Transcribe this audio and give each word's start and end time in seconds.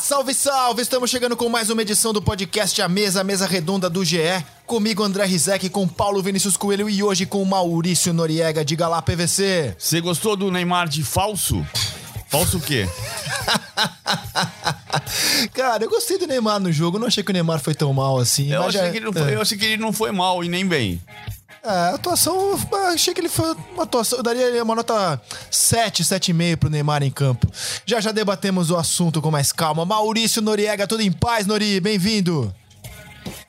salve, 0.00 0.34
salve! 0.34 0.82
Estamos 0.82 1.08
chegando 1.08 1.36
com 1.36 1.48
mais 1.48 1.70
uma 1.70 1.82
edição 1.82 2.12
do 2.12 2.20
podcast 2.20 2.80
A 2.82 2.88
Mesa, 2.88 3.20
a 3.20 3.24
Mesa 3.24 3.46
Redonda 3.46 3.88
do 3.88 4.04
GE. 4.04 4.18
Comigo, 4.66 5.02
André 5.02 5.24
Rizek, 5.24 5.68
com 5.68 5.86
Paulo 5.86 6.22
Vinícius 6.22 6.56
Coelho 6.56 6.90
e 6.90 7.02
hoje 7.02 7.26
com 7.26 7.44
Maurício 7.44 8.12
Noriega. 8.12 8.64
Diga 8.64 8.88
lá, 8.88 9.00
PVC. 9.00 9.74
Você 9.78 10.00
gostou 10.00 10.36
do 10.36 10.50
Neymar 10.50 10.88
de 10.88 11.04
falso? 11.04 11.64
Falso 12.30 12.58
o 12.58 12.60
quê? 12.60 12.88
Cara, 15.52 15.82
eu 15.82 15.90
gostei 15.90 16.16
do 16.16 16.28
Neymar 16.28 16.60
no 16.60 16.70
jogo. 16.70 16.96
Não 16.96 17.08
achei 17.08 17.24
que 17.24 17.30
o 17.30 17.32
Neymar 17.32 17.58
foi 17.58 17.74
tão 17.74 17.92
mal 17.92 18.18
assim. 18.18 18.52
Eu, 18.52 18.62
achei, 18.62 18.80
já... 18.80 18.88
que 18.88 18.98
ele 18.98 19.06
não 19.06 19.12
foi, 19.12 19.32
é. 19.32 19.34
eu 19.34 19.42
achei 19.42 19.58
que 19.58 19.64
ele 19.64 19.76
não 19.78 19.92
foi 19.92 20.12
mal 20.12 20.44
e 20.44 20.48
nem 20.48 20.64
bem. 20.64 21.02
É, 21.64 21.68
a 21.68 21.94
atuação, 21.96 22.56
achei 22.92 23.12
que 23.12 23.20
ele 23.20 23.28
foi 23.28 23.56
uma 23.74 23.82
atuação. 23.82 24.20
Eu 24.20 24.22
daria 24.22 24.62
uma 24.62 24.76
nota 24.76 25.20
7, 25.50 26.04
7,5 26.04 26.56
pro 26.56 26.70
Neymar 26.70 27.02
em 27.02 27.10
campo. 27.10 27.50
Já 27.84 28.00
já 28.00 28.12
debatemos 28.12 28.70
o 28.70 28.76
assunto 28.76 29.20
com 29.20 29.32
mais 29.32 29.50
calma. 29.50 29.84
Maurício 29.84 30.40
Noriega, 30.40 30.86
tudo 30.86 31.02
em 31.02 31.10
paz, 31.10 31.48
Nori? 31.48 31.80
Bem-vindo. 31.80 32.54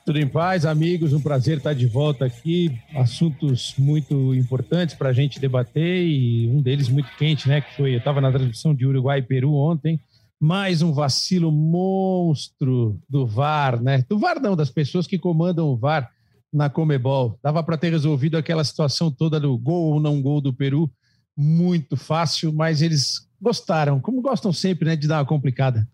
Tudo 0.04 0.18
em 0.18 0.26
paz, 0.26 0.66
amigos. 0.66 1.12
Um 1.12 1.20
prazer 1.20 1.58
estar 1.58 1.74
de 1.74 1.86
volta 1.86 2.24
aqui. 2.24 2.76
Assuntos 2.96 3.74
muito 3.78 4.34
importantes 4.34 4.96
para 4.96 5.10
a 5.10 5.12
gente 5.12 5.38
debater 5.38 6.04
e 6.04 6.48
um 6.48 6.60
deles 6.60 6.88
muito 6.88 7.08
quente, 7.16 7.48
né? 7.48 7.60
Que 7.60 7.76
foi, 7.76 7.94
eu 7.94 7.98
estava 7.98 8.20
na 8.20 8.32
transmissão 8.32 8.74
de 8.74 8.84
Uruguai 8.84 9.20
e 9.20 9.22
Peru 9.22 9.54
ontem. 9.54 10.00
Mais 10.40 10.82
um 10.82 10.92
vacilo 10.92 11.52
monstro 11.52 13.00
do 13.08 13.24
VAR, 13.24 13.80
né? 13.80 14.04
Do 14.08 14.18
VAR 14.18 14.40
não, 14.40 14.56
das 14.56 14.70
pessoas 14.70 15.06
que 15.06 15.16
comandam 15.16 15.68
o 15.68 15.76
VAR 15.76 16.10
na 16.52 16.68
Comebol. 16.68 17.38
Dava 17.40 17.62
para 17.62 17.78
ter 17.78 17.90
resolvido 17.90 18.36
aquela 18.36 18.64
situação 18.64 19.08
toda 19.08 19.38
do 19.38 19.56
gol 19.56 19.92
ou 19.92 20.00
não 20.00 20.20
gol 20.20 20.40
do 20.40 20.52
Peru 20.52 20.90
muito 21.36 21.96
fácil, 21.96 22.52
mas 22.52 22.82
eles 22.82 23.28
gostaram, 23.40 24.00
como 24.00 24.20
gostam 24.20 24.52
sempre, 24.52 24.84
né, 24.84 24.96
de 24.96 25.06
dar 25.06 25.18
uma 25.18 25.26
complicada. 25.26 25.88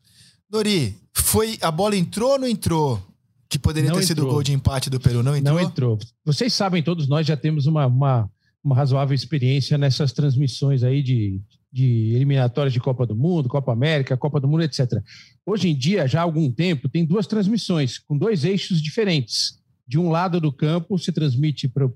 Dori, 0.48 0.96
foi 1.12 1.58
a 1.60 1.70
bola 1.70 1.94
entrou 1.94 2.32
ou 2.32 2.38
não 2.38 2.48
entrou? 2.48 3.07
Que 3.48 3.58
poderia 3.58 3.90
não 3.90 3.96
ter 3.96 4.04
entrou. 4.04 4.16
sido 4.16 4.26
o 4.26 4.30
gol 4.30 4.42
de 4.42 4.52
empate 4.52 4.90
do 4.90 5.00
Peru, 5.00 5.22
não 5.22 5.36
entrou? 5.36 5.54
Não 5.54 5.62
entrou. 5.62 5.98
Vocês 6.24 6.52
sabem, 6.52 6.82
todos 6.82 7.08
nós 7.08 7.26
já 7.26 7.36
temos 7.36 7.66
uma, 7.66 7.86
uma, 7.86 8.30
uma 8.62 8.76
razoável 8.76 9.14
experiência 9.14 9.78
nessas 9.78 10.12
transmissões 10.12 10.82
aí 10.82 11.02
de, 11.02 11.40
de 11.72 12.12
eliminatórias 12.14 12.72
de 12.72 12.80
Copa 12.80 13.06
do 13.06 13.16
Mundo, 13.16 13.48
Copa 13.48 13.72
América, 13.72 14.16
Copa 14.16 14.38
do 14.38 14.46
Mundo, 14.46 14.64
etc. 14.64 15.02
Hoje 15.46 15.68
em 15.68 15.74
dia, 15.74 16.06
já 16.06 16.20
há 16.20 16.22
algum 16.22 16.50
tempo, 16.50 16.88
tem 16.88 17.04
duas 17.04 17.26
transmissões 17.26 17.98
com 17.98 18.18
dois 18.18 18.44
eixos 18.44 18.82
diferentes 18.82 19.58
de 19.88 19.98
um 19.98 20.10
lado 20.10 20.38
do 20.38 20.52
campo 20.52 20.98
se 20.98 21.10
transmite 21.10 21.66
para 21.66 21.88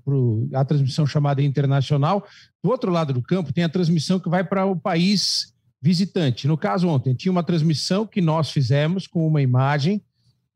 a 0.55 0.65
transmissão 0.65 1.05
chamada 1.05 1.43
internacional, 1.43 2.25
do 2.61 2.71
outro 2.71 2.91
lado 2.91 3.13
do 3.13 3.21
campo 3.21 3.53
tem 3.53 3.63
a 3.63 3.69
transmissão 3.69 4.19
que 4.19 4.27
vai 4.27 4.43
para 4.43 4.65
o 4.65 4.75
país 4.75 5.53
visitante. 5.79 6.47
No 6.47 6.57
caso, 6.57 6.87
ontem, 6.87 7.13
tinha 7.13 7.31
uma 7.31 7.43
transmissão 7.43 8.07
que 8.07 8.19
nós 8.19 8.49
fizemos 8.49 9.05
com 9.05 9.27
uma 9.27 9.43
imagem, 9.43 10.01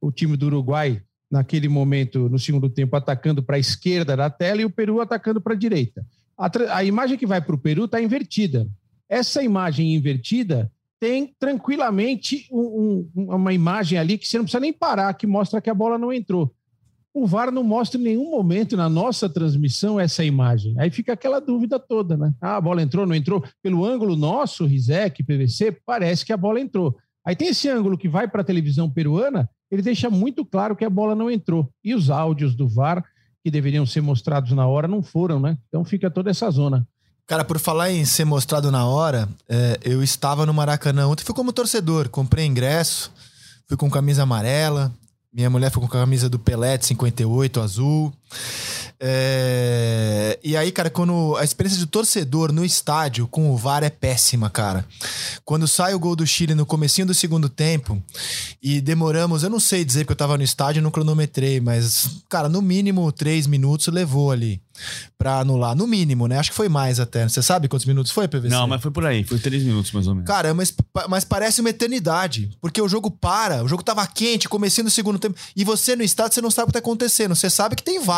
o 0.02 0.12
time 0.12 0.38
do 0.38 0.48
Uruguai, 0.48 1.02
naquele 1.30 1.68
momento, 1.68 2.30
no 2.30 2.40
segundo 2.40 2.70
tempo, 2.70 2.96
atacando 2.96 3.44
para 3.44 3.58
a 3.58 3.60
esquerda 3.60 4.16
da 4.16 4.30
tela 4.30 4.62
e 4.62 4.66
o 4.66 4.70
Peru 4.70 5.02
atacando 5.02 5.42
para 5.42 5.54
a 5.54 5.58
direita. 5.58 6.06
A, 6.38 6.84
imagem 6.84 7.18
que 7.18 7.26
vai 7.26 7.42
para 7.42 7.56
o 7.56 7.58
Peru 7.58 7.86
está 7.86 8.02
invertida. 8.02 8.68
Essa 9.10 9.42
imagem 9.42 9.96
invertida 9.96 10.72
tem 11.00 11.34
tranquilamente 11.40 12.48
um, 12.52 13.10
um, 13.16 13.36
uma 13.36 13.54
imagem 13.54 13.98
ali 13.98 14.18
que 14.18 14.28
você 14.28 14.38
não 14.38 14.46
precisa 14.46 14.60
nem 14.60 14.74
parar, 14.74 15.14
que 15.14 15.28
mostra 15.28 15.62
que 15.62 15.70
a 15.70 15.74
bola 15.74 15.98
não 15.98 16.14
entrou 16.14 16.56
o 17.18 17.26
VAR 17.26 17.52
não 17.52 17.64
mostra 17.64 18.00
em 18.00 18.04
nenhum 18.04 18.30
momento 18.30 18.78
na 18.78 18.88
nossa 18.88 19.28
transmissão 19.28 20.00
essa 20.00 20.24
imagem. 20.24 20.76
Aí 20.78 20.92
fica 20.92 21.14
aquela 21.14 21.40
dúvida 21.40 21.80
toda, 21.80 22.16
né? 22.16 22.34
Ah, 22.40 22.58
a 22.58 22.62
bola 22.62 22.82
entrou, 22.82 23.08
não 23.08 23.16
entrou? 23.16 23.44
Pelo 23.62 23.84
ângulo 23.84 24.16
nosso, 24.16 24.66
Rizek, 24.66 25.24
PVC, 25.24 25.78
parece 25.86 26.24
que 26.24 26.32
a 26.32 26.38
bola 26.38 26.62
entrou. 26.62 26.96
Aí 27.26 27.36
tem 27.36 27.50
esse 27.50 27.68
ângulo 27.68 27.98
que 27.98 28.08
vai 28.08 28.28
para 28.28 28.42
a 28.42 28.46
televisão 28.46 28.90
peruana, 28.90 29.50
ele 29.70 29.82
deixa 29.82 30.10
muito 30.10 30.46
claro 30.46 30.76
que 30.76 30.86
a 30.86 30.90
bola 30.90 31.16
não 31.16 31.30
entrou. 31.30 31.70
E 31.84 31.94
os 31.94 32.10
áudios 32.10 32.56
do 32.56 32.68
VAR, 32.68 33.04
que 33.44 33.52
deveriam 33.52 33.86
ser 33.86 34.02
mostrados 34.02 34.52
na 34.52 34.66
hora, 34.68 34.88
não 34.88 35.02
foram, 35.02 35.40
né? 35.40 35.58
Então 35.68 35.84
fica 35.84 36.10
toda 36.10 36.30
essa 36.30 36.50
zona. 36.50 36.88
Cara, 37.26 37.44
por 37.44 37.60
falar 37.60 37.92
em 37.92 38.06
ser 38.06 38.24
mostrado 38.24 38.72
na 38.72 38.86
hora, 38.86 39.28
é, 39.50 39.78
eu 39.84 40.02
estava 40.02 40.46
no 40.46 40.54
Maracanã 40.54 41.08
ontem, 41.08 41.26
fui 41.26 41.36
como 41.36 41.52
torcedor, 41.52 42.08
comprei 42.08 42.46
ingresso, 42.46 43.12
fui 43.68 43.76
com 43.76 43.90
camisa 43.90 44.24
amarela, 44.24 44.94
minha 45.34 45.50
mulher 45.50 45.70
foi 45.70 45.82
com 45.82 45.90
camisa 45.90 46.30
do 46.30 46.40
Pelé 46.40 46.78
de 46.78 46.86
58, 46.86 47.60
azul. 47.60 48.14
É... 49.00 50.40
E 50.44 50.58
aí, 50.58 50.72
cara, 50.72 50.90
quando 50.90 51.36
a 51.38 51.44
experiência 51.44 51.80
de 51.80 51.86
torcedor 51.86 52.52
no 52.52 52.66
estádio 52.66 53.28
com 53.28 53.52
o 53.52 53.58
VAR 53.58 53.84
é 53.84 53.90
péssima, 53.90 54.50
cara. 54.50 54.86
Quando 55.46 55.68
sai 55.68 55.94
o 55.94 56.00
gol 56.00 56.16
do 56.16 56.26
Chile 56.26 56.56
no 56.56 56.66
comecinho 56.66 57.06
do 57.06 57.14
segundo 57.14 57.48
tempo 57.48 58.02
e 58.62 58.82
demoramos, 58.82 59.44
eu 59.44 59.50
não 59.50 59.60
sei 59.60 59.86
dizer 59.86 60.00
porque 60.00 60.14
eu 60.14 60.18
tava 60.18 60.38
no 60.38 60.44
estádio 60.44 60.80
e 60.80 60.84
não 60.84 60.92
cronometrei, 60.92 61.60
mas, 61.60 62.22
cara, 62.28 62.50
no 62.50 62.62
mínimo 62.62 63.12
três 63.12 63.46
minutos 63.46 63.88
levou 63.88 64.32
ali 64.32 64.62
para 65.18 65.40
anular. 65.40 65.76
No 65.76 65.88
mínimo, 65.88 66.28
né? 66.28 66.38
Acho 66.38 66.52
que 66.52 66.56
foi 66.56 66.70
mais 66.70 67.00
até. 67.00 67.28
Você 67.28 67.42
sabe 67.42 67.68
quantos 67.68 67.86
minutos 67.86 68.12
foi, 68.12 68.28
PVC? 68.28 68.50
Não, 68.50 68.68
mas 68.68 68.82
foi 68.82 68.92
por 68.92 69.06
aí. 69.06 69.24
Foi 69.24 69.40
três 69.40 69.64
minutos, 69.64 69.92
mais 69.92 70.08
ou 70.08 70.14
menos. 70.14 70.28
Cara, 70.28 70.54
mas, 70.54 70.74
mas 71.10 71.24
parece 71.24 71.62
uma 71.62 71.70
eternidade. 71.70 72.50
Porque 72.62 72.82
o 72.82 72.88
jogo 72.88 73.10
para, 73.10 73.64
o 73.64 73.68
jogo 73.68 73.84
tava 73.84 74.06
quente, 74.06 74.48
começando 74.48 74.86
no 74.86 74.92
segundo 74.92 75.18
tempo. 75.18 75.36
E 75.56 75.64
você 75.64 75.96
no 75.96 76.04
estádio, 76.04 76.36
você 76.36 76.42
não 76.42 76.52
sabe 76.52 76.66
o 76.66 76.68
que 76.68 76.74
tá 76.74 76.80
acontecendo. 76.80 77.36
Você 77.36 77.50
sabe 77.50 77.76
que 77.76 77.84
tem 77.84 78.00
VAR. 78.00 78.17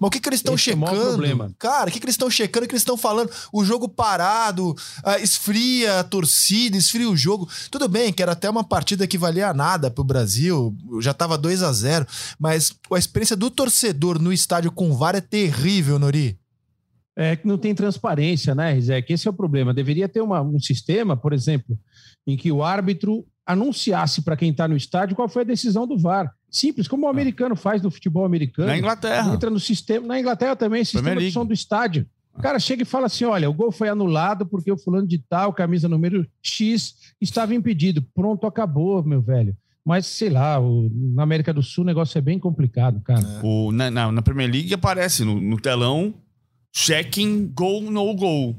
Mas 0.00 0.08
o 0.08 0.10
que, 0.10 0.20
que 0.20 0.28
eles 0.28 0.40
estão 0.40 0.56
checando? 0.56 0.96
É 0.96 1.04
o 1.04 1.08
problema. 1.08 1.50
Cara, 1.58 1.88
o 1.88 1.92
que, 1.92 1.98
que 1.98 2.04
eles 2.04 2.14
estão 2.14 2.30
checando? 2.30 2.64
O 2.64 2.68
que 2.68 2.74
eles 2.74 2.82
estão 2.82 2.96
falando? 2.96 3.30
O 3.52 3.64
jogo 3.64 3.88
parado, 3.88 4.70
uh, 4.70 5.22
esfria 5.22 6.00
a 6.00 6.04
torcida, 6.04 6.76
esfria 6.76 7.08
o 7.08 7.16
jogo. 7.16 7.48
Tudo 7.70 7.88
bem 7.88 8.12
que 8.12 8.22
era 8.22 8.32
até 8.32 8.48
uma 8.48 8.64
partida 8.64 9.06
que 9.06 9.18
valia 9.18 9.52
nada 9.52 9.90
pro 9.90 10.04
Brasil. 10.04 10.74
Já 11.00 11.12
tava 11.12 11.36
2 11.36 11.62
a 11.62 11.72
0 11.72 12.06
Mas 12.38 12.72
a 12.92 12.98
experiência 12.98 13.36
do 13.36 13.50
torcedor 13.50 14.20
no 14.20 14.32
estádio 14.32 14.72
com 14.72 14.94
VAR 14.94 15.16
é 15.16 15.20
terrível 15.20 15.98
Nori. 15.98 16.38
É 17.18 17.34
que 17.34 17.46
não 17.46 17.56
tem 17.56 17.74
transparência, 17.74 18.54
né, 18.54 18.74
Rizek? 18.74 19.10
Esse 19.10 19.26
é 19.26 19.30
o 19.30 19.34
problema. 19.34 19.72
Deveria 19.72 20.06
ter 20.06 20.20
uma, 20.20 20.42
um 20.42 20.60
sistema, 20.60 21.16
por 21.16 21.32
exemplo, 21.32 21.78
em 22.26 22.36
que 22.36 22.52
o 22.52 22.62
árbitro 22.62 23.24
anunciasse 23.46 24.22
para 24.22 24.36
quem 24.36 24.50
está 24.50 24.66
no 24.66 24.76
estádio 24.76 25.14
qual 25.14 25.28
foi 25.28 25.42
a 25.42 25.46
decisão 25.46 25.86
do 25.86 25.96
VAR. 25.96 26.34
Simples, 26.50 26.88
como 26.88 27.06
o 27.06 27.08
americano 27.08 27.54
faz 27.54 27.80
no 27.80 27.90
futebol 27.90 28.24
americano. 28.24 28.68
Na 28.68 28.76
Inglaterra. 28.76 29.32
Entra 29.32 29.50
no 29.50 29.60
sistema. 29.60 30.06
Na 30.06 30.18
Inglaterra 30.18 30.56
também, 30.56 30.84
sistema 30.84 31.16
de 31.16 31.30
som 31.30 31.46
do 31.46 31.52
estádio. 31.52 32.06
O 32.34 32.42
cara 32.42 32.58
chega 32.58 32.82
e 32.82 32.86
fala 32.86 33.06
assim: 33.06 33.24
olha, 33.24 33.48
o 33.48 33.54
gol 33.54 33.70
foi 33.70 33.88
anulado 33.88 34.44
porque 34.44 34.70
o 34.70 34.76
fulano 34.76 35.06
de 35.06 35.18
tal, 35.18 35.52
camisa 35.52 35.88
número 35.88 36.26
X, 36.42 36.96
estava 37.20 37.54
impedido. 37.54 38.02
Pronto, 38.14 38.46
acabou, 38.46 39.02
meu 39.02 39.22
velho. 39.22 39.56
Mas, 39.84 40.06
sei 40.06 40.30
lá, 40.30 40.58
o, 40.58 40.90
na 40.92 41.22
América 41.22 41.54
do 41.54 41.62
Sul 41.62 41.84
o 41.84 41.86
negócio 41.86 42.18
é 42.18 42.20
bem 42.20 42.40
complicado, 42.40 43.00
cara. 43.02 43.20
É. 43.20 43.40
O, 43.46 43.70
na, 43.70 43.88
na, 43.88 44.10
na, 44.10 44.20
Premier 44.20 44.50
League 44.50 44.74
aparece 44.74 45.24
no, 45.24 45.40
no 45.40 45.60
telão 45.60 46.12
checking 46.72 47.46
goal, 47.54 47.82
no 47.82 48.14
goal. 48.14 48.56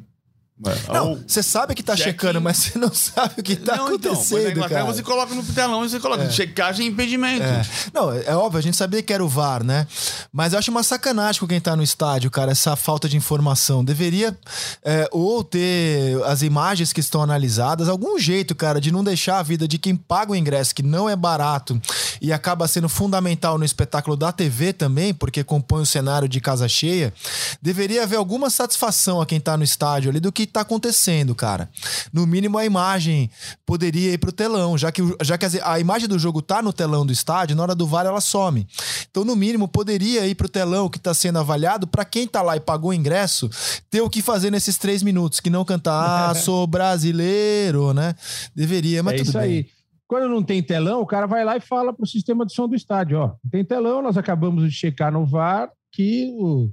Não, 0.92 1.20
você 1.28 1.44
sabe 1.44 1.76
que 1.76 1.84
tá 1.84 1.96
check 1.96 2.08
checando, 2.08 2.42
mas 2.42 2.58
você 2.58 2.80
não 2.80 2.92
sabe 2.94 3.36
o 3.38 3.44
que 3.44 3.56
tá 3.56 3.78
não, 3.78 3.94
então, 3.94 4.14
acontecendo. 4.14 4.50
Então, 4.50 4.68
cara. 4.68 4.86
você 4.86 5.04
coloca 5.04 5.36
no 5.36 5.44
telão 5.44 5.86
e 5.86 5.90
você 5.90 6.00
coloca 6.00 6.24
é. 6.24 6.32
checagem 6.32 6.88
e 6.88 6.90
impedimento. 6.90 7.44
É. 7.44 7.64
Não, 7.94 8.12
é 8.12 8.36
óbvio, 8.36 8.58
a 8.58 8.62
gente 8.62 8.76
sabia 8.76 9.04
que 9.04 9.14
era 9.14 9.24
o 9.24 9.30
VAR, 9.30 9.64
né? 9.64 9.86
Mas 10.34 10.54
eu 10.54 10.60
acho 10.60 10.72
uma 10.72 10.82
sacanagem 10.82 11.40
com 11.40 11.48
quem 11.48 11.62
tá 11.62 11.76
no 11.76 11.84
estádio, 11.84 12.32
cara, 12.32 12.52
essa 12.52 12.76
falta 12.76 13.08
de 13.08 13.16
informação. 13.16 13.86
Deveria 13.86 14.36
é, 14.84 15.08
ou 15.12 15.44
ter 15.44 16.20
as 16.26 16.42
imagens 16.42 16.92
que 16.92 17.02
estão 17.02 17.22
analisadas, 17.22 17.88
algum 17.88 18.18
jeito, 18.18 18.56
cara, 18.56 18.82
de 18.82 18.92
não 18.92 19.04
deixar 19.04 19.38
a 19.38 19.44
vida 19.44 19.68
de 19.68 19.78
quem 19.78 19.96
paga 19.96 20.32
o 20.32 20.36
ingresso, 20.36 20.74
que 20.74 20.82
não 20.82 21.08
é 21.08 21.16
barato 21.16 21.80
e 22.20 22.34
acaba 22.34 22.68
sendo 22.68 22.90
fundamental 22.90 23.60
no 23.60 23.66
espetáculo 23.66 24.18
da 24.18 24.32
TV 24.32 24.74
também, 24.74 25.14
porque 25.14 25.44
compõe 25.44 25.84
o 25.84 25.86
cenário 25.86 26.28
de 26.28 26.42
casa 26.42 26.68
cheia. 26.68 27.14
Deveria 27.62 28.04
haver 28.04 28.16
alguma 28.16 28.50
satisfação 28.50 29.22
a 29.22 29.26
quem 29.26 29.40
tá 29.40 29.56
no 29.56 29.64
estádio 29.64 30.10
ali 30.10 30.20
do 30.20 30.32
que 30.32 30.47
está 30.50 30.62
acontecendo, 30.62 31.34
cara. 31.36 31.70
No 32.12 32.26
mínimo, 32.26 32.58
a 32.58 32.66
imagem 32.66 33.30
poderia 33.66 34.14
ir 34.14 34.18
para 34.18 34.30
o 34.30 34.34
telão, 34.34 34.78
já 34.78 34.92
que, 34.92 35.02
já 35.22 35.38
que 35.38 35.46
a 35.64 35.80
imagem 35.80 36.08
do 36.08 36.18
jogo 36.18 36.42
tá 36.42 36.62
no 36.62 36.74
telão 36.74 37.06
do 37.06 37.14
estádio, 37.14 37.56
na 37.56 37.64
hora 37.64 37.76
do 37.76 37.88
VAR 37.88 38.06
ela 38.06 38.22
some. 38.22 38.68
Então, 39.10 39.24
no 39.24 39.36
mínimo, 39.36 39.68
poderia 39.68 40.28
ir 40.28 40.36
para 40.36 40.48
o 40.48 40.50
telão 40.50 40.90
que 40.90 40.98
está 40.98 41.14
sendo 41.14 41.40
avaliado 41.40 41.88
para 41.88 42.06
quem 42.06 42.24
está 42.24 42.42
lá 42.42 42.56
e 42.56 42.60
pagou 42.60 42.92
o 42.92 42.94
ingresso 42.94 43.50
ter 43.90 44.02
o 44.02 44.10
que 44.10 44.22
fazer 44.22 44.52
nesses 44.52 44.78
três 44.78 45.04
minutos, 45.04 45.40
que 45.40 45.50
não 45.50 45.66
cantar, 45.66 46.32
ah, 46.32 46.36
sou 46.36 46.68
brasileiro, 46.68 47.94
né? 47.94 48.16
Deveria, 48.56 49.04
mas 49.04 49.16
é 49.16 49.18
tudo 49.18 49.30
isso 49.30 49.40
bem. 49.40 49.48
aí. 49.48 49.66
Quando 50.08 50.30
não 50.30 50.42
tem 50.42 50.64
telão, 50.64 51.02
o 51.02 51.06
cara 51.06 51.28
vai 51.28 51.44
lá 51.44 51.58
e 51.58 51.62
fala 51.62 51.94
para 51.94 52.04
o 52.04 52.08
sistema 52.08 52.46
de 52.46 52.54
som 52.54 52.68
do 52.68 52.76
estádio: 52.76 53.20
ó, 53.20 53.28
não 53.44 53.52
tem 53.52 53.64
telão, 53.64 54.02
nós 54.02 54.18
acabamos 54.18 54.64
de 54.64 54.72
checar 54.72 55.12
no 55.12 55.26
VAR 55.26 55.70
que 55.92 56.32
o 56.40 56.72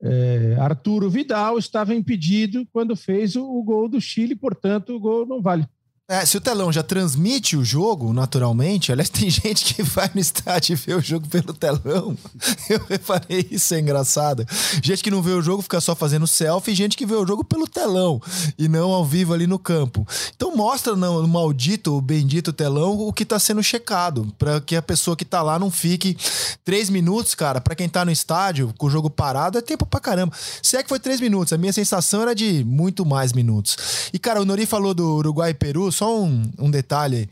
é, 0.00 0.56
Arturo 0.60 1.10
Vidal 1.10 1.58
estava 1.58 1.94
impedido 1.94 2.66
quando 2.72 2.94
fez 2.94 3.34
o, 3.36 3.44
o, 3.44 3.62
gol 3.62 3.88
do 3.88 4.00
Chile, 4.00 4.36
portanto, 4.36 4.94
o 4.94 5.00
gol 5.00 5.26
não 5.26 5.42
vale. 5.42 5.66
É, 6.10 6.24
se 6.24 6.38
o 6.38 6.40
telão 6.40 6.72
já 6.72 6.82
transmite 6.82 7.54
o 7.54 7.62
jogo 7.62 8.14
naturalmente, 8.14 8.90
aliás, 8.90 9.10
tem 9.12 9.28
gente 9.28 9.74
que 9.74 9.82
vai 9.82 10.10
no 10.14 10.20
estádio 10.22 10.72
e 10.72 10.74
vê 10.74 10.94
o 10.94 11.02
jogo 11.02 11.28
pelo 11.28 11.52
telão. 11.52 12.16
Eu 12.70 12.80
reparei 12.88 13.46
isso, 13.50 13.74
é 13.74 13.80
engraçado. 13.80 14.46
Gente 14.82 15.02
que 15.02 15.10
não 15.10 15.20
vê 15.20 15.32
o 15.32 15.42
jogo 15.42 15.60
fica 15.60 15.78
só 15.82 15.94
fazendo 15.94 16.26
selfie, 16.26 16.74
gente 16.74 16.96
que 16.96 17.04
vê 17.04 17.14
o 17.14 17.26
jogo 17.26 17.44
pelo 17.44 17.68
telão 17.68 18.22
e 18.58 18.68
não 18.68 18.90
ao 18.90 19.04
vivo 19.04 19.34
ali 19.34 19.46
no 19.46 19.58
campo. 19.58 20.08
Então 20.34 20.56
mostra 20.56 20.96
no, 20.96 21.20
no 21.20 21.28
maldito, 21.28 22.00
bendito 22.00 22.54
telão 22.54 22.98
o 22.98 23.12
que 23.12 23.26
tá 23.26 23.38
sendo 23.38 23.62
checado, 23.62 24.32
para 24.38 24.62
que 24.62 24.76
a 24.76 24.82
pessoa 24.82 25.14
que 25.14 25.26
tá 25.26 25.42
lá 25.42 25.58
não 25.58 25.70
fique 25.70 26.16
três 26.64 26.88
minutos, 26.88 27.34
cara. 27.34 27.60
Para 27.60 27.74
quem 27.74 27.86
tá 27.88 28.02
no 28.02 28.10
estádio 28.10 28.72
com 28.78 28.86
o 28.86 28.90
jogo 28.90 29.10
parado 29.10 29.58
é 29.58 29.60
tempo 29.60 29.84
pra 29.84 30.00
caramba. 30.00 30.34
Se 30.62 30.74
é 30.74 30.82
que 30.82 30.88
foi 30.88 30.98
três 30.98 31.20
minutos, 31.20 31.52
a 31.52 31.58
minha 31.58 31.72
sensação 31.72 32.22
era 32.22 32.34
de 32.34 32.64
muito 32.64 33.04
mais 33.04 33.34
minutos. 33.34 33.76
E 34.10 34.18
cara, 34.18 34.40
o 34.40 34.46
Nori 34.46 34.64
falou 34.64 34.94
do 34.94 35.16
Uruguai 35.16 35.50
e 35.50 35.54
Peru 35.54 35.92
só 35.98 36.22
um, 36.22 36.48
um 36.58 36.70
detalhe. 36.70 37.28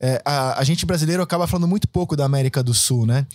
É, 0.00 0.22
a, 0.24 0.60
a, 0.60 0.64
gente 0.64 0.86
brasileiro 0.86 1.20
acaba 1.20 1.48
falando 1.48 1.66
muito 1.66 1.88
pouco 1.88 2.14
da 2.14 2.24
América 2.24 2.62
do 2.62 2.72
Sul, 2.72 3.06
né? 3.06 3.26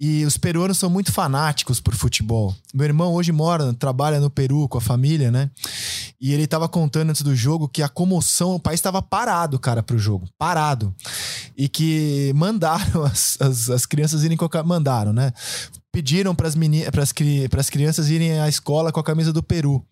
E 0.00 0.24
os 0.24 0.36
peruanos 0.36 0.78
são 0.78 0.90
muito 0.90 1.12
fanáticos 1.12 1.80
por 1.80 1.94
futebol. 1.94 2.54
Meu 2.74 2.86
irmão 2.86 3.14
hoje 3.14 3.30
mora, 3.30 3.72
trabalha 3.72 4.18
no 4.18 4.28
Peru 4.28 4.68
com 4.68 4.78
a 4.78 4.80
família, 4.80 5.30
né? 5.30 5.48
E 6.20 6.32
ele 6.32 6.46
tava 6.46 6.68
contando 6.68 7.10
antes 7.10 7.22
do 7.22 7.36
jogo 7.36 7.68
que 7.68 7.82
a 7.82 7.88
comoção, 7.88 8.56
o 8.56 8.60
país 8.60 8.80
estava 8.80 9.00
parado, 9.00 9.60
cara, 9.60 9.80
pro 9.80 9.96
jogo. 9.96 10.28
Parado. 10.36 10.92
E 11.56 11.68
que 11.68 12.32
mandaram 12.34 13.04
as, 13.06 13.38
as, 13.40 13.70
as 13.70 13.86
crianças 13.86 14.24
irem 14.24 14.36
colocar. 14.36 14.64
Mandaram, 14.64 15.12
né? 15.12 15.32
Pediram 15.96 16.34
para 16.34 16.46
as 16.46 17.70
crianças 17.70 18.10
irem 18.10 18.38
à 18.38 18.50
escola 18.50 18.92
com 18.92 19.00
a 19.00 19.02
camisa 19.02 19.32
do 19.32 19.42
Peru. 19.42 19.82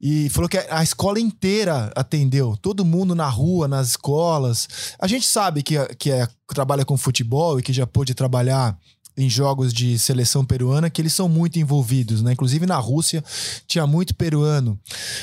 E 0.00 0.30
falou 0.30 0.48
que 0.48 0.56
a 0.56 0.82
escola 0.82 1.20
inteira 1.20 1.92
atendeu, 1.94 2.56
todo 2.56 2.86
mundo 2.86 3.14
na 3.14 3.28
rua, 3.28 3.68
nas 3.68 3.88
escolas. 3.88 4.66
A 4.98 5.06
gente 5.06 5.26
sabe 5.26 5.62
que, 5.62 5.76
que 5.96 6.10
é, 6.10 6.26
trabalha 6.48 6.86
com 6.86 6.96
futebol 6.96 7.58
e 7.58 7.62
que 7.62 7.70
já 7.70 7.86
pôde 7.86 8.14
trabalhar 8.14 8.78
em 9.16 9.30
jogos 9.30 9.72
de 9.72 9.98
seleção 9.98 10.44
peruana 10.44 10.90
que 10.90 11.00
eles 11.00 11.14
são 11.14 11.28
muito 11.28 11.58
envolvidos, 11.58 12.22
né? 12.22 12.32
Inclusive 12.32 12.66
na 12.66 12.76
Rússia 12.76 13.24
tinha 13.66 13.86
muito 13.86 14.14
peruano 14.14 14.78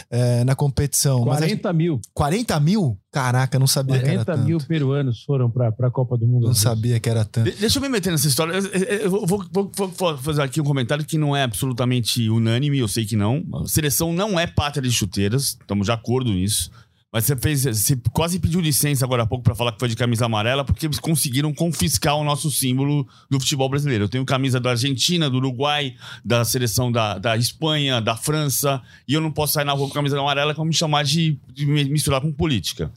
é, 0.10 0.44
na 0.44 0.56
competição. 0.56 1.24
40 1.24 1.48
gente... 1.48 1.74
mil. 1.74 2.02
40 2.14 2.60
mil? 2.60 2.98
Caraca, 3.12 3.60
não 3.60 3.68
sabia 3.68 4.00
40 4.00 4.10
que 4.10 4.16
era 4.16 4.26
tanto. 4.26 4.48
mil 4.48 4.58
peruanos 4.58 5.24
foram 5.24 5.48
para 5.50 5.68
a 5.68 5.92
Copa 5.92 6.18
do 6.18 6.26
Mundo. 6.26 6.48
Não 6.48 6.56
sabia 6.56 7.00
que 7.00 7.08
era 7.08 7.24
tanto. 7.24 7.52
De 7.52 7.58
deixa 7.58 7.78
eu 7.78 7.82
me 7.82 7.90
meter 7.90 8.12
nessa 8.12 8.28
história. 8.28 8.54
Eu, 8.54 8.62
eu 8.62 9.12
vou, 9.12 9.46
vou, 9.52 9.72
vou, 9.72 10.18
fazer 10.18 10.42
aqui 10.42 10.60
um 10.60 10.64
comentário 10.64 11.06
que 11.06 11.18
não 11.18 11.36
é 11.36 11.44
absolutamente 11.44 12.28
unânime, 12.28 12.80
eu 12.80 12.88
sei 12.88 13.06
que 13.06 13.16
não. 13.16 13.44
A 13.54 13.68
seleção 13.68 14.12
não 14.12 14.40
é 14.40 14.48
pátria 14.48 14.82
de 14.82 14.92
chuteiras, 14.92 15.58
estamos 15.62 15.86
de 15.86 15.92
acordo 15.92 16.32
nisso. 16.32 16.72
Mas 17.14 17.26
você 17.26 17.36
fez, 17.36 17.62
você 17.62 17.96
quase 18.12 18.40
pediu 18.40 18.60
licença 18.60 19.06
agora 19.06 19.22
há 19.22 19.26
pouco 19.28 19.44
para 19.44 19.54
falar 19.54 19.72
que 19.72 19.78
foi 19.78 19.88
de 19.88 19.96
camisa 19.96 20.26
amarela, 20.26 20.66
porque 20.66 20.88
eles 20.88 20.98
conseguiram 20.98 21.54
confiscar 21.54 22.16
o 22.16 22.24
nosso 22.24 22.50
símbolo 22.50 23.08
do 23.30 23.40
futebol 23.40 23.70
brasileiro. 23.70 24.06
Eu 24.06 24.10
tenho 24.10 24.26
camisa 24.26 24.60
da 24.60 24.72
Argentina, 24.72 25.30
do 25.30 25.38
Uruguai, 25.38 25.94
da 26.26 26.44
seleção 26.44 26.92
da, 26.92 27.20
da 27.20 27.38
Espanha, 27.38 28.02
da 28.02 28.18
França, 28.18 28.82
e 29.08 29.14
eu 29.14 29.22
não 29.22 29.32
posso 29.32 29.54
sair 29.54 29.64
na 29.64 29.74
rua 29.74 29.88
com 29.88 29.94
camisa 29.94 30.20
amarela 30.20 30.56
para 30.56 30.66
me 30.66 30.74
chamar 30.74 31.04
de, 31.04 31.40
de 31.54 31.68
misturar 31.68 32.20
com 32.20 32.34
política. 32.34 32.92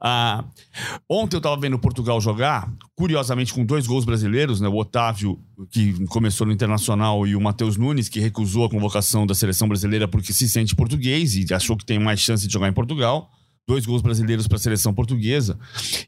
Ah, 0.00 0.44
ontem 1.08 1.36
eu 1.36 1.38
estava 1.38 1.56
vendo 1.56 1.78
Portugal 1.78 2.20
jogar, 2.20 2.70
curiosamente 2.96 3.54
com 3.54 3.64
dois 3.64 3.86
gols 3.86 4.04
brasileiros, 4.04 4.60
né? 4.60 4.66
O 4.66 4.76
Otávio, 4.76 5.38
que 5.70 6.04
começou 6.06 6.44
no 6.44 6.52
Internacional, 6.52 7.24
e 7.24 7.36
o 7.36 7.40
Matheus 7.40 7.76
Nunes, 7.76 8.08
que 8.08 8.18
recusou 8.18 8.64
a 8.64 8.68
convocação 8.68 9.24
da 9.24 9.34
seleção 9.34 9.68
brasileira 9.68 10.08
porque 10.08 10.32
se 10.32 10.48
sente 10.48 10.74
português 10.74 11.36
e 11.36 11.54
achou 11.54 11.76
que 11.76 11.84
tem 11.84 12.00
mais 12.00 12.18
chance 12.18 12.48
de 12.48 12.52
jogar 12.52 12.68
em 12.68 12.72
Portugal 12.72 13.30
dois 13.68 13.86
gols 13.86 14.02
brasileiros 14.02 14.48
para 14.48 14.56
a 14.56 14.60
seleção 14.60 14.92
portuguesa. 14.92 15.58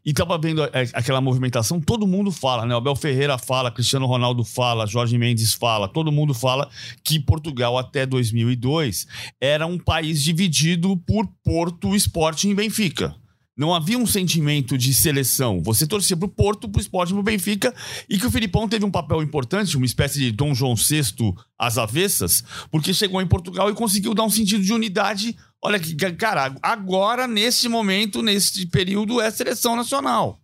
E 0.04 0.12
tava 0.12 0.36
vendo 0.38 0.62
aquela 0.92 1.20
movimentação, 1.20 1.80
todo 1.80 2.06
mundo 2.06 2.30
fala, 2.30 2.66
né? 2.66 2.74
Abel 2.74 2.96
Ferreira 2.96 3.38
fala, 3.38 3.70
Cristiano 3.70 4.06
Ronaldo 4.06 4.44
fala, 4.44 4.86
Jorge 4.86 5.16
Mendes 5.16 5.54
fala, 5.54 5.88
todo 5.88 6.10
mundo 6.10 6.34
fala 6.34 6.68
que 7.04 7.20
Portugal 7.20 7.78
até 7.78 8.04
2002 8.04 9.06
era 9.40 9.66
um 9.66 9.78
país 9.78 10.22
dividido 10.22 10.96
por 10.96 11.26
Porto, 11.44 11.94
Sporting 11.94 12.50
e 12.50 12.54
Benfica. 12.54 13.21
Não 13.56 13.74
havia 13.74 13.98
um 13.98 14.06
sentimento 14.06 14.78
de 14.78 14.94
seleção. 14.94 15.62
Você 15.62 15.86
torcia 15.86 16.16
pro 16.16 16.28
Porto, 16.28 16.68
pro 16.68 16.80
Sporting, 16.80 17.14
pro 17.14 17.22
Benfica, 17.22 17.74
e 18.08 18.18
que 18.18 18.26
o 18.26 18.30
Filipão 18.30 18.68
teve 18.68 18.84
um 18.84 18.90
papel 18.90 19.22
importante, 19.22 19.76
uma 19.76 19.86
espécie 19.86 20.18
de 20.18 20.32
Dom 20.32 20.54
João 20.54 20.74
VI 20.74 21.34
às 21.58 21.76
avessas, 21.76 22.42
porque 22.70 22.94
chegou 22.94 23.20
em 23.20 23.26
Portugal 23.26 23.70
e 23.70 23.74
conseguiu 23.74 24.14
dar 24.14 24.24
um 24.24 24.30
sentido 24.30 24.62
de 24.62 24.72
unidade 24.72 25.36
Olha 25.64 25.78
que, 25.78 25.94
cara, 26.14 26.56
agora, 26.60 27.28
nesse 27.28 27.68
momento, 27.68 28.20
nesse 28.20 28.66
período, 28.66 29.20
é 29.20 29.30
seleção 29.30 29.76
nacional. 29.76 30.40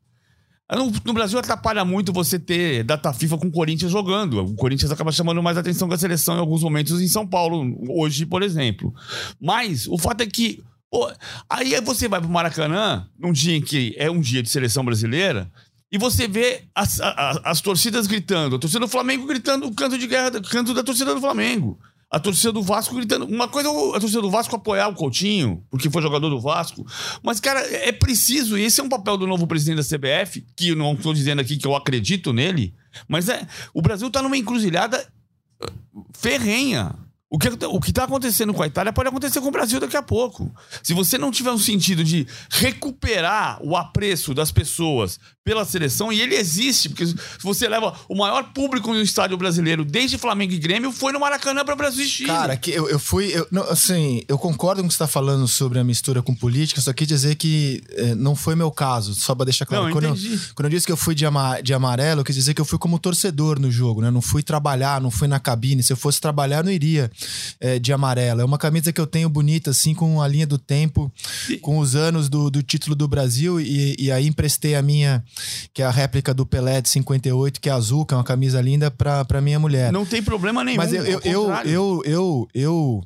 No, 0.71 0.93
no, 1.05 1.13
Brasil 1.13 1.39
atrapalha 1.39 1.85
muito 1.85 2.13
você 2.13 2.39
ter 2.39 2.85
data 2.85 3.13
FIFA 3.13 3.39
com 3.39 3.49
o 3.49 3.51
Corinthians 3.51 3.91
jogando. 3.91 4.45
O 4.45 4.55
Corinthians 4.55 4.93
acaba 4.93 5.11
chamando 5.11 5.43
mais 5.43 5.57
atenção 5.57 5.89
que 5.89 5.95
a 5.95 5.99
seleção 5.99 6.37
em 6.37 6.41
alguns 6.41 6.63
momentos 6.63 7.01
em 7.01 7.09
São 7.09 7.27
Paulo, 7.27 7.77
hoje, 7.89 8.27
por 8.27 8.43
exemplo. 8.43 8.95
Mas 9.41 9.89
o 9.89 9.99
fato 9.99 10.21
é 10.21 10.27
que. 10.27 10.63
Pô, 10.91 11.11
aí 11.49 11.81
você 11.81 12.09
vai 12.09 12.21
pro 12.21 12.29
Maracanã, 12.29 13.09
num 13.19 13.33
dia 13.33 13.57
em 13.57 13.61
que 13.61 13.95
é 13.99 14.11
um 14.11 14.21
dia 14.21 14.43
de 14.43 14.49
seleção 14.49 14.85
brasileira, 14.85 15.51
e 15.91 15.99
você 15.99 16.27
vê 16.27 16.65
as, 16.75 17.01
as, 17.01 17.41
as 17.45 17.61
torcidas 17.61 18.07
gritando, 18.07 18.57
a 18.57 18.59
torcida 18.59 18.81
do 18.81 18.89
Flamengo 18.89 19.27
gritando 19.27 19.67
o 19.67 19.75
canto 19.75 19.99
de 19.99 20.07
guerra, 20.07 20.31
canto 20.43 20.73
da 20.75 20.83
torcida 20.83 21.15
do 21.15 21.21
Flamengo 21.21 21.79
a 22.11 22.19
torcida 22.19 22.53
do 22.53 22.63
Vasco 22.63 22.95
gritando. 22.95 23.27
Uma 23.27 23.49
coisa 23.49 23.69
é 23.69 23.97
a 23.97 24.01
torcida 24.01 24.23
do 24.23 24.31
Vasco 24.31 24.57
apoiar 24.57 24.89
o 24.89 24.95
Coutinho, 24.95 25.63
porque 25.71 25.91
foi 25.91 26.01
jogador 26.01 26.31
do 26.31 26.41
Vasco. 26.41 26.87
Mas, 27.23 27.39
cara, 27.39 27.61
é 27.61 27.93
preciso, 27.93 28.57
e 28.57 28.63
esse 28.63 28.81
é 28.81 28.85
um 28.85 28.89
papel 28.89 29.17
do 29.17 29.27
novo 29.27 29.47
presidente 29.47 29.77
da 29.77 29.99
CBF, 29.99 30.45
que 30.57 30.71
eu 30.71 30.77
não 30.77 30.95
estou 30.95 31.13
dizendo 31.13 31.41
aqui 31.41 31.57
que 31.57 31.67
eu 31.67 31.77
acredito 31.77 32.33
nele, 32.33 32.75
mas 33.07 33.29
é. 33.29 33.47
O 33.75 33.83
Brasil 33.83 34.09
está 34.09 34.23
numa 34.23 34.37
encruzilhada 34.37 35.07
uh, 35.63 36.05
ferrenha. 36.15 36.95
O 37.31 37.39
que 37.39 37.49
o 37.49 37.81
está 37.85 38.05
acontecendo 38.05 38.55
com 38.55 38.63
a 38.63 38.67
Itália 38.67 38.91
pode 38.91 39.09
acontecer 39.11 39.41
com 39.41 39.49
o 39.49 39.53
Brasil 39.53 39.79
daqui 39.79 39.99
a 39.99 40.03
pouco. 40.03 40.51
Se 40.83 40.95
você 40.95 41.19
não 41.19 41.31
tiver 41.31 41.51
um 41.51 41.59
sentido 41.59 42.03
de 42.03 42.27
recuperar 42.51 43.59
o 43.63 43.77
apreço 43.77 44.33
das 44.33 44.51
pessoas 44.51 45.21
pela 45.49 45.65
seleção, 45.65 46.13
e 46.13 46.21
ele 46.21 46.35
existe, 46.35 46.91
porque 46.91 47.07
se 47.07 47.17
você 47.43 47.67
leva 47.67 47.95
o 48.07 48.15
maior 48.15 48.53
público 48.53 48.93
no 48.93 49.01
estádio 49.01 49.35
brasileiro 49.35 49.83
desde 49.83 50.19
Flamengo 50.19 50.53
e 50.53 50.59
Grêmio, 50.59 50.93
foi 50.93 51.11
no 51.11 51.19
Maracanã 51.19 51.65
para 51.65 51.75
Brasil 51.75 52.05
e 52.05 52.07
Chile. 52.07 52.29
Cara, 52.29 52.55
que 52.55 52.71
eu, 52.71 52.87
eu 52.87 52.99
fui. 52.99 53.29
Eu, 53.35 53.49
não, 53.51 53.63
assim, 53.63 54.23
eu 54.29 54.37
concordo 54.37 54.83
com 54.83 54.87
o 54.87 54.89
que 54.91 54.95
você 54.95 55.03
está 55.03 55.07
falando 55.07 55.49
sobre 55.49 55.79
a 55.79 55.85
mistura 55.85 56.21
com 56.21 56.35
política, 56.35 56.83
só 56.83 56.93
quis 56.93 57.09
dizer 57.09 57.37
que 57.37 57.83
é, 57.93 58.15
não 58.15 58.37
foi 58.37 58.55
meu 58.55 58.71
caso, 58.71 59.15
só 59.15 59.35
para 59.35 59.47
deixar 59.47 59.65
claro. 59.65 59.87
Não, 59.87 59.93
quando, 59.93 60.05
eu, 60.05 60.17
quando 60.55 60.67
eu 60.67 60.71
disse 60.71 60.85
que 60.85 60.93
eu 60.93 60.99
fui 60.99 61.15
de, 61.15 61.25
ama, 61.25 61.63
de 61.63 61.73
amarelo, 61.73 62.21
eu 62.21 62.25
quis 62.27 62.35
dizer 62.35 62.53
que 62.53 62.61
eu 62.61 62.67
fui 62.67 62.79
como 62.79 62.99
torcedor 62.99 63.59
no 63.59 63.71
jogo, 63.71 64.03
né? 64.03 64.11
Não 64.11 64.21
fui 64.21 64.43
trabalhar, 64.43 65.01
não 65.01 65.11
fui 65.11 65.29
na 65.29 65.41
cabine. 65.41 65.83
Se 65.83 65.95
eu 65.95 65.97
fosse 65.97 66.21
trabalhar, 66.21 66.63
não 66.63 66.71
iria 66.71 67.11
é, 67.59 67.79
de 67.79 67.91
amarelo. 67.91 68.43
É 68.43 68.45
uma 68.45 68.59
camisa 68.59 68.93
que 68.93 69.01
eu 69.01 69.07
tenho 69.07 69.31
bonita, 69.31 69.71
assim, 69.71 69.95
com 69.95 70.21
a 70.21 70.29
linha 70.29 70.47
do 70.47 70.59
tempo, 70.59 71.11
com 71.63 71.79
os 71.79 71.95
anos 71.95 72.29
do, 72.29 72.51
do 72.51 72.63
título 72.63 72.95
do 72.95 73.09
Brasil, 73.09 73.59
e, 73.59 73.97
e 73.99 74.13
aí 74.13 74.27
emprestei 74.27 74.75
a 74.75 74.83
minha 74.83 75.25
que 75.73 75.83
é 75.83 75.85
a 75.85 75.91
réplica 75.91 76.33
do 76.35 76.47
Pelé 76.47 76.81
de 76.81 76.89
58, 76.89 77.61
que 77.61 77.69
é 77.69 77.73
azul, 77.73 78.05
que 78.05 78.15
é 78.15 78.17
uma 78.17 78.25
camisa 78.25 78.61
linda, 78.61 78.91
pra, 78.91 79.25
pra 79.25 79.41
minha 79.41 79.59
mulher. 79.59 79.93
Não 79.93 80.05
tem 80.05 80.23
problema 80.23 80.65
nenhum. 80.65 80.77
Mas 80.77 80.93
eu, 80.93 81.05
eu, 81.05 81.21
eu, 81.25 81.53
eu, 81.65 82.03
eu, 82.05 82.49
eu 82.55 83.05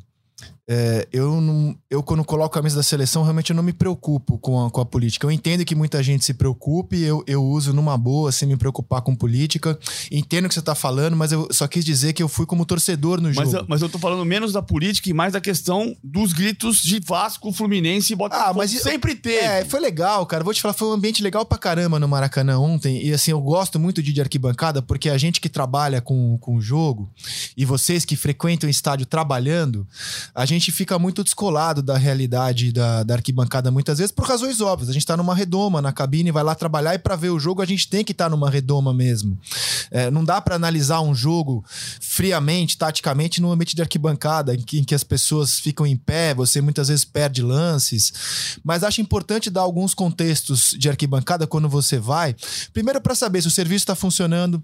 é, 0.69 1.09
eu, 1.13 1.41
não, 1.41 1.77
eu, 1.91 2.05
quando 2.05 2.25
coloco 2.25 2.57
a 2.57 2.61
camisa 2.61 2.77
da 2.77 2.85
seleção, 2.85 3.25
realmente 3.25 3.51
eu 3.51 3.57
não 3.57 3.65
me 3.65 3.73
preocupo 3.73 4.39
com 4.39 4.65
a, 4.65 4.71
com 4.71 4.81
a 4.81 4.87
política. 4.87 5.27
Eu 5.27 5.31
entendo 5.31 5.65
que 5.65 5.75
muita 5.75 6.01
gente 6.03 6.25
se 6.25 6.33
preocupe, 6.33 7.01
eu, 7.01 7.25
eu 7.27 7.45
uso 7.45 7.73
numa 7.73 7.99
boa, 7.99 8.31
sem 8.31 8.49
me 8.49 8.57
preocupar 8.57 9.03
com 9.03 9.15
política. 9.15 9.77
Entendo 10.11 10.45
o 10.47 10.49
que 10.49 10.55
você 10.55 10.61
está 10.61 10.75
falando, 10.75 11.17
mas 11.17 11.33
eu 11.33 11.49
só 11.51 11.67
quis 11.67 11.85
dizer 11.85 12.13
que 12.13 12.23
eu 12.23 12.29
fui 12.29 12.47
como 12.47 12.65
torcedor 12.65 13.21
no 13.21 13.29
mas 13.29 13.35
jogo. 13.35 13.57
Eu, 13.57 13.65
mas 13.69 13.83
eu 13.83 13.89
tô 13.89 13.99
falando 13.99 14.25
menos 14.25 14.53
da 14.53 14.63
política 14.63 15.11
e 15.11 15.13
mais 15.13 15.33
da 15.33 15.41
questão 15.41 15.97
dos 16.03 16.33
gritos 16.33 16.81
de 16.81 17.01
Vasco, 17.01 17.53
Fluminense 17.53 18.13
e 18.13 18.17
Botafogo. 18.17 18.51
Ah, 18.51 18.55
mas 18.55 18.71
sempre 18.71 19.17
teve. 19.17 19.45
É, 19.45 19.65
foi 19.65 19.81
legal, 19.81 20.25
cara. 20.27 20.45
Vou 20.45 20.55
te 20.55 20.63
falar, 20.63 20.75
foi 20.75 20.89
um 20.89 20.93
ambiente 20.93 21.23
legal 21.25 21.45
pra 21.45 21.59
caramba 21.59 21.99
no 21.99 22.07
Maracanã 22.07 22.59
ontem. 22.59 23.05
E 23.05 23.13
assim, 23.13 23.33
eu 23.33 23.41
gosto 23.41 23.81
muito 23.81 24.01
de, 24.01 24.13
de 24.13 24.21
arquibancada, 24.21 24.81
porque 24.81 25.11
a 25.11 25.19
gente 25.19 25.41
que 25.41 25.49
trabalha 25.49 26.01
com, 26.01 26.39
com 26.39 26.55
o 26.55 26.61
jogo 26.61 27.13
e 27.57 27.65
vocês 27.65 28.05
que 28.05 28.15
frequentam 28.15 28.69
o 28.69 28.71
estádio 28.71 29.07
trabalhando, 29.07 29.87
a 30.33 30.47
gente 30.47 30.52
fica 30.61 30.99
muito 30.99 31.25
descolado 31.25 31.83
da 31.83 31.97
realidade 31.97 32.73
da, 32.73 33.03
da 33.03 33.15
arquibancada 33.15 33.71
muitas 33.71 33.99
vezes 33.99 34.13
por 34.13 34.27
razões 34.27 34.61
óbvias. 34.61 34.91
A 34.91 34.93
gente 34.93 35.07
tá 35.07 35.17
numa 35.17 35.35
redoma 35.35 35.81
na 35.81 35.93
cabine, 35.93 36.31
vai 36.31 36.43
lá 36.43 36.55
trabalhar 36.55 36.95
e 36.95 36.99
para 36.99 37.17
ver 37.17 37.31
o 37.31 37.39
jogo 37.39 37.63
a 37.63 37.67
gente 37.67 37.89
tem 37.89 38.05
que 38.05 38.13
estar 38.13 38.25
tá 38.25 38.31
numa 38.31 38.51
redoma 38.51 38.93
mesmo. 38.93 39.39
É, 39.91 40.11
não 40.11 40.25
dá 40.25 40.41
para 40.41 40.57
analisar 40.57 41.01
um 41.01 41.15
jogo 41.15 41.65
friamente, 42.01 42.77
taticamente, 42.77 43.41
no 43.41 43.53
ambiente 43.53 43.77
de 43.77 43.83
arquibancada, 43.83 44.55
em 44.55 44.61
que, 44.61 44.79
em 44.81 44.85
que 44.85 44.95
as 44.95 45.05
pessoas 45.05 45.59
ficam 45.59 45.87
em 45.87 45.97
pé, 45.97 46.35
você 46.35 46.61
muitas 46.61 46.89
vezes 46.89 47.05
perde 47.05 47.43
lances. 47.43 48.13
Mas 48.65 48.83
acho 48.83 49.01
importante 49.01 49.51
dar 49.51 49.63
alguns 49.63 49.95
contextos 49.95 50.75
de 50.79 50.89
arquibancada 50.89 51.47
quando 51.47 51.69
você 51.69 51.99
vai. 51.99 52.35
Primeiro, 52.73 53.01
para 53.01 53.15
saber 53.15 53.43
se 53.43 53.49
o 53.49 53.51
serviço 53.51 53.83
está 53.83 53.95
funcionando, 53.95 54.63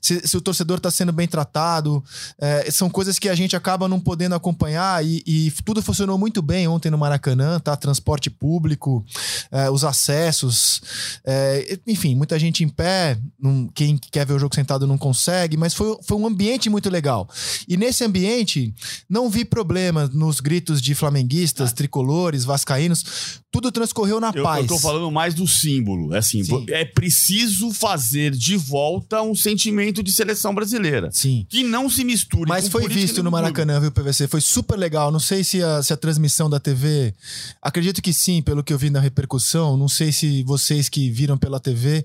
se, 0.00 0.26
se 0.26 0.36
o 0.36 0.40
torcedor 0.40 0.76
está 0.76 0.90
sendo 0.90 1.12
bem 1.12 1.26
tratado. 1.26 2.04
É, 2.38 2.70
são 2.70 2.90
coisas 2.90 3.18
que 3.18 3.28
a 3.28 3.34
gente 3.34 3.56
acaba 3.56 3.88
não 3.88 4.00
podendo 4.00 4.34
acompanhar 4.34 5.04
e, 5.04 5.22
e 5.26 5.50
tudo 5.64 5.82
funcionou 5.82 6.18
muito 6.18 6.40
bem 6.42 6.66
ontem 6.68 6.90
no 6.90 6.98
Maracanã, 6.98 7.58
tá? 7.60 7.76
Transporte 7.76 8.30
público, 8.30 9.04
é, 9.50 9.70
os 9.70 9.84
acessos, 9.84 10.80
é, 11.24 11.78
enfim, 11.86 12.14
muita 12.14 12.38
gente 12.38 12.62
em 12.64 12.68
pé, 12.68 13.18
não, 13.40 13.68
quem 13.74 13.96
quer 13.96 14.26
ver 14.26 14.34
o 14.34 14.38
jogo 14.38 14.54
sentado 14.54 14.86
não 14.86 14.98
consegue, 14.98 15.56
mas 15.56 15.74
foi, 15.74 15.96
foi 16.02 16.16
um 16.16 16.26
ambiente 16.26 16.68
muito 16.70 16.90
legal. 16.90 17.28
E 17.68 17.76
nesse 17.76 18.04
ambiente, 18.04 18.74
não 19.08 19.28
vi 19.30 19.44
problema 19.44 20.10
nos 20.12 20.40
gritos 20.40 20.80
de 20.80 20.94
flamenguistas, 20.94 21.72
tricolores, 21.72 22.44
vascaínos, 22.44 23.42
tudo 23.50 23.70
transcorreu 23.70 24.20
na 24.20 24.32
Eu, 24.34 24.42
paz. 24.42 24.62
eu 24.62 24.66
tô 24.66 24.78
falando 24.78 25.10
mais 25.10 25.32
do 25.32 25.46
símbolo. 25.46 26.12
É 26.12 26.18
assim, 26.18 26.42
Sim. 26.42 26.66
é 26.68 26.84
preciso 26.84 27.70
fazer 27.72 28.32
de 28.32 28.56
volta 28.56 29.22
um 29.22 29.34
sentimento 29.34 30.02
de 30.02 30.10
seleção 30.10 30.52
brasileira. 30.52 31.08
Sim. 31.12 31.46
Que 31.48 31.62
não 31.62 31.88
se 31.88 32.04
misture 32.04 32.48
Mas 32.48 32.68
foi 32.68 32.88
visto 32.88 33.22
no. 33.22 33.30
Maracanã, 33.30 33.80
viu, 33.80 33.90
PVC? 33.90 34.28
Foi 34.28 34.40
super 34.40 34.76
legal. 34.76 35.10
Não 35.14 35.20
sei 35.20 35.44
se 35.44 35.62
a, 35.62 35.80
se 35.80 35.92
a 35.92 35.96
transmissão 35.96 36.50
da 36.50 36.58
TV. 36.58 37.14
Acredito 37.62 38.02
que 38.02 38.12
sim, 38.12 38.42
pelo 38.42 38.64
que 38.64 38.72
eu 38.72 38.78
vi 38.78 38.90
na 38.90 38.98
repercussão. 38.98 39.76
Não 39.76 39.86
sei 39.86 40.10
se 40.10 40.42
vocês 40.42 40.88
que 40.88 41.08
viram 41.08 41.38
pela 41.38 41.60
TV 41.60 42.04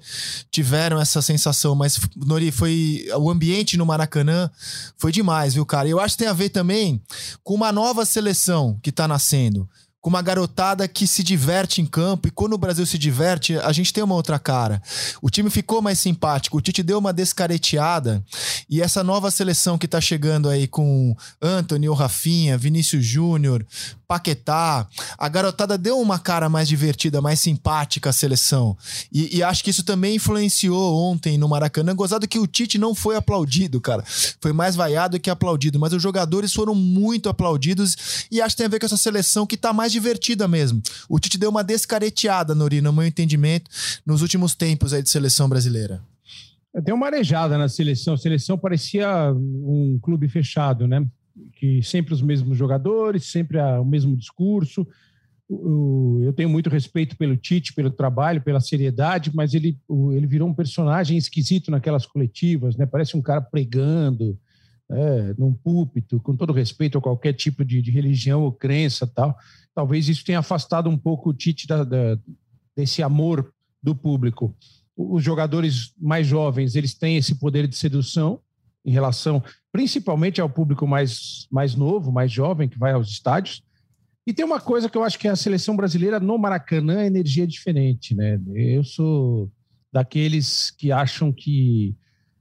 tiveram 0.52 1.02
essa 1.02 1.20
sensação, 1.20 1.74
mas, 1.74 2.00
Nori, 2.16 2.52
foi. 2.52 3.08
O 3.18 3.32
ambiente 3.32 3.78
no 3.78 3.86
Maracanã 3.86 4.48
foi 4.96 5.12
demais, 5.12 5.56
viu, 5.56 5.66
cara? 5.66 5.88
E 5.88 5.92
eu 5.92 6.00
acho 6.00 6.16
que 6.16 6.20
tem 6.20 6.28
a 6.28 6.34
ver 6.34 6.50
também 6.50 7.02
com 7.44 7.56
uma 7.56 7.72
nova 7.72 8.06
seleção 8.06 8.80
que 8.84 8.92
tá 8.92 9.08
nascendo. 9.08 9.68
Com 10.02 10.10
uma 10.10 10.22
garotada 10.22 10.88
que 10.88 11.06
se 11.06 11.22
diverte 11.22 11.82
em 11.82 11.86
campo, 11.86 12.28
e 12.28 12.32
quando 12.32 12.54
o 12.54 12.58
Brasil 12.58 12.86
se 12.86 12.98
diverte, 12.98 13.58
a 13.58 13.72
gente 13.74 13.92
tem 13.92 14.04
uma 14.04 14.16
outra 14.16 14.40
cara. 14.40 14.82
O 15.22 15.30
time 15.30 15.50
ficou 15.50 15.82
mais 15.82 16.00
simpático, 16.00 16.58
o 16.58 16.62
Tite 16.62 16.82
deu 16.82 17.00
uma 17.00 17.12
descareteada, 17.12 18.24
e 18.70 18.82
essa 18.82 19.04
nova 19.04 19.30
seleção 19.30 19.78
que 19.78 19.88
tá 19.88 20.00
chegando 20.00 20.48
aí 20.48 20.68
com 20.68 21.16
Anthony, 21.42 21.90
o 21.90 21.94
Rafinha, 21.94 22.58
Vinícius 22.58 23.04
Júnior, 23.06 23.66
Paquetá, 24.10 24.88
a 25.20 25.30
garotada 25.30 25.78
deu 25.78 26.00
uma 26.00 26.18
cara 26.18 26.50
mais 26.50 26.68
divertida, 26.68 27.22
mais 27.22 27.40
simpática 27.40 28.10
à 28.10 28.14
seleção. 28.14 28.76
E, 29.14 29.38
e 29.38 29.44
acho 29.44 29.64
que 29.64 29.70
isso 29.70 29.84
também 29.84 30.16
influenciou 30.16 30.98
ontem 30.98 31.38
no 31.38 31.48
Maracanã. 31.48 31.96
Gozado 31.96 32.28
que 32.28 32.40
o 32.40 32.48
Tite 32.48 32.80
não 32.80 32.96
foi 32.96 33.16
aplaudido, 33.16 33.80
cara. 33.80 34.04
Foi 34.42 34.52
mais 34.52 34.76
vaiado 34.76 35.20
que 35.20 35.30
aplaudido, 35.30 35.80
mas 35.80 35.94
os 35.94 36.02
jogadores 36.02 36.52
foram 36.52 36.74
muito 36.74 37.30
aplaudidos 37.30 38.26
e 38.32 38.42
acho 38.42 38.56
que 38.56 38.58
tem 38.58 38.66
a 38.66 38.70
ver 38.70 38.80
com 38.80 38.88
essa 38.88 38.98
seleção 38.98 39.46
que 39.46 39.56
tá 39.56 39.72
mais 39.72 39.89
divertida 39.92 40.48
mesmo. 40.48 40.82
O 41.08 41.20
Tite 41.20 41.38
deu 41.38 41.50
uma 41.50 41.64
descareteada, 41.64 42.56
Nori, 42.56 42.82
no 42.82 42.94
meu 42.94 43.06
entendimento, 43.06 43.70
nos 44.06 44.22
últimos 44.22 44.56
tempos 44.56 44.94
aí 44.94 45.02
de 45.02 45.10
seleção 45.10 45.50
brasileira. 45.50 46.02
Tem 46.84 46.94
uma 46.94 47.08
arejada 47.08 47.58
na 47.58 47.68
seleção. 47.68 48.14
A 48.14 48.18
seleção 48.18 48.58
parecia 48.58 49.34
um 49.34 50.00
clube 50.02 50.30
fechado, 50.30 50.88
né? 50.88 51.06
Que 51.56 51.82
sempre 51.82 52.14
os 52.14 52.22
mesmos 52.22 52.58
jogadores, 52.58 53.26
sempre 53.26 53.58
o 53.58 53.84
mesmo 53.84 54.16
discurso. 54.16 54.88
Eu 55.50 56.32
tenho 56.34 56.48
muito 56.48 56.70
respeito 56.70 57.18
pelo 57.18 57.36
Tite, 57.36 57.74
pelo 57.74 57.90
trabalho, 57.90 58.42
pela 58.42 58.60
seriedade, 58.60 59.32
mas 59.34 59.56
ele, 59.56 59.80
ele 60.14 60.28
virou 60.28 60.48
um 60.48 60.54
personagem 60.54 61.18
esquisito 61.18 61.72
naquelas 61.72 62.06
coletivas, 62.06 62.78
né? 62.78 62.86
Parece 62.86 63.18
um 63.18 63.22
cara 63.22 63.42
pregando 63.42 64.38
é, 64.92 65.34
num 65.38 65.54
púlpito, 65.54 66.20
com 66.20 66.36
todo 66.36 66.54
respeito 66.54 66.98
a 66.98 67.02
qualquer 67.02 67.34
tipo 67.34 67.64
de, 67.64 67.82
de 67.82 67.92
religião 67.92 68.42
ou 68.44 68.52
crença 68.52 69.06
tal. 69.08 69.38
Talvez 69.74 70.10
isso 70.10 70.26
tenha 70.26 70.40
afastado 70.40 70.90
um 70.90 70.98
pouco 70.98 71.30
o 71.30 71.34
Tite 71.34 71.68
da- 71.68 71.84
da- 71.84 72.18
desse 72.76 73.04
amor 73.04 73.54
do 73.82 73.96
público 73.96 74.56
os 75.02 75.24
jogadores 75.24 75.94
mais 75.98 76.28
jovens 76.28 76.76
eles 76.76 76.94
têm 76.94 77.16
esse 77.16 77.36
poder 77.36 77.68
de 77.68 77.76
sedução 77.78 78.42
em 78.86 78.92
relação 78.92 79.42
principalmente 79.72 80.42
ao 80.42 80.50
público 80.50 80.86
mais, 80.86 81.48
mais 81.50 81.74
novo, 81.76 82.12
mais 82.12 82.32
jovem 82.32 82.68
que 82.68 82.78
vai 82.78 82.92
aos 82.92 83.10
estádios. 83.10 83.62
E 84.28 84.34
tem 84.34 84.44
uma 84.44 84.60
coisa 84.60 84.90
que 84.90 84.98
eu 84.98 85.04
acho 85.04 85.18
que 85.18 85.28
a 85.28 85.36
seleção 85.36 85.76
brasileira 85.76 86.20
no 86.20 86.38
Maracanã 86.38 87.00
a 87.00 87.06
energia 87.06 87.44
é 87.44 87.48
diferente, 87.48 88.14
né? 88.16 88.40
Eu 88.54 88.84
sou 88.84 89.52
daqueles 89.92 90.72
que 90.72 90.92
acham 90.92 91.32
que 91.32 91.96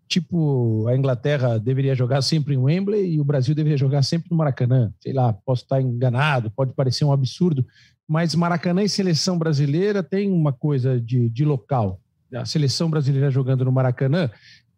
tipo 0.08 0.86
a 0.88 0.96
Inglaterra 0.96 1.58
deveria 1.58 1.94
jogar 1.94 2.22
sempre 2.22 2.54
em 2.54 2.58
Wembley 2.58 3.14
e 3.14 3.20
o 3.20 3.24
Brasil 3.24 3.54
deveria 3.54 3.78
jogar 3.78 4.02
sempre 4.02 4.30
no 4.30 4.36
Maracanã. 4.36 4.92
Sei 5.00 5.12
lá, 5.12 5.32
posso 5.32 5.62
estar 5.62 5.80
enganado, 5.80 6.50
pode 6.50 6.72
parecer 6.72 7.04
um 7.04 7.12
absurdo, 7.12 7.64
mas 8.06 8.34
Maracanã 8.34 8.82
e 8.82 8.88
seleção 8.88 9.38
brasileira 9.38 10.02
tem 10.02 10.30
uma 10.30 10.52
coisa 10.52 11.00
de, 11.00 11.28
de 11.28 11.44
local 11.44 12.00
a 12.34 12.44
seleção 12.44 12.90
brasileira 12.90 13.30
jogando 13.30 13.64
no 13.64 13.72
Maracanã, 13.72 14.30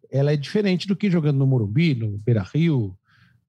ela 0.09 0.31
é 0.31 0.37
diferente 0.37 0.87
do 0.87 0.95
que 0.95 1.09
jogando 1.09 1.37
no 1.37 1.47
Morumbi, 1.47 1.95
no 1.95 2.17
Beira-Rio, 2.17 2.95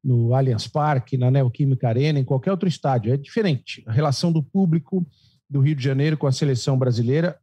no 0.03 0.35
Allianz 0.35 0.67
Parque, 0.67 1.17
na 1.17 1.31
Neoquímica 1.31 1.89
Arena, 1.89 2.19
em 2.19 2.25
qualquer 2.25 2.51
outro 2.51 2.69
estádio. 2.69 3.13
É 3.13 3.17
diferente. 3.17 3.83
A 3.87 3.93
relação 3.93 4.33
do 4.33 4.43
público 4.43 5.07
do 5.49 5.61
Rio 5.61 5.77
de 5.77 5.83
Janeiro 5.83 6.17
com 6.17 6.27
a 6.27 6.33
seleção 6.33 6.79
brasileira, 6.79 7.37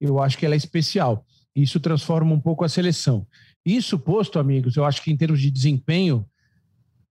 eu 0.00 0.22
acho 0.22 0.38
que 0.38 0.46
ela 0.46 0.54
é 0.54 0.58
especial. 0.58 1.24
Isso 1.54 1.80
transforma 1.80 2.32
um 2.32 2.40
pouco 2.40 2.64
a 2.64 2.68
seleção. 2.68 3.26
Isso 3.66 3.98
posto, 3.98 4.38
amigos, 4.38 4.76
eu 4.76 4.84
acho 4.84 5.02
que 5.02 5.10
em 5.10 5.16
termos 5.16 5.40
de 5.40 5.50
desempenho, 5.50 6.24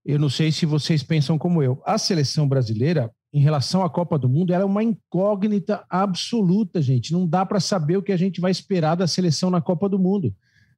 eu 0.02 0.18
não 0.18 0.30
sei 0.30 0.50
se 0.50 0.64
vocês 0.64 1.02
pensam 1.02 1.36
como 1.36 1.62
eu. 1.62 1.82
A 1.84 1.98
seleção 1.98 2.48
brasileira, 2.48 3.10
em 3.30 3.40
relação 3.40 3.84
à 3.84 3.90
Copa 3.90 4.18
do 4.18 4.26
Mundo, 4.26 4.54
ela 4.54 4.62
é 4.62 4.66
uma 4.66 4.82
incógnita 4.82 5.84
absoluta, 5.90 6.80
gente. 6.80 7.12
Não 7.12 7.26
dá 7.26 7.44
para 7.44 7.60
saber 7.60 7.98
o 7.98 8.02
que 8.02 8.10
a 8.10 8.16
gente 8.16 8.40
vai 8.40 8.50
esperar 8.50 8.94
da 8.94 9.06
seleção 9.06 9.50
na 9.50 9.60
Copa 9.60 9.86
do 9.86 9.98
Mundo. 9.98 10.34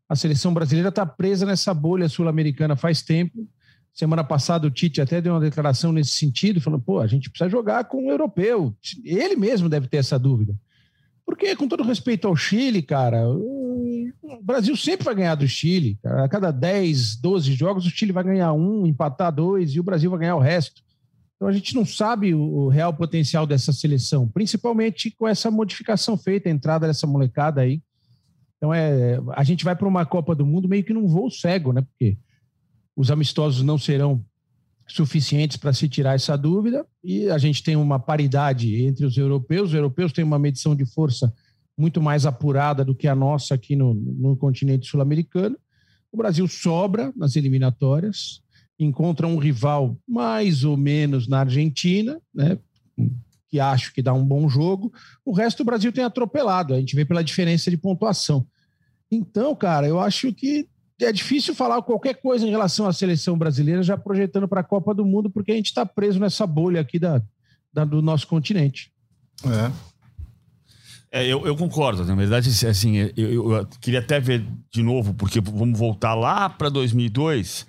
A 0.08 0.16
seleção 0.16 0.52
brasileira 0.52 0.88
está 0.88 1.06
presa 1.06 1.46
nessa 1.46 1.72
bolha 1.72 2.08
sul-americana 2.08 2.74
faz 2.74 3.00
tempo. 3.00 3.46
Semana 3.94 4.24
passada 4.24 4.66
o 4.66 4.70
Tite 4.70 5.00
até 5.00 5.20
deu 5.20 5.34
uma 5.34 5.40
declaração 5.40 5.92
nesse 5.92 6.12
sentido, 6.12 6.60
falando: 6.60 6.82
pô, 6.82 6.98
a 6.98 7.06
gente 7.06 7.30
precisa 7.30 7.48
jogar 7.48 7.84
com 7.84 8.06
o 8.06 8.10
europeu. 8.10 8.74
Ele 9.04 9.36
mesmo 9.36 9.68
deve 9.68 9.86
ter 9.86 9.98
essa 9.98 10.18
dúvida. 10.18 10.56
Porque, 11.24 11.54
com 11.54 11.68
todo 11.68 11.84
respeito 11.84 12.26
ao 12.26 12.34
Chile, 12.34 12.80
cara, 12.80 13.22
o 14.22 14.42
Brasil 14.42 14.76
sempre 14.76 15.04
vai 15.04 15.14
ganhar 15.14 15.34
do 15.34 15.48
Chile. 15.48 15.98
A 16.04 16.28
cada 16.28 16.50
10, 16.50 17.16
12 17.16 17.52
jogos, 17.54 17.86
o 17.86 17.90
Chile 17.90 18.12
vai 18.12 18.24
ganhar 18.24 18.52
um, 18.52 18.86
empatar 18.86 19.32
dois 19.32 19.74
e 19.74 19.80
o 19.80 19.82
Brasil 19.82 20.10
vai 20.10 20.20
ganhar 20.20 20.36
o 20.36 20.40
resto. 20.40 20.82
Então 21.36 21.46
a 21.46 21.52
gente 21.52 21.74
não 21.74 21.84
sabe 21.84 22.34
o 22.34 22.68
real 22.68 22.92
potencial 22.92 23.46
dessa 23.46 23.72
seleção, 23.72 24.26
principalmente 24.28 25.10
com 25.10 25.26
essa 25.26 25.50
modificação 25.50 26.16
feita, 26.18 26.48
a 26.48 26.52
entrada 26.52 26.86
dessa 26.86 27.06
molecada 27.06 27.60
aí. 27.60 27.80
Então 28.56 28.74
é, 28.74 29.20
a 29.34 29.44
gente 29.44 29.64
vai 29.64 29.76
para 29.76 29.86
uma 29.86 30.04
Copa 30.04 30.34
do 30.34 30.44
Mundo 30.44 30.68
meio 30.68 30.82
que 30.82 30.92
num 30.92 31.06
voo 31.06 31.30
cego, 31.30 31.72
né? 31.72 31.80
Porque 31.82 32.18
os 32.96 33.10
amistosos 33.10 33.62
não 33.62 33.78
serão 33.78 34.24
suficientes 34.88 35.56
para 35.56 35.72
se 35.72 35.88
tirar 35.88 36.14
essa 36.14 36.36
dúvida 36.36 36.84
e 37.04 37.28
a 37.30 37.38
gente 37.38 37.62
tem 37.62 37.76
uma 37.76 38.00
paridade 38.00 38.82
entre 38.84 39.06
os 39.06 39.16
europeus. 39.16 39.68
Os 39.68 39.74
europeus 39.74 40.12
têm 40.12 40.24
uma 40.24 40.38
medição 40.38 40.74
de 40.74 40.84
força 40.84 41.32
muito 41.78 42.02
mais 42.02 42.26
apurada 42.26 42.84
do 42.84 42.94
que 42.94 43.06
a 43.06 43.14
nossa 43.14 43.54
aqui 43.54 43.76
no, 43.76 43.94
no 43.94 44.36
continente 44.36 44.88
sul-americano. 44.88 45.56
O 46.10 46.16
Brasil 46.16 46.48
sobra 46.48 47.12
nas 47.16 47.36
eliminatórias, 47.36 48.42
encontra 48.78 49.26
um 49.26 49.38
rival 49.38 49.96
mais 50.06 50.64
ou 50.64 50.76
menos 50.76 51.28
na 51.28 51.40
Argentina, 51.40 52.20
né? 52.34 52.58
Que 53.48 53.60
acho 53.60 53.94
que 53.94 54.02
dá 54.02 54.12
um 54.12 54.24
bom 54.24 54.48
jogo. 54.48 54.92
O 55.24 55.32
resto 55.32 55.58
do 55.58 55.66
Brasil 55.66 55.92
tem 55.92 56.04
atropelado. 56.04 56.74
A 56.74 56.80
gente 56.80 56.96
vê 56.96 57.04
pela 57.04 57.22
diferença 57.22 57.70
de 57.70 57.76
pontuação. 57.76 58.46
Então, 59.10 59.54
cara, 59.54 59.86
eu 59.86 60.00
acho 60.00 60.32
que 60.34 60.68
é 61.00 61.12
difícil 61.12 61.54
falar 61.54 61.80
qualquer 61.82 62.14
coisa 62.14 62.46
em 62.46 62.50
relação 62.50 62.86
à 62.86 62.92
seleção 62.92 63.38
brasileira 63.38 63.82
já 63.82 63.96
projetando 63.96 64.48
para 64.48 64.60
a 64.60 64.64
Copa 64.64 64.92
do 64.92 65.06
Mundo, 65.06 65.30
porque 65.30 65.52
a 65.52 65.54
gente 65.54 65.66
está 65.66 65.86
preso 65.86 66.18
nessa 66.18 66.46
bolha 66.46 66.80
aqui 66.80 66.98
da, 66.98 67.22
da, 67.72 67.84
do 67.84 68.02
nosso 68.02 68.26
continente. 68.26 68.92
É. 69.44 69.97
É, 71.10 71.26
eu, 71.26 71.46
eu 71.46 71.56
concordo. 71.56 72.04
Na 72.04 72.14
verdade, 72.14 72.48
assim, 72.66 72.96
eu, 72.96 73.12
eu- 73.16 73.52
eu 73.52 73.66
queria 73.80 74.00
até 74.00 74.20
ver 74.20 74.44
de 74.70 74.82
novo, 74.82 75.14
porque 75.14 75.40
vamos 75.40 75.78
voltar 75.78 76.14
lá 76.14 76.48
para 76.48 76.68
2002. 76.68 77.66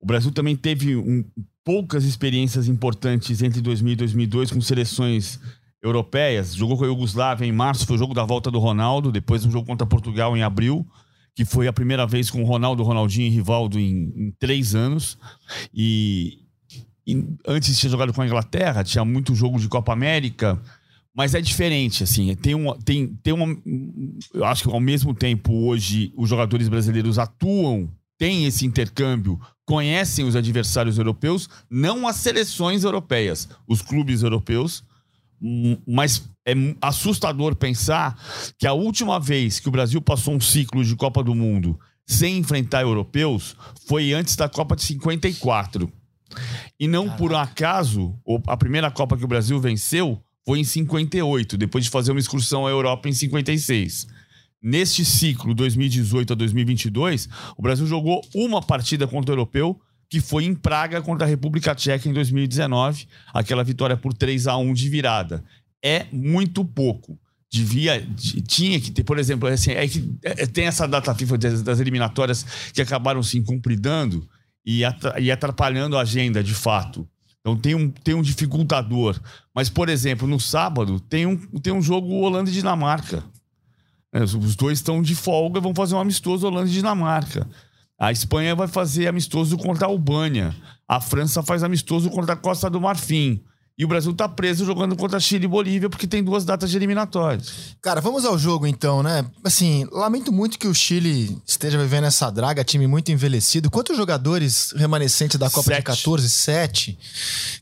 O 0.00 0.06
Brasil 0.06 0.30
também 0.30 0.54
teve 0.54 0.94
um- 0.96 1.24
poucas 1.64 2.04
experiências 2.04 2.68
importantes 2.68 3.40
entre 3.42 3.62
2000 3.62 3.94
e 3.94 3.96
2002 3.96 4.50
com 4.50 4.60
seleções 4.60 5.40
europeias. 5.82 6.54
Jogou 6.54 6.76
com 6.76 6.84
a 6.84 6.86
Iugoslávia 6.86 7.46
em 7.46 7.52
março, 7.52 7.86
foi 7.86 7.96
o 7.96 7.98
jogo 7.98 8.12
da 8.12 8.24
volta 8.24 8.50
do 8.50 8.58
Ronaldo. 8.58 9.10
Depois 9.10 9.44
um 9.46 9.50
jogo 9.50 9.66
contra 9.66 9.86
Portugal 9.86 10.36
em 10.36 10.42
abril, 10.42 10.86
que 11.34 11.44
foi 11.46 11.66
a 11.66 11.72
primeira 11.72 12.06
vez 12.06 12.30
com 12.30 12.42
o 12.42 12.46
Ronaldo, 12.46 12.82
Ronaldinho 12.82 13.26
e 13.26 13.30
Rivaldo 13.30 13.78
em, 13.80 14.12
em 14.14 14.30
três 14.38 14.74
anos. 14.74 15.16
E, 15.72 16.40
e 17.06 17.26
antes 17.46 17.78
tinha 17.78 17.90
jogado 17.90 18.12
com 18.12 18.20
a 18.20 18.26
Inglaterra, 18.26 18.84
tinha 18.84 19.04
muito 19.06 19.34
jogo 19.34 19.58
de 19.58 19.68
Copa 19.68 19.92
América. 19.94 20.60
Mas 21.16 21.34
é 21.34 21.40
diferente, 21.40 22.02
assim. 22.02 22.34
Tem 22.34 22.54
um, 22.54 22.72
tem, 22.78 23.06
tem 23.22 23.32
uma. 23.32 23.56
Eu 24.32 24.44
acho 24.44 24.64
que 24.64 24.70
ao 24.70 24.80
mesmo 24.80 25.14
tempo, 25.14 25.52
hoje, 25.52 26.12
os 26.16 26.28
jogadores 26.28 26.68
brasileiros 26.68 27.18
atuam, 27.18 27.88
têm 28.18 28.46
esse 28.46 28.66
intercâmbio, 28.66 29.40
conhecem 29.64 30.24
os 30.24 30.34
adversários 30.34 30.98
europeus, 30.98 31.48
não 31.70 32.08
as 32.08 32.16
seleções 32.16 32.82
europeias, 32.82 33.48
os 33.66 33.80
clubes 33.80 34.22
europeus. 34.22 34.82
Hum, 35.40 35.78
Mas 35.86 36.28
é 36.46 36.52
assustador 36.80 37.54
pensar 37.54 38.18
que 38.58 38.66
a 38.66 38.72
última 38.72 39.20
vez 39.20 39.60
que 39.60 39.68
o 39.68 39.72
Brasil 39.72 40.00
passou 40.00 40.34
um 40.34 40.40
ciclo 40.40 40.84
de 40.84 40.96
Copa 40.96 41.22
do 41.22 41.34
Mundo 41.34 41.78
sem 42.06 42.38
enfrentar 42.38 42.82
europeus 42.82 43.56
foi 43.86 44.12
antes 44.12 44.36
da 44.36 44.48
Copa 44.48 44.74
de 44.74 44.82
54. 44.82 45.90
E 46.78 46.88
não 46.88 47.08
por 47.10 47.32
um 47.32 47.36
acaso, 47.36 48.18
a 48.46 48.56
primeira 48.56 48.90
Copa 48.90 49.16
que 49.16 49.24
o 49.24 49.28
Brasil 49.28 49.60
venceu 49.60 50.20
foi 50.46 50.60
em 50.60 50.64
58, 50.64 51.56
depois 51.56 51.84
de 51.84 51.90
fazer 51.90 52.10
uma 52.10 52.20
excursão 52.20 52.66
à 52.66 52.70
Europa 52.70 53.08
em 53.08 53.12
56. 53.12 54.06
Neste 54.62 55.04
ciclo 55.04 55.54
2018 55.54 56.32
a 56.32 56.36
2022, 56.36 57.28
o 57.56 57.62
Brasil 57.62 57.86
jogou 57.86 58.22
uma 58.34 58.62
partida 58.62 59.06
contra 59.06 59.30
o 59.30 59.34
europeu, 59.34 59.78
que 60.08 60.20
foi 60.20 60.44
em 60.44 60.54
Praga 60.54 61.02
contra 61.02 61.26
a 61.26 61.28
República 61.28 61.74
Tcheca 61.74 62.08
em 62.08 62.12
2019, 62.12 63.06
aquela 63.32 63.64
vitória 63.64 63.96
por 63.96 64.14
3 64.14 64.46
a 64.46 64.56
1 64.56 64.72
de 64.72 64.88
virada. 64.88 65.44
É 65.84 66.06
muito 66.12 66.64
pouco. 66.64 67.18
Devia, 67.52 68.00
de- 68.00 68.40
tinha 68.42 68.80
que 68.80 68.90
ter, 68.90 69.04
por 69.04 69.18
exemplo, 69.18 69.48
assim, 69.48 69.72
é 69.72 69.86
que 69.86 70.10
é, 70.22 70.46
tem 70.46 70.64
essa 70.66 70.86
data 70.88 71.14
FIFA 71.14 71.38
das, 71.38 71.62
das 71.62 71.80
eliminatórias 71.80 72.44
que 72.72 72.80
acabaram 72.82 73.22
se 73.22 73.38
incumpridando 73.38 74.26
e 74.64 74.82
atrapalhando 75.30 75.96
a 75.96 76.00
agenda 76.02 76.42
de 76.42 76.54
fato. 76.54 77.06
Então 77.44 77.54
tem 77.54 77.74
um, 77.74 77.90
tem 77.90 78.14
um 78.14 78.22
dificultador. 78.22 79.20
Mas, 79.54 79.68
por 79.68 79.90
exemplo, 79.90 80.26
no 80.26 80.40
sábado 80.40 80.98
tem 80.98 81.26
um, 81.26 81.36
tem 81.60 81.74
um 81.74 81.82
jogo 81.82 82.08
Holanda 82.14 82.48
e 82.48 82.52
Dinamarca. 82.52 83.22
É, 84.10 84.22
os- 84.22 84.56
dois 84.56 84.78
estão 84.78 85.02
de 85.02 85.14
folga, 85.14 85.60
vão 85.60 85.74
fazer 85.74 85.94
um 85.94 86.00
amistoso 86.00 86.46
Holanda 86.46 86.70
e 86.70 86.72
Dinamarca. 86.72 87.46
A 87.98 88.10
Espanha 88.10 88.54
vai 88.54 88.66
fazer 88.66 89.06
amistoso 89.08 89.58
contra 89.58 89.86
a 89.86 89.90
Albânia. 89.90 90.54
A 90.88 91.00
França 91.02 91.42
faz 91.42 91.62
amistoso 91.62 92.08
contra 92.08 92.32
a 92.32 92.36
Costa 92.36 92.70
do 92.70 92.80
Marfim. 92.80 93.42
E 93.76 93.84
o 93.84 93.88
Brasil 93.88 94.14
tá 94.14 94.28
preso 94.28 94.64
jogando 94.64 94.94
contra 94.94 95.18
Chile 95.18 95.46
e 95.46 95.48
Bolívia 95.48 95.90
porque 95.90 96.06
tem 96.06 96.22
duas 96.22 96.44
datas 96.44 96.70
de 96.70 96.76
eliminatórias. 96.76 97.74
Cara, 97.82 98.00
vamos 98.00 98.24
ao 98.24 98.38
jogo 98.38 98.68
então, 98.68 99.02
né? 99.02 99.24
Assim, 99.42 99.84
lamento 99.90 100.32
muito 100.32 100.60
que 100.60 100.68
o 100.68 100.74
Chile 100.74 101.36
esteja 101.44 101.76
vivendo 101.76 102.04
essa 102.04 102.30
draga, 102.30 102.62
time 102.62 102.86
muito 102.86 103.10
envelhecido. 103.10 103.68
Quantos 103.70 103.96
jogadores 103.96 104.72
remanescentes 104.76 105.36
da 105.38 105.50
Copa 105.50 105.70
de 105.70 105.76
Sete. 105.76 105.84
14? 105.84 106.30
Sete. 106.30 106.98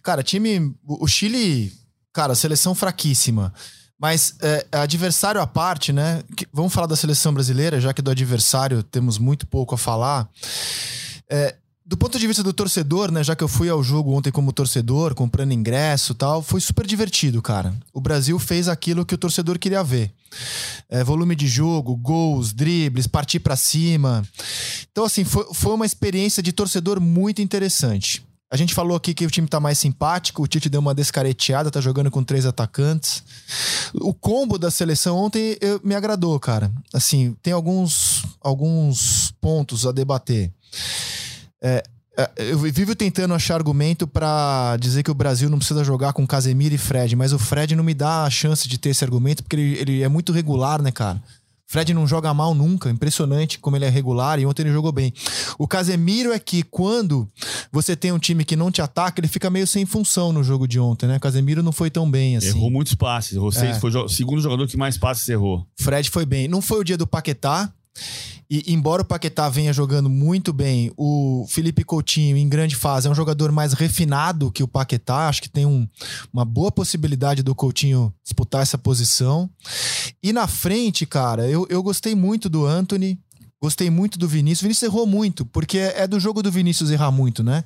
Cara, 0.02 0.22
time. 0.22 0.74
O 0.86 1.04
o 1.04 1.08
Chile, 1.08 1.72
cara, 2.12 2.34
seleção 2.34 2.74
fraquíssima. 2.74 3.50
Mas 3.98 4.34
é, 4.42 4.66
adversário 4.72 5.40
à 5.40 5.46
parte, 5.46 5.92
né? 5.94 6.22
Que- 6.36 6.46
vamos 6.52 6.74
falar 6.74 6.88
da 6.88 6.96
seleção 6.96 7.32
brasileira, 7.32 7.80
já 7.80 7.94
que 7.94 8.02
do 8.02 8.10
adversário 8.10 8.82
temos 8.82 9.16
muito 9.16 9.46
pouco 9.46 9.74
a 9.74 9.78
falar. 9.78 10.28
É, 11.30 11.54
do 11.84 11.96
ponto 11.96 12.18
de 12.18 12.26
vista 12.26 12.42
do 12.42 12.52
torcedor, 12.52 13.10
né? 13.10 13.24
Já 13.24 13.34
que 13.34 13.42
eu 13.42 13.48
fui 13.48 13.68
ao 13.68 13.82
jogo 13.82 14.12
ontem 14.12 14.30
como 14.30 14.52
torcedor, 14.52 15.14
comprando 15.14 15.52
ingresso 15.52 16.14
tal, 16.14 16.40
foi 16.42 16.60
super 16.60 16.86
divertido, 16.86 17.42
cara. 17.42 17.74
O 17.92 18.00
Brasil 18.00 18.38
fez 18.38 18.68
aquilo 18.68 19.04
que 19.04 19.14
o 19.14 19.18
torcedor 19.18 19.58
queria 19.58 19.82
ver. 19.82 20.12
É, 20.88 21.02
volume 21.02 21.34
de 21.34 21.46
jogo, 21.46 21.96
gols, 21.96 22.52
dribles, 22.52 23.06
partir 23.06 23.40
pra 23.40 23.56
cima. 23.56 24.24
Então, 24.90 25.04
assim, 25.04 25.24
foi, 25.24 25.46
foi 25.52 25.72
uma 25.74 25.84
experiência 25.86 26.42
de 26.42 26.52
torcedor 26.52 27.00
muito 27.00 27.42
interessante. 27.42 28.22
A 28.50 28.56
gente 28.56 28.74
falou 28.74 28.94
aqui 28.96 29.14
que 29.14 29.24
o 29.24 29.30
time 29.30 29.48
tá 29.48 29.58
mais 29.58 29.78
simpático, 29.78 30.42
o 30.42 30.46
Tite 30.46 30.68
deu 30.68 30.80
uma 30.80 30.94
descareteada, 30.94 31.70
tá 31.70 31.80
jogando 31.80 32.10
com 32.10 32.22
três 32.22 32.44
atacantes. 32.44 33.22
O 33.94 34.12
combo 34.12 34.58
da 34.58 34.70
seleção 34.70 35.16
ontem 35.16 35.56
eu- 35.60 35.80
me 35.82 35.94
agradou, 35.94 36.38
cara. 36.38 36.70
Assim, 36.92 37.34
tem 37.42 37.52
alguns, 37.54 38.22
alguns 38.42 39.32
pontos 39.40 39.86
a 39.86 39.90
debater. 39.92 40.52
É, 41.62 41.82
é, 42.16 42.30
eu 42.38 42.58
vivo 42.58 42.94
tentando 42.94 43.32
achar 43.32 43.54
argumento 43.54 44.06
pra 44.06 44.76
dizer 44.78 45.02
que 45.02 45.10
o 45.10 45.14
Brasil 45.14 45.48
não 45.48 45.58
precisa 45.58 45.82
jogar 45.84 46.12
com 46.12 46.26
Casemiro 46.26 46.74
e 46.74 46.78
Fred, 46.78 47.16
mas 47.16 47.32
o 47.32 47.38
Fred 47.38 47.74
não 47.74 47.84
me 47.84 47.94
dá 47.94 48.24
a 48.24 48.30
chance 48.30 48.68
de 48.68 48.76
ter 48.78 48.90
esse 48.90 49.04
argumento 49.04 49.42
porque 49.42 49.56
ele, 49.56 49.78
ele 49.78 50.02
é 50.02 50.08
muito 50.08 50.32
regular, 50.32 50.82
né, 50.82 50.90
cara? 50.90 51.22
Fred 51.66 51.94
não 51.94 52.06
joga 52.06 52.34
mal 52.34 52.54
nunca, 52.54 52.90
impressionante 52.90 53.58
como 53.58 53.76
ele 53.76 53.86
é 53.86 53.88
regular 53.88 54.38
e 54.38 54.44
ontem 54.44 54.60
ele 54.60 54.72
jogou 54.72 54.92
bem. 54.92 55.10
O 55.58 55.66
Casemiro 55.66 56.30
é 56.30 56.38
que 56.38 56.62
quando 56.62 57.26
você 57.72 57.96
tem 57.96 58.12
um 58.12 58.18
time 58.18 58.44
que 58.44 58.54
não 58.54 58.70
te 58.70 58.82
ataca, 58.82 59.18
ele 59.18 59.28
fica 59.28 59.48
meio 59.48 59.66
sem 59.66 59.86
função 59.86 60.34
no 60.34 60.44
jogo 60.44 60.68
de 60.68 60.78
ontem, 60.78 61.06
né? 61.06 61.16
O 61.16 61.20
Casemiro 61.20 61.62
não 61.62 61.72
foi 61.72 61.88
tão 61.88 62.10
bem 62.10 62.36
assim. 62.36 62.48
Errou 62.48 62.70
muitos 62.70 62.94
passes. 62.94 63.32
Errou 63.32 63.50
seis, 63.50 63.78
É. 63.78 63.80
foi 63.80 63.90
o 63.90 64.06
segundo 64.06 64.42
jogador 64.42 64.66
que 64.68 64.76
mais 64.76 64.98
passes 64.98 65.26
errou. 65.30 65.66
Fred 65.80 66.10
foi 66.10 66.26
bem. 66.26 66.46
Não 66.46 66.60
foi 66.60 66.78
o 66.80 66.84
dia 66.84 66.98
do 66.98 67.06
Paquetá. 67.06 67.72
E 68.50 68.72
embora 68.72 69.02
o 69.02 69.04
Paquetá 69.04 69.48
venha 69.48 69.72
jogando 69.72 70.10
muito 70.10 70.52
bem, 70.52 70.92
o 70.96 71.46
Felipe 71.48 71.84
Coutinho, 71.84 72.36
em 72.36 72.48
grande 72.48 72.76
fase, 72.76 73.08
é 73.08 73.10
um 73.10 73.14
jogador 73.14 73.50
mais 73.50 73.72
refinado 73.72 74.50
que 74.52 74.62
o 74.62 74.68
Paquetá. 74.68 75.28
Acho 75.28 75.40
que 75.42 75.48
tem 75.48 75.64
um- 75.64 75.88
uma 76.32 76.44
boa 76.44 76.70
possibilidade 76.70 77.42
do 77.42 77.54
Coutinho 77.54 78.12
disputar 78.22 78.60
essa 78.62 78.76
posição. 78.76 79.48
E 80.22 80.32
na 80.32 80.46
frente, 80.46 81.06
cara, 81.06 81.48
eu, 81.48 81.66
eu 81.70 81.82
gostei 81.82 82.14
muito 82.14 82.48
do 82.48 82.66
Anthony. 82.66 83.18
Gostei 83.60 83.88
muito 83.90 84.18
do 84.18 84.26
Vinícius. 84.28 84.60
O 84.60 84.64
Vinícius 84.64 84.82
errou 84.90 85.06
muito, 85.06 85.46
porque 85.46 85.78
é 85.78 86.06
do 86.06 86.18
jogo 86.20 86.42
do 86.42 86.50
Vinícius 86.50 86.90
errar 86.90 87.10
muito, 87.12 87.42
né? 87.44 87.64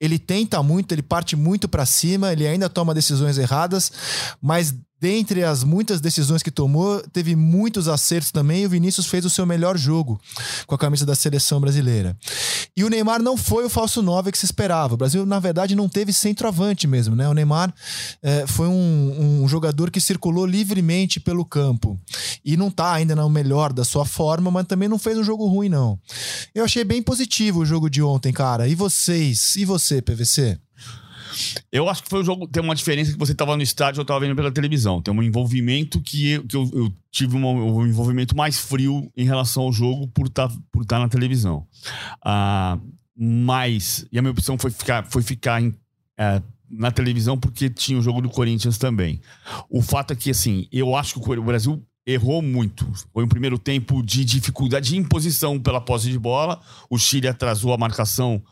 Ele 0.00 0.18
tenta 0.18 0.62
muito, 0.62 0.92
ele 0.92 1.02
parte 1.02 1.36
muito 1.36 1.68
pra 1.68 1.84
cima, 1.84 2.32
ele 2.32 2.46
ainda 2.46 2.68
toma 2.68 2.94
decisões 2.94 3.38
erradas, 3.38 3.92
mas 4.40 4.74
dentre 5.02 5.42
as 5.42 5.64
muitas 5.64 6.00
decisões 6.00 6.44
que 6.44 6.50
tomou, 6.52 7.02
teve 7.12 7.34
muitos 7.34 7.88
acertos 7.88 8.30
também 8.30 8.62
e 8.62 8.66
o 8.66 8.68
Vinícius 8.68 9.08
fez 9.08 9.24
o 9.24 9.30
seu 9.30 9.44
melhor 9.44 9.76
jogo 9.76 10.20
com 10.64 10.76
a 10.76 10.78
camisa 10.78 11.04
da 11.04 11.16
seleção 11.16 11.60
brasileira. 11.60 12.16
E 12.76 12.84
o 12.84 12.88
Neymar 12.88 13.20
não 13.20 13.36
foi 13.36 13.64
o 13.64 13.68
falso 13.68 14.00
9 14.00 14.30
que 14.30 14.38
se 14.38 14.44
esperava. 14.44 14.94
O 14.94 14.96
Brasil, 14.96 15.26
na 15.26 15.40
verdade, 15.40 15.74
não 15.74 15.88
teve 15.88 16.12
centroavante 16.12 16.86
mesmo, 16.86 17.16
né? 17.16 17.28
O 17.28 17.34
Neymar 17.34 17.74
eh, 18.22 18.44
foi 18.46 18.68
um, 18.68 19.42
um 19.42 19.48
jogador 19.48 19.90
que 19.90 20.00
circulou 20.00 20.46
livremente 20.46 21.18
pelo 21.18 21.44
campo 21.44 21.98
e 22.44 22.56
não 22.56 22.70
tá 22.70 22.92
ainda 22.92 23.16
no 23.16 23.28
melhor 23.28 23.72
da 23.72 23.84
sua 23.84 24.04
forma, 24.04 24.52
mas 24.52 24.68
também 24.68 24.88
não 24.88 25.00
fez 25.00 25.18
um 25.18 25.24
jogo 25.24 25.48
ruim, 25.48 25.68
não. 25.68 25.98
Eu 26.54 26.64
achei 26.64 26.84
bem 26.84 27.02
positivo 27.02 27.62
o 27.62 27.66
jogo 27.66 27.90
de 27.90 28.00
ontem, 28.00 28.32
cara. 28.32 28.68
E 28.68 28.76
vocês? 28.76 29.56
E 29.56 29.64
você, 29.64 30.00
PVC? 30.00 30.60
Eu 31.70 31.88
acho 31.88 32.02
que 32.02 32.08
foi 32.08 32.20
o 32.20 32.24
jogo. 32.24 32.46
Tem 32.46 32.62
uma 32.62 32.74
diferença 32.74 33.12
que 33.12 33.18
você 33.18 33.34
tava 33.34 33.56
no 33.56 33.62
estádio, 33.62 34.00
eu 34.00 34.04
tava 34.04 34.20
vendo 34.20 34.34
pela 34.36 34.50
televisão. 34.50 35.00
Tem 35.00 35.12
um 35.14 35.22
envolvimento 35.22 36.00
que 36.00 36.30
eu, 36.32 36.44
que 36.46 36.56
eu, 36.56 36.70
eu 36.72 36.92
tive 37.10 37.36
uma- 37.36 37.48
um 37.48 37.86
envolvimento 37.86 38.36
mais 38.36 38.58
frio 38.58 39.10
em 39.16 39.24
relação 39.24 39.64
ao 39.64 39.72
jogo 39.72 40.08
por 40.08 40.26
estar 40.26 40.50
por 40.70 40.84
tá 40.84 40.98
na 40.98 41.08
televisão. 41.08 41.66
Ah, 42.24 42.78
mas. 43.16 44.06
E 44.10 44.18
a 44.18 44.22
minha 44.22 44.32
opção 44.32 44.58
foi 44.58 44.70
ficar, 44.70 45.04
foi 45.10 45.22
ficar 45.22 45.62
em, 45.62 45.74
é, 46.18 46.42
na 46.70 46.90
televisão 46.90 47.38
porque 47.38 47.68
tinha 47.70 47.98
o 47.98 48.02
jogo 48.02 48.20
do 48.22 48.30
Corinthians 48.30 48.78
também. 48.78 49.20
O 49.68 49.82
fato 49.82 50.12
é 50.12 50.16
que, 50.16 50.30
assim, 50.30 50.66
eu 50.72 50.96
acho 50.96 51.20
que 51.20 51.30
o 51.30 51.42
Brasil 51.42 51.82
errou 52.06 52.42
muito. 52.42 52.84
Foi 53.12 53.24
um 53.24 53.28
primeiro 53.28 53.58
tempo 53.58 54.02
de 54.02 54.24
dificuldade 54.24 54.88
de 54.90 54.96
imposição 54.96 55.60
pela 55.60 55.80
posse 55.80 56.10
de 56.10 56.18
bola. 56.18 56.60
O 56.90 56.98
Chile 56.98 57.28
atrasou 57.28 57.72
a 57.72 57.78
marcação 57.78 58.42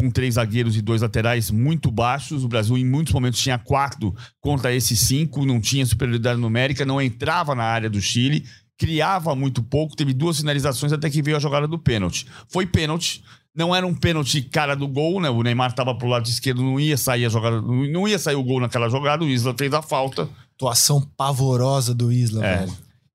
com 0.00 0.10
três 0.10 0.34
zagueiros 0.34 0.76
e 0.76 0.80
dois 0.80 1.02
laterais 1.02 1.50
muito 1.50 1.90
baixos. 1.90 2.42
O 2.42 2.48
Brasil, 2.48 2.78
em 2.78 2.84
muitos 2.84 3.12
momentos, 3.12 3.38
tinha 3.38 3.58
quatro 3.58 4.14
contra 4.40 4.74
esses 4.74 4.98
cinco, 4.98 5.44
não 5.44 5.60
tinha 5.60 5.84
superioridade 5.84 6.40
numérica, 6.40 6.86
não 6.86 7.00
entrava 7.02 7.54
na 7.54 7.64
área 7.64 7.90
do 7.90 8.00
Chile, 8.00 8.46
criava 8.78 9.34
muito 9.36 9.62
pouco, 9.62 9.94
teve 9.94 10.14
duas 10.14 10.38
finalizações 10.38 10.90
até 10.90 11.10
que 11.10 11.20
veio 11.20 11.36
a 11.36 11.40
jogada 11.40 11.68
do 11.68 11.78
pênalti. 11.78 12.26
Foi 12.48 12.66
pênalti. 12.66 13.22
Não 13.54 13.74
era 13.74 13.84
um 13.86 13.92
pênalti 13.94 14.40
cara 14.42 14.74
do 14.76 14.86
gol, 14.86 15.20
né? 15.20 15.28
O 15.28 15.42
Neymar 15.42 15.70
estava 15.70 15.92
pro 15.94 16.06
lado 16.08 16.26
esquerdo, 16.28 16.62
não 16.62 16.78
ia 16.78 16.96
sair 16.96 17.26
a 17.26 17.28
jogada, 17.28 17.60
não 17.60 18.06
ia 18.06 18.16
sair 18.18 18.36
o 18.36 18.44
gol 18.44 18.60
naquela 18.60 18.88
jogada, 18.88 19.24
o 19.24 19.28
Isla 19.28 19.54
fez 19.58 19.74
a 19.74 19.82
falta. 19.82 20.28
Atuação 20.54 21.02
pavorosa 21.16 21.92
do 21.92 22.12
Isla, 22.12 22.46
É. 22.46 22.58
velho. 22.58 22.72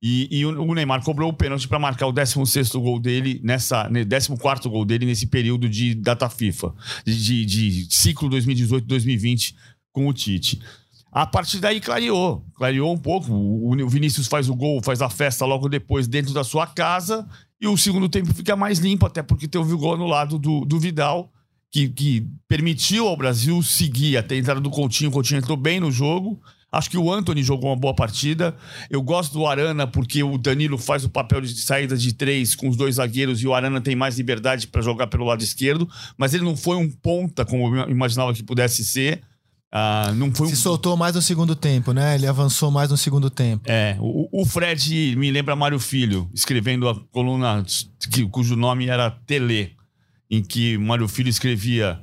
E, 0.08 0.28
e 0.30 0.46
o 0.46 0.74
Neymar 0.76 1.04
cobrou 1.04 1.32
o 1.32 1.34
pênalti 1.34 1.68
para 1.68 1.80
marcar 1.80 2.06
o 2.06 2.14
16º 2.14 2.80
gol 2.80 3.00
dele 3.00 3.42
nessa, 3.44 3.90
ne- 3.90 4.06
14º 4.06 4.70
gol 4.70 4.86
dele 4.86 5.04
nesse 5.04 5.26
período 5.26 5.68
de 5.68 5.96
data 5.96 6.30
FIFA, 6.30 6.76
de, 7.04 7.18
de, 7.18 7.46
de 7.46 7.88
ciclo 7.90 8.30
2018-2020 8.30 9.56
com 9.92 10.08
o 10.08 10.14
Tite. 10.14 10.62
A 11.12 11.26
partir 11.26 11.58
daí 11.58 11.82
clareou, 11.82 12.46
clareou 12.54 12.94
um 12.94 13.00
pouco. 13.00 13.34
O, 13.34 13.72
o 13.72 13.90
Vinícius 13.90 14.28
faz 14.28 14.48
o 14.48 14.54
gol, 14.54 14.80
faz 14.84 15.02
a 15.02 15.10
festa 15.10 15.44
logo 15.44 15.68
depois 15.68 16.08
dentro 16.08 16.36
da 16.36 16.44
sua 16.44 16.68
casa 16.68 17.28
e 17.60 17.66
o 17.66 17.76
segundo 17.76 18.08
tempo 18.08 18.32
fica 18.32 18.56
mais 18.56 18.78
limpo, 18.78 19.08
até 19.08 19.24
porque 19.24 19.48
teve 19.48 19.74
o 19.74 19.78
gol 19.78 19.96
anulado 19.96 20.38
do, 20.38 20.66
do 20.66 20.80
Vidal, 20.80 21.32
que, 21.72 21.90
que 21.90 22.28
permitiu 22.48 23.08
ao 23.08 23.18
Brasil 23.18 23.60
seguir 23.64 24.18
até 24.18 24.36
a 24.36 24.38
entrada 24.38 24.62
do 24.62 24.70
Coutinho. 24.70 25.10
O 25.10 25.14
Coutinho 25.14 25.40
entrou 25.40 25.58
bem 25.58 25.80
no 25.80 25.92
jogo. 25.92 26.40
Acho 26.76 26.90
que 26.90 26.98
o 26.98 27.10
Anthony 27.10 27.42
jogou 27.42 27.70
uma 27.70 27.76
boa 27.76 27.94
partida. 27.94 28.54
Eu 28.90 29.02
gosto 29.02 29.32
do 29.32 29.48
Arana 29.48 29.88
porque 29.88 30.22
o 30.22 30.38
Danilo 30.38 30.78
faz 30.78 31.06
o 31.06 31.10
papel 31.10 31.40
de 31.40 31.56
saída 31.62 31.96
de 31.96 32.14
três 32.14 32.54
com 32.54 32.68
os 32.68 32.76
dois 32.76 32.96
zagueiros 32.96 33.42
e 33.42 33.48
o 33.48 33.54
Arana 33.54 33.80
tem 33.80 33.96
mais 33.96 34.18
liberdade 34.18 34.68
para 34.68 34.82
jogar 34.82 35.08
pelo 35.08 35.24
lado 35.24 35.42
esquerdo. 35.42 35.90
Mas 36.18 36.34
ele 36.34 36.44
não 36.44 36.58
foi 36.58 36.76
um 36.76 36.92
ponta 36.92 37.46
como 37.46 37.74
eu 37.78 37.90
imaginava 37.90 38.34
que 38.34 38.44
pudesse 38.44 38.84
ser. 38.84 39.22
Ah, 39.72 40.12
não 40.18 40.36
foi 40.36 40.48
um 40.48 40.50
Se 40.50 40.58
soltou 40.58 40.98
mais 40.98 41.16
no 41.16 41.22
segundo 41.22 41.56
tempo, 41.56 41.94
né? 41.94 42.16
Ele 42.16 42.28
avançou 42.28 42.70
mais 42.70 42.90
no 42.90 42.98
segundo 42.98 43.30
tempo. 43.30 43.64
é, 43.66 43.96
o, 44.00 44.42
o 44.42 44.46
Fred 44.46 45.16
me 45.16 45.32
lembra 45.32 45.56
Mário 45.56 45.80
Filho, 45.80 46.30
escrevendo 46.34 46.90
a 46.90 46.96
coluna 47.12 47.64
que, 48.12 48.28
cujo 48.28 48.58
nome 48.58 48.88
era 48.88 49.10
Tele, 49.10 49.72
em 50.30 50.44
que 50.44 50.78
Mário 50.78 51.08
Filho 51.08 51.30
escrevia: 51.30 52.02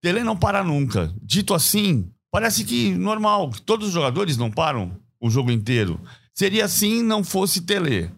Tele 0.00 0.24
não 0.24 0.36
para 0.36 0.64
nunca. 0.64 1.14
Dito 1.22 1.52
assim, 1.54 2.10
parece 2.34 2.64
que 2.64 2.92
normal, 2.96 3.52
todos 3.64 3.86
os 3.86 3.94
jogadores 3.94 4.36
não 4.36 4.50
param 4.50 4.90
o 5.20 5.30
jogo 5.30 5.52
inteiro. 5.52 6.00
Seria 6.34 6.64
assim 6.64 7.00
não 7.00 7.22
fosse 7.22 7.60
Tele. 7.60 8.10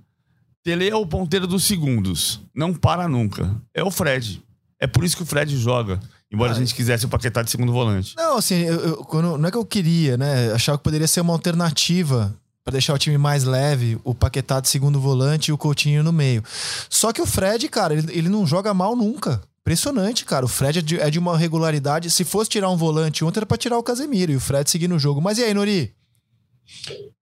Tele 0.64 0.88
é 0.88 0.96
o 0.96 1.06
ponteiro 1.06 1.46
dos 1.46 1.64
segundos, 1.64 2.40
não 2.54 2.72
para 2.72 3.06
nunca. 3.06 3.54
É 3.74 3.84
o 3.84 3.90
Fred. 3.90 4.42
É 4.80 4.86
por 4.86 5.04
isso 5.04 5.18
que 5.18 5.22
o 5.22 5.26
Fred 5.26 5.54
joga. 5.58 6.00
Embora 6.32 6.52
a 6.52 6.54
gente 6.54 6.74
quisesse 6.74 7.04
o 7.04 7.10
Paquetá 7.10 7.42
de 7.42 7.50
segundo 7.50 7.74
volante. 7.74 8.14
Não, 8.16 8.38
assim, 8.38 8.54
eu, 8.54 8.80
eu, 8.80 8.96
quando, 9.04 9.36
não 9.36 9.48
é 9.48 9.50
que 9.50 9.58
eu 9.58 9.66
queria, 9.66 10.16
né? 10.16 10.50
Achava 10.50 10.78
que 10.78 10.84
poderia 10.84 11.06
ser 11.06 11.20
uma 11.20 11.34
alternativa 11.34 12.34
para 12.64 12.72
deixar 12.72 12.94
o 12.94 12.98
time 12.98 13.18
mais 13.18 13.44
leve, 13.44 13.98
o 14.02 14.14
Paquetá 14.14 14.60
de 14.60 14.70
segundo 14.70 14.98
volante 14.98 15.48
e 15.50 15.52
o 15.52 15.58
Coutinho 15.58 16.02
no 16.02 16.12
meio. 16.12 16.42
Só 16.88 17.12
que 17.12 17.20
o 17.20 17.26
Fred, 17.26 17.68
cara, 17.68 17.92
ele, 17.92 18.10
ele 18.10 18.28
não 18.30 18.46
joga 18.46 18.72
mal 18.72 18.96
nunca. 18.96 19.42
Impressionante, 19.66 20.24
cara. 20.24 20.44
O 20.44 20.48
Fred 20.48 20.78
é 20.78 20.82
de, 20.82 21.00
é 21.00 21.10
de 21.10 21.18
uma 21.18 21.36
regularidade. 21.36 22.08
Se 22.08 22.24
fosse 22.24 22.48
tirar 22.48 22.70
um 22.70 22.76
volante 22.76 23.24
ontem, 23.24 23.40
era 23.40 23.46
pra 23.46 23.56
tirar 23.56 23.76
o 23.76 23.82
Casemiro 23.82 24.30
e 24.30 24.36
o 24.36 24.40
Fred 24.40 24.70
seguir 24.70 24.86
no 24.86 24.96
jogo. 24.96 25.20
Mas 25.20 25.38
e 25.38 25.42
aí, 25.42 25.52
Nori? 25.52 25.92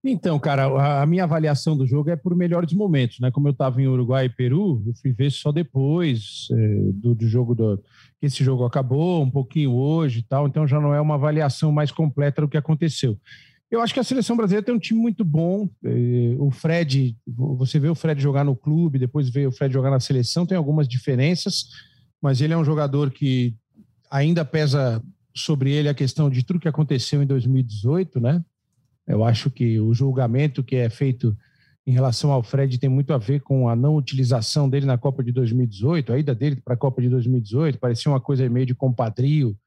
Então, 0.04 0.38
cara, 0.38 1.02
a 1.02 1.06
minha 1.06 1.24
avaliação 1.24 1.78
do 1.78 1.88
jogo 1.88 2.10
é 2.10 2.18
por 2.18 2.36
melhores 2.36 2.74
momentos, 2.74 3.22
né? 3.22 3.32
Como 3.32 3.48
eu 3.48 3.54
estava 3.54 3.82
em 3.82 3.88
Uruguai 3.88 4.26
e 4.26 4.30
Peru, 4.30 4.84
eu 4.86 4.94
fui 4.94 5.14
ver 5.14 5.32
só 5.32 5.54
depois 5.54 6.50
é, 6.52 6.78
do, 6.94 7.16
do, 7.16 7.26
jogo 7.26 7.56
do 7.56 7.78
que 8.20 8.26
esse 8.26 8.44
jogo 8.44 8.66
acabou, 8.66 9.24
um 9.24 9.32
pouquinho 9.32 9.72
hoje 9.72 10.20
e 10.20 10.24
tal. 10.24 10.46
Então 10.46 10.68
já 10.68 10.82
não 10.82 10.94
é 10.94 11.00
uma 11.00 11.16
avaliação 11.16 11.72
mais 11.72 11.92
completa 11.92 12.42
do 12.42 12.50
que 12.50 12.58
aconteceu. 12.58 13.18
Eu 13.72 13.80
acho 13.80 13.94
que 13.94 14.02
a 14.02 14.04
seleção 14.04 14.36
brasileira 14.36 14.66
tem 14.66 14.76
um 14.76 14.80
time 14.80 15.00
muito 15.00 15.24
bom. 15.24 15.70
É, 15.82 16.36
o 16.38 16.52
Fred, 16.52 17.16
você 17.26 17.80
vê 17.80 17.88
o 17.88 17.96
Fred 17.96 18.22
jogar 18.22 18.44
no 18.44 18.54
clube, 18.54 19.00
depois 19.00 19.30
vê 19.30 19.48
o 19.48 19.52
Fred 19.52 19.74
jogar 19.74 19.92
na 19.92 20.02
seleção, 20.02 20.46
tem 20.46 20.58
algumas 20.58 20.90
diferenças, 20.90 21.70
mas 22.24 22.40
ele 22.40 22.54
é 22.54 22.58
um 22.58 22.64
jogador 22.64 23.12
que 23.12 23.54
ainda 24.10 24.46
pesa 24.46 25.04
sobre 25.36 25.74
ele 25.74 25.90
a 25.90 25.94
questão 25.94 26.30
de 26.30 26.42
tudo 26.42 26.60
que 26.60 26.70
aconteceu 26.70 27.22
em 27.22 27.26
2018, 27.28 28.22
né? 28.22 28.42
Eu 29.06 29.26
acho 29.26 29.52
que 29.52 29.78
o 29.78 29.94
julgamento 29.94 30.64
que 30.64 30.78
é 30.78 30.90
feito 30.90 31.38
em 31.86 31.92
relação 31.92 32.32
ao 32.32 32.42
Fred 32.42 32.78
tem 32.78 32.90
muito 32.90 33.14
a 33.14 33.18
ver 33.18 33.42
com 33.42 33.68
a 33.68 33.76
não 33.76 33.98
utilização 33.98 34.70
dele 34.70 34.86
na 34.86 34.98
Copa 34.98 35.22
de 35.22 35.34
2018, 35.34 36.14
a 36.14 36.18
ida 36.18 36.34
dele 36.34 36.56
para 36.56 36.76
a 36.76 36.78
Copa 36.78 37.02
de 37.02 37.10
2018, 37.10 37.78
parecia 37.78 38.10
uma 38.10 38.22
coisa 38.22 38.48
meio 38.48 38.66
de 38.66 38.74
compadrio, 38.74 39.58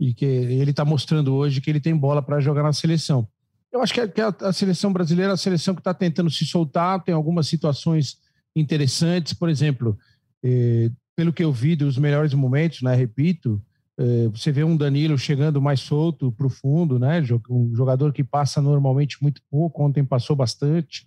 e 0.00 0.14
que 0.14 0.24
ele 0.24 0.70
está 0.70 0.86
mostrando 0.86 1.34
hoje 1.34 1.60
que 1.60 1.68
ele 1.68 1.80
tem 1.80 1.94
bola 1.94 2.22
para 2.22 2.40
jogar 2.40 2.62
na 2.62 2.72
seleção. 2.72 3.28
Eu 3.70 3.82
acho 3.82 3.92
que 3.92 4.00
a, 4.00 4.34
a, 4.40 4.52
seleção 4.54 4.90
brasileira 4.90 5.32
é 5.32 5.34
a 5.34 5.36
seleção 5.36 5.74
que 5.74 5.80
está 5.82 5.92
tentando 5.92 6.30
se 6.30 6.46
soltar, 6.46 7.02
tem 7.04 7.14
algumas 7.14 7.46
situações 7.46 8.16
interessantes, 8.56 9.34
por 9.34 9.50
exemplo, 9.50 9.98
eh, 10.42 10.90
pelo 11.16 11.32
que 11.32 11.44
eu 11.44 11.52
vi 11.52 11.76
dos 11.76 11.96
melhores 11.98 12.34
momentos, 12.34 12.82
né, 12.82 12.94
repito, 12.94 13.62
é, 13.96 14.28
você 14.28 14.50
vê 14.50 14.64
um 14.64 14.76
Danilo 14.76 15.16
chegando 15.16 15.62
mais 15.62 15.80
solto 15.80 16.32
para 16.32 16.46
o 16.46 16.50
fundo, 16.50 16.98
né? 16.98 17.22
Um 17.48 17.74
jogador 17.74 18.12
que 18.12 18.24
passa 18.24 18.60
normalmente 18.60 19.22
muito 19.22 19.40
pouco, 19.48 19.84
ontem 19.84 20.04
passou 20.04 20.34
bastante. 20.34 21.06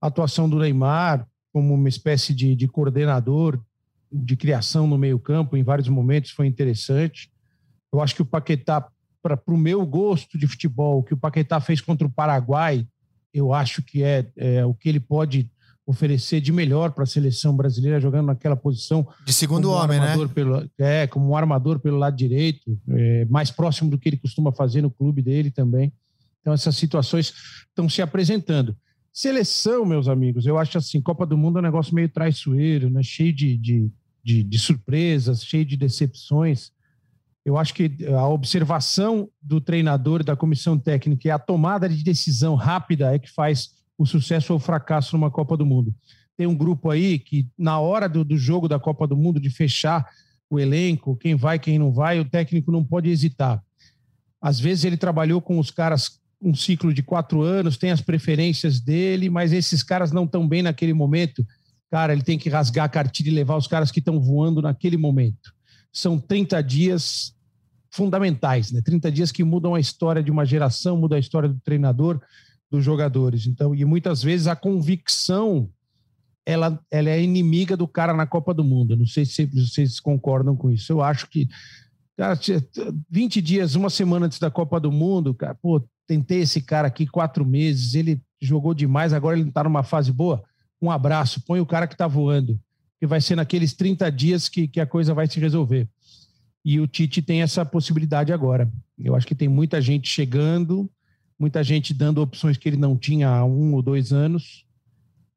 A 0.00 0.06
atuação 0.06 0.48
do 0.48 0.58
Neymar 0.58 1.26
como 1.52 1.72
uma 1.72 1.88
espécie 1.88 2.34
de, 2.34 2.54
de 2.54 2.68
coordenador 2.68 3.58
de 4.12 4.36
criação 4.36 4.86
no 4.86 4.98
meio-campo, 4.98 5.56
em 5.56 5.62
vários 5.62 5.88
momentos, 5.88 6.30
foi 6.30 6.46
interessante. 6.46 7.30
Eu 7.90 8.02
acho 8.02 8.14
que 8.14 8.20
o 8.20 8.26
Paquetá, 8.26 8.86
para 9.22 9.40
o 9.46 9.56
meu 9.56 9.84
gosto 9.86 10.36
de 10.36 10.46
futebol, 10.46 11.02
que 11.02 11.14
o 11.14 11.16
Paquetá 11.16 11.58
fez 11.58 11.80
contra 11.80 12.06
o 12.06 12.12
Paraguai, 12.12 12.86
eu 13.32 13.54
acho 13.54 13.82
que 13.82 14.02
é, 14.02 14.30
é 14.36 14.66
o 14.66 14.74
que 14.74 14.88
ele 14.88 15.00
pode 15.00 15.50
oferecer 15.86 16.40
de 16.40 16.50
melhor 16.50 16.90
para 16.90 17.04
a 17.04 17.06
seleção 17.06 17.56
brasileira 17.56 18.00
jogando 18.00 18.26
naquela 18.26 18.56
posição 18.56 19.06
de 19.24 19.32
segundo 19.32 19.70
homem, 19.70 20.00
né? 20.00 20.16
Pelo, 20.34 20.68
é, 20.76 21.06
como 21.06 21.30
um 21.30 21.36
armador 21.36 21.78
pelo 21.78 21.96
lado 21.96 22.16
direito, 22.16 22.76
é, 22.88 23.24
mais 23.26 23.52
próximo 23.52 23.88
do 23.88 23.96
que 23.96 24.08
ele 24.08 24.16
costuma 24.16 24.50
fazer 24.50 24.82
no 24.82 24.90
clube 24.90 25.22
dele 25.22 25.50
também. 25.50 25.92
Então 26.40 26.52
essas 26.52 26.76
situações 26.76 27.32
estão 27.68 27.88
se 27.88 28.02
apresentando. 28.02 28.76
Seleção, 29.12 29.86
meus 29.86 30.08
amigos, 30.08 30.44
eu 30.44 30.58
acho 30.58 30.76
assim, 30.76 31.00
Copa 31.00 31.24
do 31.24 31.38
Mundo 31.38 31.58
é 31.58 31.60
um 31.60 31.64
negócio 31.64 31.94
meio 31.94 32.08
traiçoeiro, 32.08 32.90
né? 32.90 33.02
Cheio 33.02 33.32
de, 33.32 33.56
de, 33.56 33.90
de, 34.24 34.42
de 34.42 34.58
surpresas, 34.58 35.44
cheio 35.44 35.64
de 35.64 35.76
decepções. 35.76 36.72
Eu 37.44 37.56
acho 37.56 37.72
que 37.72 37.96
a 38.12 38.26
observação 38.26 39.30
do 39.40 39.60
treinador 39.60 40.20
e 40.20 40.24
da 40.24 40.34
comissão 40.34 40.76
técnica 40.76 41.28
e 41.28 41.30
a 41.30 41.38
tomada 41.38 41.88
de 41.88 42.02
decisão 42.02 42.56
rápida 42.56 43.14
é 43.14 43.20
que 43.20 43.30
faz 43.30 43.75
o 43.98 44.04
sucesso 44.04 44.52
ou 44.52 44.58
o 44.58 44.62
fracasso 44.62 45.16
numa 45.16 45.30
Copa 45.30 45.56
do 45.56 45.64
Mundo. 45.64 45.94
Tem 46.36 46.46
um 46.46 46.54
grupo 46.54 46.90
aí 46.90 47.18
que, 47.18 47.48
na 47.56 47.80
hora 47.80 48.08
do, 48.08 48.24
do 48.24 48.36
jogo 48.36 48.68
da 48.68 48.78
Copa 48.78 49.06
do 49.06 49.16
Mundo, 49.16 49.40
de 49.40 49.48
fechar 49.48 50.06
o 50.50 50.60
elenco, 50.60 51.16
quem 51.16 51.34
vai, 51.34 51.58
quem 51.58 51.78
não 51.78 51.92
vai, 51.92 52.20
o 52.20 52.24
técnico 52.24 52.70
não 52.70 52.84
pode 52.84 53.10
hesitar. 53.10 53.62
Às 54.40 54.60
vezes 54.60 54.84
ele 54.84 54.96
trabalhou 54.96 55.40
com 55.40 55.58
os 55.58 55.70
caras 55.70 56.20
um 56.40 56.54
ciclo 56.54 56.92
de 56.92 57.02
quatro 57.02 57.42
anos, 57.42 57.78
tem 57.78 57.90
as 57.90 58.00
preferências 58.00 58.78
dele, 58.78 59.30
mas 59.30 59.52
esses 59.52 59.82
caras 59.82 60.12
não 60.12 60.24
estão 60.24 60.46
bem 60.46 60.62
naquele 60.62 60.92
momento. 60.92 61.44
Cara, 61.90 62.12
ele 62.12 62.22
tem 62.22 62.38
que 62.38 62.48
rasgar 62.48 62.84
a 62.84 62.88
cartilha 62.88 63.30
e 63.30 63.34
levar 63.34 63.56
os 63.56 63.66
caras 63.66 63.90
que 63.90 64.00
estão 64.00 64.20
voando 64.20 64.60
naquele 64.60 64.96
momento. 64.96 65.54
São 65.92 66.18
30 66.18 66.62
dias 66.62 67.34
fundamentais, 67.90 68.70
né? 68.70 68.82
30 68.82 69.10
dias 69.10 69.32
que 69.32 69.42
mudam 69.42 69.74
a 69.74 69.80
história 69.80 70.22
de 70.22 70.30
uma 70.30 70.44
geração, 70.44 70.98
mudam 70.98 71.16
a 71.16 71.20
história 71.20 71.48
do 71.48 71.58
treinador, 71.60 72.20
dos 72.70 72.84
jogadores. 72.84 73.46
Então, 73.46 73.74
e 73.74 73.84
muitas 73.84 74.22
vezes 74.22 74.46
a 74.46 74.56
convicção 74.56 75.70
ela, 76.44 76.80
ela 76.90 77.10
é 77.10 77.20
inimiga 77.20 77.76
do 77.76 77.88
cara 77.88 78.14
na 78.14 78.26
Copa 78.26 78.54
do 78.54 78.62
Mundo. 78.62 78.96
Não 78.96 79.06
sei 79.06 79.24
se 79.24 79.46
vocês 79.46 79.98
concordam 79.98 80.54
com 80.56 80.70
isso. 80.70 80.92
Eu 80.92 81.02
acho 81.02 81.28
que 81.28 81.48
cara, 82.16 82.38
20 83.10 83.42
dias, 83.42 83.74
uma 83.74 83.90
semana 83.90 84.26
antes 84.26 84.38
da 84.38 84.50
Copa 84.50 84.80
do 84.80 84.90
Mundo, 84.90 85.34
cara, 85.34 85.54
pô, 85.54 85.84
tentei 86.06 86.40
esse 86.40 86.62
cara 86.62 86.88
aqui 86.88 87.06
quatro 87.06 87.44
meses, 87.44 87.94
ele 87.94 88.22
jogou 88.40 88.72
demais, 88.72 89.12
agora 89.12 89.38
ele 89.38 89.48
está 89.48 89.64
numa 89.64 89.82
fase 89.82 90.12
boa. 90.12 90.42
Um 90.80 90.90
abraço, 90.90 91.42
põe 91.44 91.60
o 91.60 91.66
cara 91.66 91.86
que 91.86 91.94
está 91.94 92.06
voando, 92.06 92.58
que 92.98 93.06
vai 93.06 93.20
ser 93.20 93.34
naqueles 93.34 93.74
30 93.74 94.10
dias 94.10 94.48
que, 94.48 94.68
que 94.68 94.80
a 94.80 94.86
coisa 94.86 95.12
vai 95.12 95.26
se 95.26 95.40
resolver. 95.40 95.88
E 96.64 96.80
o 96.80 96.86
Tite 96.86 97.22
tem 97.22 97.42
essa 97.42 97.64
possibilidade 97.64 98.32
agora. 98.32 98.70
Eu 98.98 99.14
acho 99.14 99.26
que 99.26 99.34
tem 99.34 99.48
muita 99.48 99.80
gente 99.80 100.08
chegando, 100.08 100.90
muita 101.38 101.62
gente 101.62 101.92
dando 101.92 102.22
opções 102.22 102.56
que 102.56 102.68
ele 102.68 102.76
não 102.76 102.96
tinha 102.96 103.28
há 103.28 103.44
um 103.44 103.74
ou 103.74 103.82
dois 103.82 104.12
anos. 104.12 104.64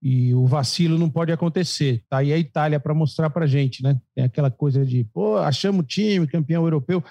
E 0.01 0.33
o 0.33 0.45
vacilo 0.45 0.97
não 0.97 1.09
pode 1.09 1.31
acontecer. 1.31 2.03
Tá 2.09 2.19
aí 2.19 2.31
a 2.31 2.37
Itália 2.37 2.79
para 2.79 2.93
mostrar 2.93 3.29
para 3.29 3.45
gente, 3.45 3.83
né? 3.83 3.99
Tem 4.15 4.23
aquela 4.23 4.49
coisa 4.49 4.85
de, 4.85 5.03
pô, 5.03 5.37
achamos 5.37 5.85
time, 5.87 6.25
campeão 6.25 6.63
europeu. 6.63 7.03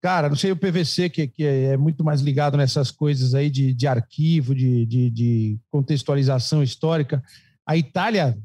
Cara, 0.00 0.28
não 0.28 0.36
sei 0.36 0.52
o 0.52 0.56
PVC, 0.56 1.08
que, 1.08 1.26
que 1.26 1.44
é 1.44 1.76
muito 1.76 2.04
mais 2.04 2.20
ligado 2.20 2.56
nessas 2.56 2.90
coisas 2.90 3.34
aí 3.34 3.50
de, 3.50 3.74
de 3.74 3.86
arquivo, 3.86 4.54
de, 4.54 4.86
de, 4.86 5.10
de 5.10 5.58
contextualização 5.70 6.62
histórica. 6.62 7.20
A 7.66 7.76
Itália, 7.76 8.38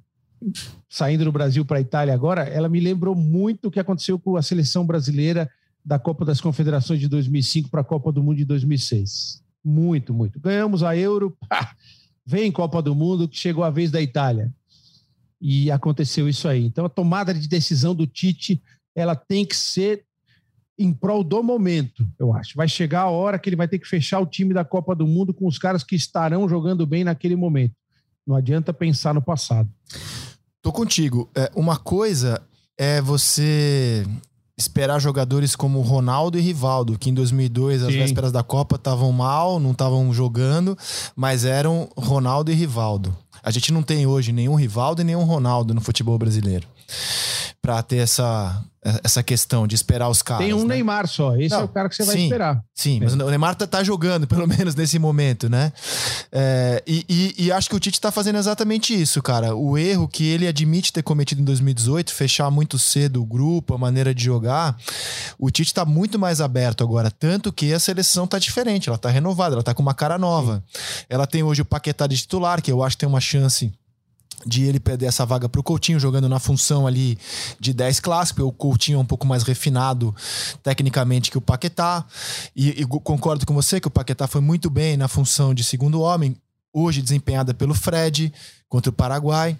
saindo 0.90 1.26
do 1.26 1.32
Brasil 1.32 1.64
para 1.64 1.78
a 1.78 1.82
Itália 1.82 2.14
agora, 2.14 2.44
ela 2.44 2.70
me 2.70 2.80
lembrou 2.80 3.14
muito 3.14 3.68
o 3.68 3.72
que 3.72 3.80
aconteceu 3.80 4.18
com 4.18 4.36
a 4.36 4.42
seleção 4.42 4.84
brasileira 4.84 5.48
da 5.86 6.00
Copa 6.00 6.26
das 6.26 6.42
Confederações 6.42 7.00
de 7.00 7.08
2005 7.08 7.70
para 7.70 7.82
a 7.82 7.84
Copa 7.84 8.12
do 8.12 8.24
Mundo 8.24 8.38
de 8.38 8.46
2006. 8.46 9.44
Muito, 9.64 10.14
muito. 10.14 10.40
Ganhamos 10.40 10.84
a 10.84 10.96
Euro, 10.96 11.36
pá, 11.48 11.76
vem 12.26 12.52
Copa 12.52 12.82
do 12.82 12.96
Mundo, 12.96 13.28
que 13.28 13.38
chegou 13.38 13.64
a 13.64 13.70
vez 13.70 13.92
da 13.92 14.02
Itália. 14.02 14.54
E 15.42 15.72
aconteceu 15.72 16.28
isso 16.28 16.48
aí. 16.48 16.66
Então, 16.66 16.86
a 16.86 16.90
tomada 16.90 17.34
de 17.34 17.48
decisão 17.48 17.96
do 17.96 18.06
Tite, 18.06 18.62
ela 18.96 19.16
tem 19.16 19.46
que 19.46 19.56
ser 19.56 20.06
em 20.78 20.94
prol 20.94 21.26
do 21.26 21.44
momento, 21.44 22.08
eu 22.18 22.34
acho. 22.34 22.56
Vai 22.56 22.68
chegar 22.68 23.02
a 23.02 23.10
hora 23.10 23.38
que 23.38 23.50
ele 23.50 23.56
vai 23.58 23.68
ter 23.68 23.80
que 23.80 23.88
fechar 23.88 24.20
o 24.22 24.26
time 24.26 24.54
da 24.54 24.64
Copa 24.64 24.96
do 24.96 25.06
Mundo 25.06 25.34
com 25.34 25.46
os 25.46 25.58
caras 25.58 25.84
que 25.84 25.94
estarão 25.94 26.48
jogando 26.48 26.88
bem 26.88 27.04
naquele 27.04 27.36
momento. 27.36 27.76
Não 28.26 28.36
adianta 28.36 28.72
pensar 28.72 29.14
no 29.14 29.22
passado. 29.22 29.70
Tô 30.62 30.72
contigo. 30.72 31.30
É, 31.36 31.52
uma 31.54 31.78
coisa 31.78 32.42
é 32.78 33.02
você 33.02 34.06
esperar 34.60 35.00
jogadores 35.00 35.56
como 35.56 35.80
Ronaldo 35.82 36.38
e 36.38 36.42
Rivaldo, 36.42 37.00
que 37.00 37.10
em 37.10 37.14
2002, 37.14 37.82
às 37.82 37.94
vésperas 37.94 38.32
da 38.32 38.44
Copa, 38.44 38.76
estavam 38.76 39.12
mal, 39.12 39.58
não 39.58 39.72
estavam 39.72 40.14
jogando, 40.14 40.78
mas 41.16 41.46
eram 41.46 41.90
Ronaldo 41.96 42.52
e 42.52 42.54
Rivaldo. 42.54 43.16
A 43.42 43.52
gente 43.52 43.72
não 43.72 43.82
tem 43.82 44.06
hoje 44.06 44.34
nenhum 44.34 44.56
Rivaldo 44.56 45.02
e 45.02 45.06
nenhum 45.06 45.24
Ronaldo 45.24 45.74
no 45.74 45.80
futebol 45.80 46.18
brasileiro. 46.18 46.68
Para 47.62 47.82
ter 47.82 47.98
essa, 47.98 48.62
essa 49.04 49.22
questão 49.22 49.68
de 49.68 49.76
esperar 49.76 50.08
os 50.08 50.22
caras. 50.22 50.46
Tem 50.46 50.54
um 50.54 50.66
né? 50.66 50.76
Neymar 50.76 51.08
só. 51.08 51.36
Esse 51.36 51.50
Não, 51.54 51.62
é 51.62 51.64
o 51.64 51.68
cara 51.68 51.90
que 51.90 51.96
você 51.96 52.04
vai 52.04 52.16
sim, 52.16 52.24
esperar. 52.24 52.64
Sim, 52.74 52.98
é. 52.98 53.04
mas 53.04 53.14
o 53.14 53.30
Neymar 53.30 53.56
tá, 53.56 53.68
tá, 53.68 53.84
jogando, 53.84 54.26
pelo 54.26 54.48
menos 54.48 54.74
nesse 54.74 54.98
momento, 54.98 55.50
né? 55.50 55.74
É, 56.32 56.82
e, 56.88 57.06
e, 57.10 57.46
e, 57.46 57.52
acho 57.52 57.70
que 57.70 57.76
o 57.76 57.80
Tite 57.80 58.00
tá 58.00 58.12
fazendo 58.12 58.38
exatamente 58.38 58.94
isso, 59.00 59.22
cara. 59.22 59.54
O 59.54 59.78
erro 59.78 60.08
que 60.08 60.26
ele 60.26 60.48
admite 60.48 60.94
ter 60.94 61.04
cometido 61.04 61.42
em 61.42 61.46
2018, 61.46 62.14
fechar 62.14 62.50
muito 62.50 62.80
cedo 62.80 63.22
o 63.22 63.26
grupo, 63.26 63.74
a 63.74 63.78
maneira 63.78 64.16
de 64.16 64.24
jogar, 64.24 64.78
o 65.38 65.52
Tite 65.52 65.74
tá 65.74 65.84
muito 65.84 66.18
mais 66.18 66.40
aberto 66.40 66.84
agora. 66.84 67.12
Tanto 67.12 67.52
que 67.52 67.74
a 67.74 67.80
seleção 67.80 68.26
tá 68.26 68.40
diferente, 68.40 68.88
ela 68.88 68.98
tá 68.98 69.10
renovada, 69.10 69.56
ela 69.56 69.64
tá 69.64 69.74
com 69.74 69.82
uma 69.82 69.94
cara 69.94 70.18
nova. 70.18 70.64
Sim. 70.72 71.06
Ela 71.10 71.28
tem 71.28 71.44
hoje 71.44 71.62
o 71.62 71.66
Paquetá 71.66 72.08
de 72.08 72.18
titular, 72.18 72.62
que 72.62 72.72
eu 72.72 72.82
acho 72.82 72.96
que 72.96 73.02
tem 73.02 73.10
uma 73.10 73.22
chance 73.22 73.72
de 74.46 74.64
ele 74.64 74.80
perder 74.80 75.08
essa 75.08 75.26
vaga 75.26 75.50
para 75.50 75.60
o 75.60 75.64
Coutinho, 75.64 76.00
jogando 76.00 76.30
na 76.30 76.40
função 76.40 76.88
ali 76.88 77.18
de 77.60 77.74
10 77.74 78.00
clássico. 78.00 78.44
O 78.44 78.52
Coutinho 78.52 78.98
é 78.98 79.02
um 79.02 79.06
pouco 79.06 79.28
mais 79.28 79.44
refinado 79.44 80.16
tecnicamente 80.64 81.32
que 81.32 81.38
o 81.38 81.42
Paquetá. 81.42 82.06
E, 82.56 82.82
e, 82.82 82.86
concordo 82.86 83.46
com 83.46 83.54
você 83.54 83.80
que 83.80 83.88
o 83.88 83.92
Paquetá 83.92 84.28
foi 84.28 84.42
muito 84.42 84.70
bem 84.70 84.98
na 84.98 85.08
função 85.08 85.54
de 85.54 85.64
segundo 85.64 86.02
homem, 86.02 86.36
hoje 86.74 87.02
desempenhada 87.02 87.54
pelo 87.54 87.74
Fred, 87.74 88.32
contra 88.70 88.92
o 88.92 88.94
Paraguai. 88.94 89.58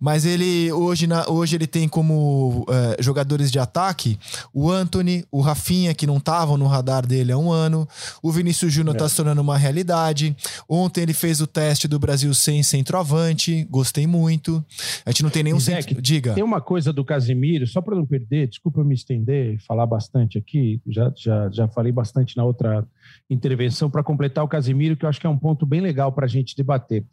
Mas 0.00 0.24
ele 0.24 0.72
hoje, 0.72 1.06
na, 1.06 1.28
hoje 1.28 1.56
ele 1.56 1.66
tem 1.66 1.88
como 1.88 2.64
é, 2.70 3.02
jogadores 3.02 3.50
de 3.50 3.58
ataque 3.58 4.18
o 4.52 4.70
Anthony, 4.70 5.24
o 5.30 5.40
Rafinha, 5.40 5.92
que 5.92 6.06
não 6.06 6.18
estavam 6.18 6.56
no 6.56 6.66
radar 6.66 7.04
dele 7.04 7.32
há 7.32 7.38
um 7.38 7.50
ano. 7.50 7.86
O 8.22 8.30
Vinícius 8.30 8.72
Júnior 8.72 8.94
está 8.94 9.06
é. 9.06 9.08
se 9.08 9.16
tornando 9.16 9.42
uma 9.42 9.58
realidade. 9.58 10.34
Ontem 10.68 11.02
ele 11.02 11.12
fez 11.12 11.40
o 11.40 11.46
teste 11.46 11.88
do 11.88 11.98
Brasil 11.98 12.32
sem 12.32 12.62
centroavante, 12.62 13.64
gostei 13.68 14.06
muito. 14.06 14.64
A 15.04 15.10
gente 15.10 15.24
não 15.24 15.30
tem 15.30 15.42
nenhum 15.42 15.58
centro... 15.58 16.00
Diga. 16.00 16.34
Tem 16.34 16.44
uma 16.44 16.60
coisa 16.60 16.92
do 16.92 17.04
Casimiro, 17.04 17.66
só 17.66 17.80
para 17.80 17.96
não 17.96 18.06
perder, 18.06 18.46
desculpa 18.46 18.80
eu 18.80 18.84
me 18.84 18.94
estender, 18.94 19.58
falar 19.66 19.86
bastante 19.86 20.38
aqui, 20.38 20.80
já, 20.86 21.12
já, 21.16 21.50
já 21.50 21.68
falei 21.68 21.90
bastante 21.90 22.36
na 22.36 22.44
outra 22.44 22.86
intervenção 23.34 23.90
para 23.90 24.02
completar 24.02 24.44
o 24.44 24.48
Casimiro, 24.48 24.96
que 24.96 25.04
eu 25.04 25.08
acho 25.08 25.20
que 25.20 25.26
é 25.26 25.30
um 25.30 25.38
ponto 25.38 25.66
bem 25.66 25.80
legal 25.80 26.12
para 26.12 26.24
a 26.24 26.28
gente 26.28 26.56
debater. 26.56 27.04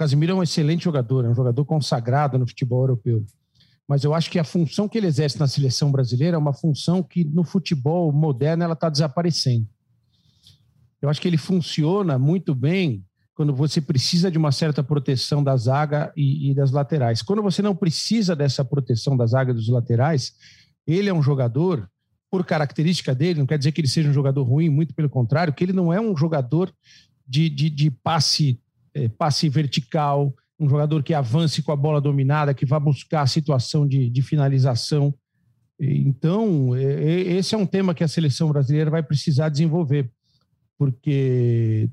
Casimiro 0.00 0.32
é 0.32 0.34
um 0.34 0.42
excelente 0.42 0.84
jogador, 0.84 1.26
é 1.26 1.28
um 1.28 1.34
jogador 1.34 1.62
consagrado 1.66 2.38
no 2.38 2.46
futebol 2.46 2.80
europeu. 2.80 3.22
Mas 3.86 4.02
eu 4.02 4.14
acho 4.14 4.30
que 4.30 4.38
a 4.38 4.44
função 4.44 4.88
que 4.88 4.96
ele 4.96 5.06
exerce 5.06 5.38
na 5.38 5.46
seleção 5.46 5.92
brasileira 5.92 6.36
é 6.36 6.38
uma 6.38 6.54
função 6.54 7.02
que 7.02 7.22
no 7.22 7.44
futebol 7.44 8.10
moderno 8.10 8.64
ela 8.64 8.72
está 8.72 8.88
desaparecendo. 8.88 9.66
Eu 11.02 11.10
acho 11.10 11.20
que 11.20 11.28
ele 11.28 11.36
funciona 11.36 12.18
muito 12.18 12.54
bem 12.54 13.04
quando 13.34 13.54
você 13.54 13.80
precisa 13.80 14.30
de 14.30 14.38
uma 14.38 14.52
certa 14.52 14.82
proteção 14.82 15.44
da 15.44 15.54
zaga 15.56 16.12
e, 16.16 16.50
e, 16.50 16.54
das 16.54 16.70
laterais. 16.70 17.20
Quando 17.20 17.42
você 17.42 17.60
não 17.60 17.76
precisa 17.76 18.34
dessa 18.34 18.64
proteção 18.64 19.16
da 19.16 19.26
zaga 19.26 19.50
e 19.50 19.54
dos 19.54 19.68
laterais, 19.68 20.32
ele 20.86 21.10
é 21.10 21.14
um 21.14 21.22
jogador, 21.22 21.86
por 22.30 22.46
característica 22.46 23.14
dele, 23.14 23.40
não 23.40 23.46
quer 23.46 23.58
dizer 23.58 23.72
que 23.72 23.80
ele 23.80 23.88
seja 23.88 24.08
um 24.08 24.12
jogador 24.12 24.44
ruim, 24.44 24.68
muito 24.68 24.94
pelo 24.94 25.10
contrário, 25.10 25.52
que 25.52 25.64
ele 25.64 25.72
não 25.72 25.92
é 25.92 26.00
um 26.00 26.16
jogador 26.16 26.72
de, 27.26 27.48
de, 27.48 27.68
de 27.68 27.90
passe 27.90 28.60
é, 28.94 29.08
passe 29.08 29.48
vertical, 29.48 30.34
um 30.58 30.68
jogador 30.68 31.02
que 31.02 31.14
avance 31.14 31.62
com 31.62 31.72
a 31.72 31.76
bola 31.76 32.00
dominada, 32.00 32.54
que 32.54 32.66
vá 32.66 32.78
buscar 32.78 33.22
a 33.22 33.26
situação 33.26 33.86
de, 33.86 34.10
de 34.10 34.22
finalização. 34.22 35.14
Então, 35.78 36.74
é, 36.76 37.20
esse 37.20 37.54
é 37.54 37.58
um 37.58 37.66
tema 37.66 37.94
que 37.94 38.04
a 38.04 38.08
seleção 38.08 38.48
brasileira 38.48 38.90
vai 38.90 39.02
precisar 39.02 39.48
desenvolver, 39.48 40.10
porque 40.76 41.88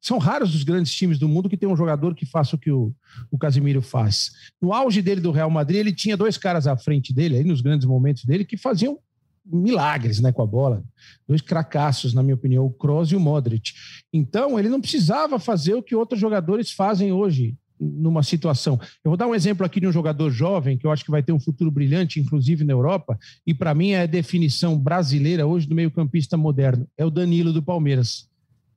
são 0.00 0.18
raros 0.18 0.54
os 0.54 0.62
grandes 0.62 0.92
times 0.94 1.18
do 1.18 1.28
mundo 1.28 1.48
que 1.48 1.56
tem 1.56 1.68
um 1.68 1.76
jogador 1.76 2.14
que 2.14 2.26
faça 2.26 2.54
o 2.54 2.58
que 2.58 2.70
o, 2.70 2.94
o 3.30 3.38
Casimiro 3.38 3.82
faz. 3.82 4.32
No 4.60 4.72
auge 4.72 5.02
dele 5.02 5.20
do 5.20 5.32
Real 5.32 5.50
Madrid, 5.50 5.80
ele 5.80 5.92
tinha 5.92 6.16
dois 6.16 6.36
caras 6.36 6.66
à 6.66 6.76
frente 6.76 7.12
dele, 7.12 7.36
aí 7.36 7.44
nos 7.44 7.60
grandes 7.60 7.86
momentos 7.86 8.24
dele, 8.24 8.44
que 8.44 8.56
faziam 8.56 8.98
milagres 9.44 10.20
né, 10.20 10.32
com 10.32 10.42
a 10.42 10.46
bola. 10.46 10.84
Dois 11.26 11.40
cracassos, 11.40 12.14
na 12.14 12.22
minha 12.22 12.34
opinião, 12.34 12.64
o 12.64 12.70
Kroos 12.70 13.10
e 13.10 13.16
o 13.16 13.20
Modric. 13.20 13.72
Então, 14.12 14.58
ele 14.58 14.68
não 14.68 14.80
precisava 14.80 15.38
fazer 15.38 15.74
o 15.74 15.82
que 15.82 15.94
outros 15.94 16.20
jogadores 16.20 16.70
fazem 16.70 17.12
hoje 17.12 17.56
numa 17.82 18.22
situação. 18.22 18.78
Eu 19.04 19.10
vou 19.10 19.16
dar 19.16 19.26
um 19.26 19.34
exemplo 19.34 19.66
aqui 19.66 19.80
de 19.80 19.86
um 19.86 19.92
jogador 19.92 20.30
jovem 20.30 20.78
que 20.78 20.86
eu 20.86 20.90
acho 20.92 21.04
que 21.04 21.10
vai 21.10 21.22
ter 21.22 21.32
um 21.32 21.40
futuro 21.40 21.70
brilhante, 21.70 22.20
inclusive 22.20 22.62
na 22.64 22.72
Europa, 22.72 23.18
e 23.46 23.52
para 23.52 23.74
mim 23.74 23.90
é 23.90 24.02
a 24.02 24.06
definição 24.06 24.78
brasileira 24.78 25.46
hoje 25.46 25.66
do 25.66 25.74
meio-campista 25.74 26.36
moderno. 26.36 26.86
É 26.96 27.04
o 27.04 27.10
Danilo 27.10 27.52
do 27.52 27.62
Palmeiras. 27.62 28.28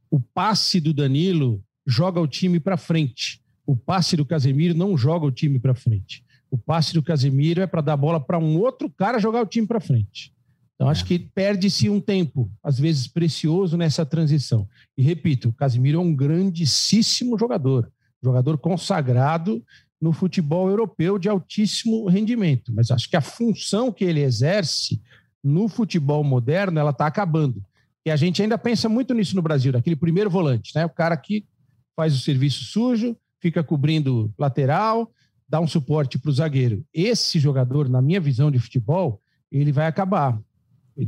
O 0.10 0.20
passe 0.20 0.80
do 0.80 0.94
Danilo 0.94 1.64
joga 1.86 2.20
o 2.20 2.28
time 2.28 2.60
para 2.60 2.78
frente. 2.78 3.42
O 3.66 3.76
passe 3.76 4.16
do 4.16 4.26
Casemiro 4.26 4.76
não 4.76 4.98
joga 4.98 5.26
o 5.26 5.32
time 5.32 5.60
para 5.60 5.76
frente. 5.76 6.24
O 6.50 6.58
passe 6.58 6.94
do 6.94 7.04
Casemiro 7.04 7.62
é 7.62 7.68
para 7.68 7.82
dar 7.82 7.98
bola 7.98 8.20
para 8.20 8.40
um 8.40 8.58
outro 8.58 8.90
cara 8.90 9.20
jogar 9.20 9.42
o 9.42 9.46
time 9.46 9.68
para 9.68 9.80
frente. 9.80 10.34
Então, 10.76 10.90
acho 10.90 11.04
é. 11.04 11.08
que 11.08 11.20
perde-se 11.20 11.90
um 11.90 12.02
tempo, 12.02 12.52
às 12.64 12.80
vezes 12.80 13.08
precioso, 13.08 13.78
nessa 13.78 14.06
transição. 14.06 14.68
E 14.98 15.02
repito, 15.02 15.50
o 15.50 15.54
Casimiro 15.54 16.00
é 16.00 16.02
um 16.02 16.14
grandíssimo 16.14 17.38
jogador, 17.40 17.90
jogador 18.22 18.58
consagrado 18.58 19.64
no 20.02 20.12
futebol 20.12 20.70
europeu 20.70 21.18
de 21.18 21.30
altíssimo 21.30 22.08
rendimento. 22.08 22.74
Mas 22.74 22.92
acho 22.92 23.10
que 23.10 23.16
a 23.16 23.22
função 23.22 23.92
que 23.92 24.04
ele 24.04 24.22
exerce 24.22 25.02
no 25.44 25.68
futebol 25.68 26.24
moderno, 26.24 26.80
ela 26.80 26.92
está 26.92 27.08
acabando. 27.08 27.64
E 28.06 28.12
a 28.12 28.16
gente 28.16 28.42
ainda 28.42 28.58
pensa 28.58 28.90
muito 28.90 29.14
nisso 29.14 29.36
no 29.36 29.42
Brasil, 29.42 29.72
daquele 29.72 29.96
primeiro 29.96 30.30
volante, 30.30 30.72
né? 30.76 30.86
O 30.86 30.90
cara 30.90 31.16
que 31.16 31.46
faz 31.96 32.14
o 32.14 32.20
serviço 32.20 32.66
sujo, 32.66 33.16
fica 33.40 33.64
cobrindo 33.64 34.34
lateral, 34.38 35.12
dá 35.48 35.60
um 35.60 35.68
suporte 35.68 36.20
para 36.20 36.30
o 36.30 36.34
zagueiro. 36.34 36.84
Esse 36.94 37.40
jogador, 37.40 37.88
na 37.88 38.02
minha 38.02 38.20
visão 38.20 38.52
de 38.52 38.60
futebol, 38.60 39.22
ele 39.52 39.72
vai 39.72 39.88
acabar. 39.88 40.40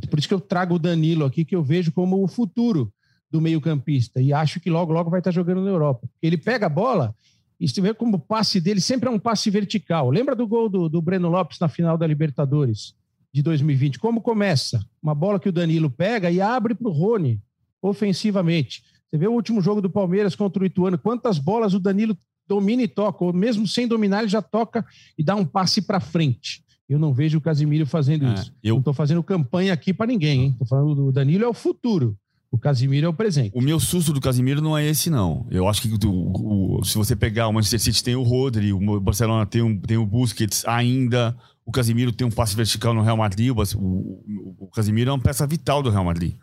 Por 0.10 0.20
isso 0.20 0.28
que 0.28 0.34
eu 0.34 0.42
trago 0.42 0.76
o 0.76 0.80
Danilo 0.80 1.26
aqui, 1.26 1.46
que 1.46 1.56
eu 1.56 1.64
vejo 1.64 1.92
como 1.92 2.22
o 2.24 2.28
futuro 2.28 2.92
do 3.32 3.42
meio-campista. 3.42 4.22
E 4.22 4.34
acho 4.34 4.60
que 4.60 4.70
logo, 4.70 4.92
logo 4.92 5.10
vai 5.10 5.20
estar 5.20 5.32
jogando 5.32 5.62
na 5.62 5.70
Europa. 5.70 6.08
Ele 6.22 6.38
pega 6.38 6.66
a 6.66 6.70
bola 6.70 7.16
e 7.60 7.68
se 7.68 7.80
vê 7.82 7.94
como 7.94 8.18
o 8.18 8.20
passe 8.20 8.62
dele 8.62 8.82
sempre 8.82 9.10
é 9.10 9.12
um 9.12 9.20
passe 9.20 9.50
vertical. 9.50 10.10
Lembra 10.10 10.36
do 10.36 10.48
gol 10.48 10.70
do, 10.70 10.90
do 10.90 11.02
Breno 11.02 11.30
Lopes 11.30 11.60
na 11.60 11.68
final 11.68 11.98
da 11.98 12.06
Libertadores 12.06 12.94
de 13.34 13.42
2020? 13.42 14.00
Como 14.00 14.22
começa? 14.22 14.86
Uma 15.02 15.16
bola 15.16 15.40
que 15.40 15.50
o 15.50 15.52
Danilo 15.52 15.90
pega 15.90 16.30
e 16.30 16.42
abre 16.42 16.76
para 16.76 16.88
o 16.88 16.92
Rony 16.92 17.42
ofensivamente. 17.82 18.84
Você 19.10 19.18
vê 19.18 19.28
o 19.28 19.34
último 19.34 19.62
jogo 19.62 19.82
do 19.82 19.90
Palmeiras 19.90 20.36
contra 20.36 20.62
o 20.62 20.66
Ituano, 20.66 20.98
quantas 20.98 21.40
bolas 21.40 21.74
o 21.74 21.80
Danilo 21.80 22.18
domina 22.48 22.82
e 22.82 22.88
toca, 22.88 23.24
ou 23.24 23.34
mesmo 23.34 23.68
sem 23.68 23.88
dominar, 23.88 24.20
ele 24.20 24.30
já 24.30 24.42
toca 24.42 24.86
e 25.18 25.24
dá 25.24 25.36
um 25.36 25.46
passe 25.46 25.82
para 25.82 26.00
frente. 26.00 26.64
Eu 26.90 26.98
não 26.98 27.14
vejo 27.14 27.38
o 27.38 27.42
Casimiro 27.42 27.86
fazendo 27.86 28.26
é, 28.26 28.34
isso. 28.34 28.54
Eu... 28.64 28.76
Não 28.76 28.80
estou 28.80 28.94
fazendo 28.94 29.22
campanha 29.22 29.74
aqui 29.74 29.94
para 29.94 30.08
ninguém, 30.08 30.42
hein? 30.42 30.50
Estou 30.52 30.68
falando 30.68 30.96
do 30.96 31.12
Danilo 31.12 31.44
é 31.44 31.48
o 31.48 31.54
futuro. 31.54 32.18
O 32.50 32.58
Casimiro 32.58 33.06
é 33.06 33.10
o 33.10 33.14
presente. 33.14 33.52
O 33.54 33.62
meu 33.62 33.78
susto 33.78 34.14
do 34.14 34.22
Casimiro 34.22 34.62
não 34.62 34.78
é 34.78 34.86
esse, 34.86 35.10
não. 35.10 35.46
Eu 35.52 35.68
acho 35.68 35.82
que 35.82 36.08
o, 36.08 36.80
o, 36.80 36.86
se 36.86 36.98
você 36.98 37.14
pegar 37.14 37.50
o 37.50 37.54
Manchester 37.54 37.80
City 37.80 38.02
tem 38.02 38.16
o 38.16 38.24
Rodri, 38.24 38.72
o 38.72 39.00
Barcelona 39.02 39.46
tem, 39.46 39.62
um, 39.62 39.78
tem 39.78 39.98
o 39.98 40.06
Busquets 40.06 40.64
ainda, 40.66 41.36
o 41.66 41.72
Casimiro 41.74 42.14
tem 42.14 42.26
um 42.26 42.32
passe 42.32 42.56
vertical 42.56 42.94
no 42.94 43.02
Real 43.02 43.18
Madrid, 43.18 43.52
o, 43.52 43.62
o, 43.78 44.56
o 44.60 44.68
Casimiro 44.68 45.10
é 45.10 45.14
uma 45.14 45.20
peça 45.20 45.46
vital 45.46 45.84
do 45.84 45.90
Real 45.90 46.06
Madrid. 46.06 46.36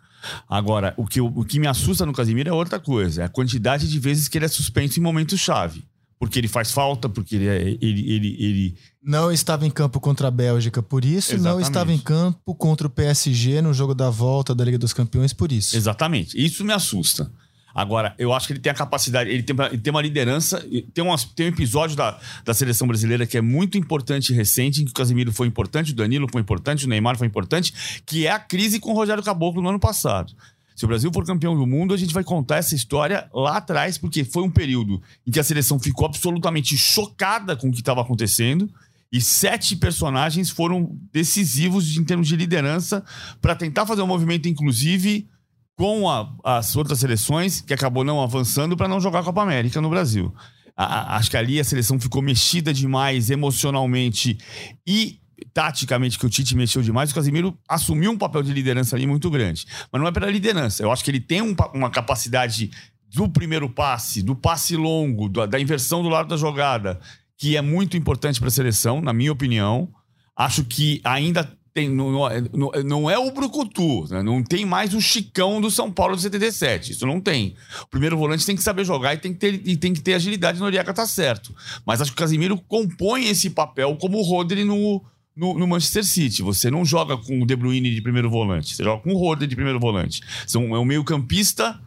Agora, 0.47 0.93
o 0.95 1.05
que, 1.05 1.19
o 1.19 1.43
que 1.43 1.59
me 1.59 1.67
assusta 1.67 2.05
no 2.05 2.13
Casimiro 2.13 2.49
é 2.49 2.53
outra 2.53 2.79
coisa, 2.79 3.23
é 3.23 3.25
a 3.25 3.29
quantidade 3.29 3.89
de 3.89 3.99
vezes 3.99 4.27
que 4.27 4.37
ele 4.37 4.45
é 4.45 4.47
suspenso 4.47 4.99
em 4.99 5.03
momentos-chave 5.03 5.83
porque 6.19 6.39
ele 6.39 6.47
faz 6.47 6.71
falta, 6.71 7.09
porque 7.09 7.35
ele, 7.35 7.47
é, 7.47 7.61
ele, 7.81 8.11
ele, 8.11 8.37
ele... 8.39 8.77
Não 9.03 9.31
estava 9.31 9.65
em 9.65 9.69
campo 9.69 9.99
contra 9.99 10.27
a 10.27 10.31
Bélgica 10.31 10.81
por 10.81 11.03
isso, 11.03 11.33
Exatamente. 11.33 11.53
não 11.53 11.59
estava 11.59 11.93
em 11.93 11.99
campo 11.99 12.55
contra 12.55 12.87
o 12.87 12.89
PSG 12.89 13.61
no 13.61 13.73
jogo 13.73 13.93
da 13.93 14.09
volta 14.09 14.55
da 14.55 14.63
Liga 14.63 14.77
dos 14.77 14.93
Campeões 14.93 15.33
por 15.33 15.51
isso. 15.51 15.75
Exatamente. 15.75 16.35
Isso 16.43 16.63
me 16.63 16.73
assusta. 16.73 17.31
Agora, 17.75 18.15
eu 18.17 18.31
acho 18.31 18.47
que 18.47 18.53
ele 18.53 18.61
tem 18.61 18.71
a 18.71 18.75
capacidade, 18.75 19.29
ele 19.29 19.43
tem, 19.43 19.53
ele 19.65 19.77
tem 19.77 19.91
uma 19.91 20.01
liderança. 20.01 20.65
Tem, 20.93 21.03
uma, 21.03 21.17
tem 21.35 21.47
um 21.47 21.49
episódio 21.49 21.93
da, 21.93 22.17
da 22.45 22.53
seleção 22.53 22.87
brasileira 22.87 23.27
que 23.27 23.37
é 23.37 23.41
muito 23.41 23.77
importante 23.77 24.29
e 24.29 24.33
recente, 24.33 24.81
em 24.81 24.85
que 24.85 24.91
o 24.91 24.93
Casemiro 24.93 25.33
foi 25.33 25.45
importante, 25.45 25.91
o 25.91 25.95
Danilo 25.95 26.25
foi 26.31 26.39
importante, 26.39 26.85
o 26.85 26.87
Neymar 26.87 27.17
foi 27.17 27.27
importante, 27.27 28.01
que 28.05 28.25
é 28.25 28.31
a 28.31 28.39
crise 28.39 28.79
com 28.79 28.91
o 28.91 28.93
Rogério 28.93 29.21
Caboclo 29.21 29.61
no 29.61 29.67
ano 29.67 29.79
passado. 29.79 30.33
Se 30.75 30.83
o 30.83 30.87
Brasil 30.87 31.09
for 31.13 31.25
campeão 31.25 31.55
do 31.55 31.65
mundo, 31.65 31.93
a 31.93 31.97
gente 31.97 32.13
vai 32.13 32.23
contar 32.23 32.57
essa 32.57 32.75
história 32.75 33.29
lá 33.33 33.57
atrás, 33.57 33.97
porque 33.97 34.25
foi 34.25 34.43
um 34.43 34.51
período 34.51 35.01
em 35.25 35.31
que 35.31 35.39
a 35.39 35.43
seleção 35.43 35.79
ficou 35.79 36.05
absolutamente 36.05 36.77
chocada 36.77 37.55
com 37.55 37.69
o 37.69 37.71
que 37.71 37.79
estava 37.79 38.01
acontecendo. 38.01 38.69
E 39.11 39.21
sete 39.21 39.77
personagens 39.77 40.49
foram 40.49 40.99
decisivos 41.13 41.95
em 41.95 42.03
termos 42.03 42.27
de 42.27 42.35
liderança 42.35 43.03
para 43.41 43.55
tentar 43.55 43.85
fazer 43.85 44.01
um 44.01 44.07
movimento, 44.07 44.49
inclusive, 44.49 45.29
com 45.77 46.09
a, 46.09 46.29
as 46.43 46.75
outras 46.75 46.99
seleções, 46.99 47.61
que 47.61 47.73
acabou 47.73 48.03
não 48.03 48.21
avançando 48.21 48.75
para 48.75 48.89
não 48.89 48.99
jogar 48.99 49.19
a 49.19 49.23
Copa 49.23 49.41
América 49.43 49.79
no 49.79 49.89
Brasil. 49.89 50.33
A, 50.75 51.15
acho 51.15 51.31
que 51.31 51.37
ali 51.37 51.57
a 51.57 51.63
seleção 51.63 51.97
ficou 51.97 52.21
mexida 52.21 52.73
demais 52.73 53.29
emocionalmente 53.29 54.37
e 54.85 55.21
taticamente 55.53 56.17
que 56.17 56.25
o 56.25 56.29
Tite 56.29 56.55
mexeu 56.55 56.81
demais, 56.81 57.11
o 57.11 57.15
Casemiro 57.15 57.57
assumiu 57.67 58.11
um 58.11 58.17
papel 58.17 58.43
de 58.43 58.53
liderança 58.53 58.95
ali 58.95 59.05
muito 59.05 59.29
grande. 59.29 59.65
Mas 59.91 60.01
não 60.01 60.07
é 60.07 60.11
pela 60.11 60.29
liderança. 60.29 60.83
Eu 60.83 60.91
acho 60.91 61.03
que 61.03 61.11
ele 61.11 61.19
tem 61.19 61.41
um, 61.41 61.55
uma 61.73 61.89
capacidade 61.89 62.71
do 63.13 63.29
primeiro 63.29 63.69
passe, 63.69 64.21
do 64.21 64.35
passe 64.35 64.75
longo, 64.75 65.29
da, 65.29 65.45
da 65.45 65.59
inversão 65.59 66.03
do 66.03 66.09
lado 66.09 66.27
da 66.27 66.37
jogada, 66.37 66.99
que 67.37 67.55
é 67.55 67.61
muito 67.61 67.97
importante 67.97 68.39
para 68.39 68.49
a 68.49 68.51
seleção, 68.51 69.01
na 69.01 69.13
minha 69.13 69.31
opinião. 69.31 69.89
Acho 70.35 70.65
que 70.65 70.99
ainda 71.03 71.49
tem, 71.75 71.89
não, 71.89 72.09
não, 72.09 72.71
não 72.85 73.09
é 73.09 73.19
o 73.19 73.31
Brucutu, 73.31 74.05
né? 74.09 74.23
não 74.23 74.41
tem 74.41 74.65
mais 74.65 74.93
o 74.93 75.01
Chicão 75.01 75.59
do 75.59 75.69
São 75.69 75.91
Paulo 75.91 76.15
de 76.15 76.21
77. 76.21 76.93
Isso 76.93 77.05
não 77.05 77.19
tem. 77.19 77.53
O 77.83 77.87
primeiro 77.87 78.17
volante 78.17 78.45
tem 78.45 78.55
que 78.55 78.63
saber 78.63 78.85
jogar 78.85 79.13
e 79.13 79.17
tem 79.17 79.33
que 79.33 79.39
ter, 79.39 79.61
e 79.65 79.75
tem 79.75 79.93
que 79.93 79.99
ter 79.99 80.13
agilidade. 80.13 80.57
Noriega 80.57 80.93
tá 80.93 81.05
certo. 81.05 81.53
Mas 81.85 81.99
acho 81.99 82.11
que 82.11 82.15
o 82.15 82.19
Casimiro 82.23 82.57
compõe 82.57 83.25
esse 83.27 83.49
papel 83.49 83.97
como 83.97 84.17
o 84.17 84.21
Rodri 84.21 84.63
no, 84.63 85.03
no, 85.35 85.57
no, 85.57 85.67
Manchester 85.67 86.03
City. 86.03 86.41
Você 86.41 86.71
não 86.71 86.85
joga 86.85 87.17
com 87.17 87.41
o 87.41 87.45
De 87.45 87.55
Bruyne 87.55 87.93
de 87.93 88.01
primeiro 88.01 88.29
volante, 88.29 88.75
você 88.75 88.83
joga 88.83 89.01
com 89.01 89.13
o 89.13 89.17
Roder 89.17 89.47
de 89.47 89.55
primeiro 89.55 89.79
volante. 89.79 90.21
São, 90.47 90.75
é 90.75 90.79
um 90.79 90.85
meio-campista. 90.85 91.79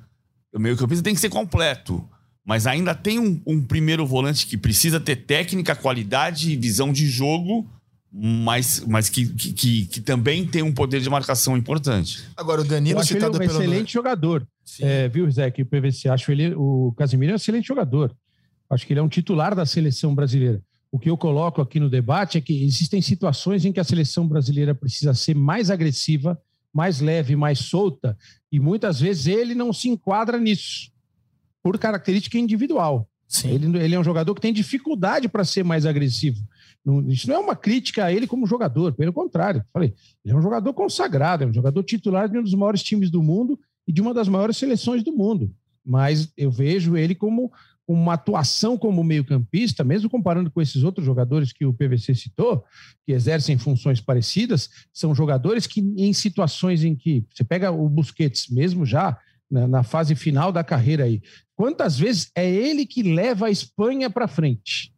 O 0.53 0.59
meio-campista 0.59 1.03
tem 1.03 1.15
que 1.15 1.21
ser 1.21 1.31
completo. 1.31 2.07
Mas 2.45 2.67
ainda 2.67 2.95
tem 2.95 3.19
um, 3.19 3.41
um, 3.47 3.63
primeiro 3.63 4.07
volante 4.07 4.47
que 4.47 4.57
precisa 4.57 4.99
ter 4.99 5.17
técnica, 5.17 5.77
qualidade 5.77 6.51
e 6.51 6.57
visão 6.57 6.91
de 6.91 7.07
jogo, 7.07 7.69
mas, 8.11 8.83
mas 8.87 9.11
que, 9.11 9.27
que, 9.27 9.53
que, 9.53 9.87
que 9.87 10.01
também 10.01 10.47
tem 10.47 10.63
um 10.63 10.73
poder 10.73 11.01
de 11.01 11.11
marcação 11.11 11.59
importante. 11.59 12.25
Agora, 12.35 12.63
o 12.63 12.65
Danilo 12.65 13.05
citado 13.05 13.37
ele 13.37 13.45
é 13.45 13.49
um 13.49 13.51
pelo... 13.51 13.63
excelente 13.63 13.93
jogador. 13.93 14.49
É, 14.81 15.09
viu, 15.09 15.31
Zé, 15.31 15.51
que 15.51 15.61
o 15.61 15.67
PVC 15.67 16.09
acho 16.09 16.33
ele, 16.33 16.55
o 16.57 16.95
Casimiro 16.97 17.33
é 17.33 17.35
um 17.35 17.37
excelente 17.37 17.67
jogador. 17.67 18.17
Acho 18.71 18.87
que 18.87 18.95
ele 18.95 19.01
é 19.01 19.03
um 19.03 19.09
titular 19.09 19.55
da 19.55 19.67
seleção 19.67 20.15
brasileira. 20.15 20.63
O 20.91 20.99
que 20.99 21.11
eu 21.11 21.17
coloco 21.17 21.61
aqui 21.61 21.79
no 21.79 21.91
debate 21.91 22.39
é 22.39 22.41
que 22.41 22.65
existem 22.65 23.03
situações 23.03 23.65
em 23.65 23.73
que 23.73 23.81
a 23.81 23.85
seleção 23.85 24.27
brasileira 24.27 24.75
precisa 24.75 25.13
ser 25.13 25.35
mais 25.35 25.71
agressiva, 25.71 26.41
mais 26.73 27.01
leve, 27.01 27.37
mais 27.37 27.59
solta, 27.59 28.17
e 28.51 28.59
muitas 28.59 29.01
vezes 29.01 29.27
ele 29.27 29.55
não 29.55 29.73
se 29.73 29.89
enquadra 29.89 30.39
nisso, 30.39 30.91
por 31.63 31.79
característica 31.79 32.39
individual. 32.39 33.09
Ele, 33.45 33.79
ele 33.79 33.95
é 33.95 34.01
um 34.01 34.05
jogador 34.05 34.35
que 34.35 34.41
tem 34.41 34.53
dificuldade 34.53 35.29
para 35.29 35.45
ser 35.45 35.63
mais 35.63 35.85
agressivo. 35.85 36.43
Não, 36.83 37.07
isso 37.11 37.29
não 37.29 37.35
é 37.35 37.39
uma 37.39 37.55
crítica 37.55 38.07
a 38.07 38.13
ele 38.13 38.27
como 38.27 38.47
jogador, 38.47 38.95
pelo 38.95 39.13
contrário. 39.13 39.63
Falei, 39.71 39.95
ele 40.25 40.35
é 40.35 40.37
um 40.37 40.41
jogador 40.41 40.73
consagrado, 40.73 41.45
é 41.45 41.47
um 41.47 41.53
jogador 41.53 41.83
titular 41.83 42.29
de 42.29 42.39
um 42.39 42.43
dos 42.43 42.55
maiores 42.55 42.83
times 42.83 43.11
do 43.11 43.23
mundo 43.23 43.61
e 43.87 43.93
de 43.93 44.01
uma 44.01 44.15
das 44.15 44.29
maiores 44.29 44.57
seleções 44.57 45.03
do 45.03 45.13
mundo. 45.13 45.55
Mas 45.85 46.33
eu 46.37 46.51
vejo 46.51 46.97
ele 46.97 47.15
como 47.15 47.53
uma 47.89 48.13
atuação 48.13 48.77
como 48.77 49.03
meio-campista, 49.03 49.83
mesmo 49.83 50.11
comparando 50.11 50.51
com 50.51 50.61
esses 50.61 50.85
outros 50.85 51.07
jogadores 51.07 51.55
que 51.55 51.65
o 51.65 51.73
PVC 51.73 52.15
citou, 52.15 52.63
que 53.07 53.13
exercem 53.13 53.57
funções 53.57 53.99
parecidas, 53.99 54.69
são 54.93 55.15
jogadores 55.15 55.67
que, 55.67 55.81
em 55.81 56.13
situações 56.13 56.85
em 56.85 56.95
que 56.95 57.25
você 57.33 57.43
pega 57.43 57.71
o 57.71 57.89
Busquets, 57.89 58.49
mesmo 58.51 58.85
já 58.85 59.19
na, 59.51 59.67
na 59.67 59.83
fase 59.83 60.15
final 60.15 60.53
da 60.53 60.63
carreira 60.63 61.05
aí, 61.05 61.23
quantas 61.57 61.99
vezes 61.99 62.31
é 62.35 62.49
ele 62.49 62.85
que 62.85 63.03
leva 63.03 63.47
a 63.47 63.51
Espanha 63.51 64.11
para 64.11 64.29
frente? 64.29 64.93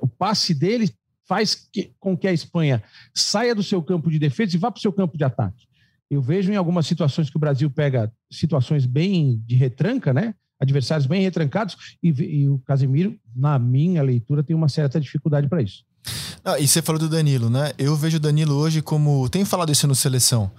O 0.00 0.06
passe 0.06 0.54
dele 0.54 0.88
faz 1.26 1.68
que, 1.72 1.92
com 1.98 2.16
que 2.16 2.28
a 2.28 2.32
Espanha 2.32 2.80
saia 3.12 3.56
do 3.56 3.62
seu 3.62 3.82
campo 3.82 4.08
de 4.08 4.20
defesa 4.20 4.54
e 4.54 4.58
vá 4.58 4.70
para 4.70 4.78
o 4.78 4.82
seu 4.82 4.92
campo 4.92 5.18
de 5.18 5.24
ataque. 5.24 5.66
Eu 6.08 6.22
vejo 6.22 6.52
em 6.52 6.56
algumas 6.56 6.86
situações 6.86 7.28
que 7.28 7.36
o 7.36 7.40
Brasil 7.40 7.68
pega 7.68 8.12
situações 8.30 8.86
bem 8.86 9.42
de 9.44 9.56
retranca, 9.56 10.14
né? 10.14 10.32
Adversários 10.60 11.06
bem 11.06 11.22
retrancados, 11.22 11.76
e, 12.02 12.08
e, 12.08 12.48
o 12.48 12.58
Casemiro, 12.60 13.18
na 13.34 13.58
minha 13.58 14.02
leitura, 14.02 14.42
tem 14.42 14.56
uma 14.56 14.68
certa 14.68 15.00
dificuldade 15.00 15.48
para 15.48 15.62
isso. 15.62 15.84
Ah, 16.44 16.58
e 16.58 16.66
você 16.66 16.80
falou 16.80 16.98
do 16.98 17.08
Danilo, 17.08 17.50
né? 17.50 17.72
Eu 17.76 17.96
vejo 17.96 18.16
o 18.16 18.20
Danilo 18.20 18.54
hoje 18.54 18.80
como. 18.80 19.28
Tenho 19.28 19.44
falado 19.44 19.72
isso 19.72 19.86
no 19.86 19.94
seleção. 19.94 20.50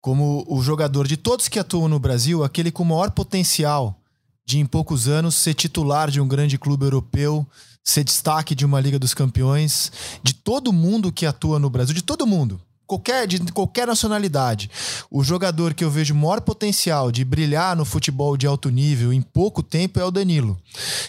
Como 0.00 0.44
o 0.48 0.60
jogador 0.62 1.06
de 1.06 1.16
todos 1.16 1.48
que 1.48 1.58
atuam 1.58 1.88
no 1.88 1.98
Brasil, 1.98 2.42
aquele 2.42 2.70
com 2.70 2.84
maior 2.84 3.10
potencial 3.10 4.00
de, 4.46 4.58
em 4.58 4.66
poucos 4.66 5.08
anos, 5.08 5.34
ser 5.34 5.54
titular 5.54 6.10
de 6.10 6.20
um 6.20 6.28
grande 6.28 6.58
clube 6.58 6.84
europeu, 6.84 7.46
ser 7.84 8.04
destaque 8.04 8.54
de 8.54 8.64
uma 8.64 8.80
Liga 8.80 8.98
dos 8.98 9.14
Campeões, 9.14 9.92
de 10.22 10.34
todo 10.34 10.72
mundo 10.72 11.12
que 11.12 11.26
atua 11.26 11.58
no 11.58 11.70
Brasil, 11.70 11.94
de 11.94 12.02
todo 12.02 12.26
mundo 12.26 12.60
qualquer, 12.88 13.26
de 13.26 13.38
qualquer 13.52 13.86
nacionalidade. 13.86 14.70
O 15.10 15.22
jogador 15.22 15.74
que 15.74 15.84
eu 15.84 15.90
vejo 15.90 16.14
maior 16.14 16.40
potencial 16.40 17.12
de 17.12 17.24
brilhar 17.24 17.76
no 17.76 17.84
futebol 17.84 18.36
de 18.36 18.46
alto 18.46 18.70
nível 18.70 19.12
em 19.12 19.20
pouco 19.20 19.62
tempo 19.62 20.00
é 20.00 20.04
o 20.04 20.10
Danilo, 20.10 20.58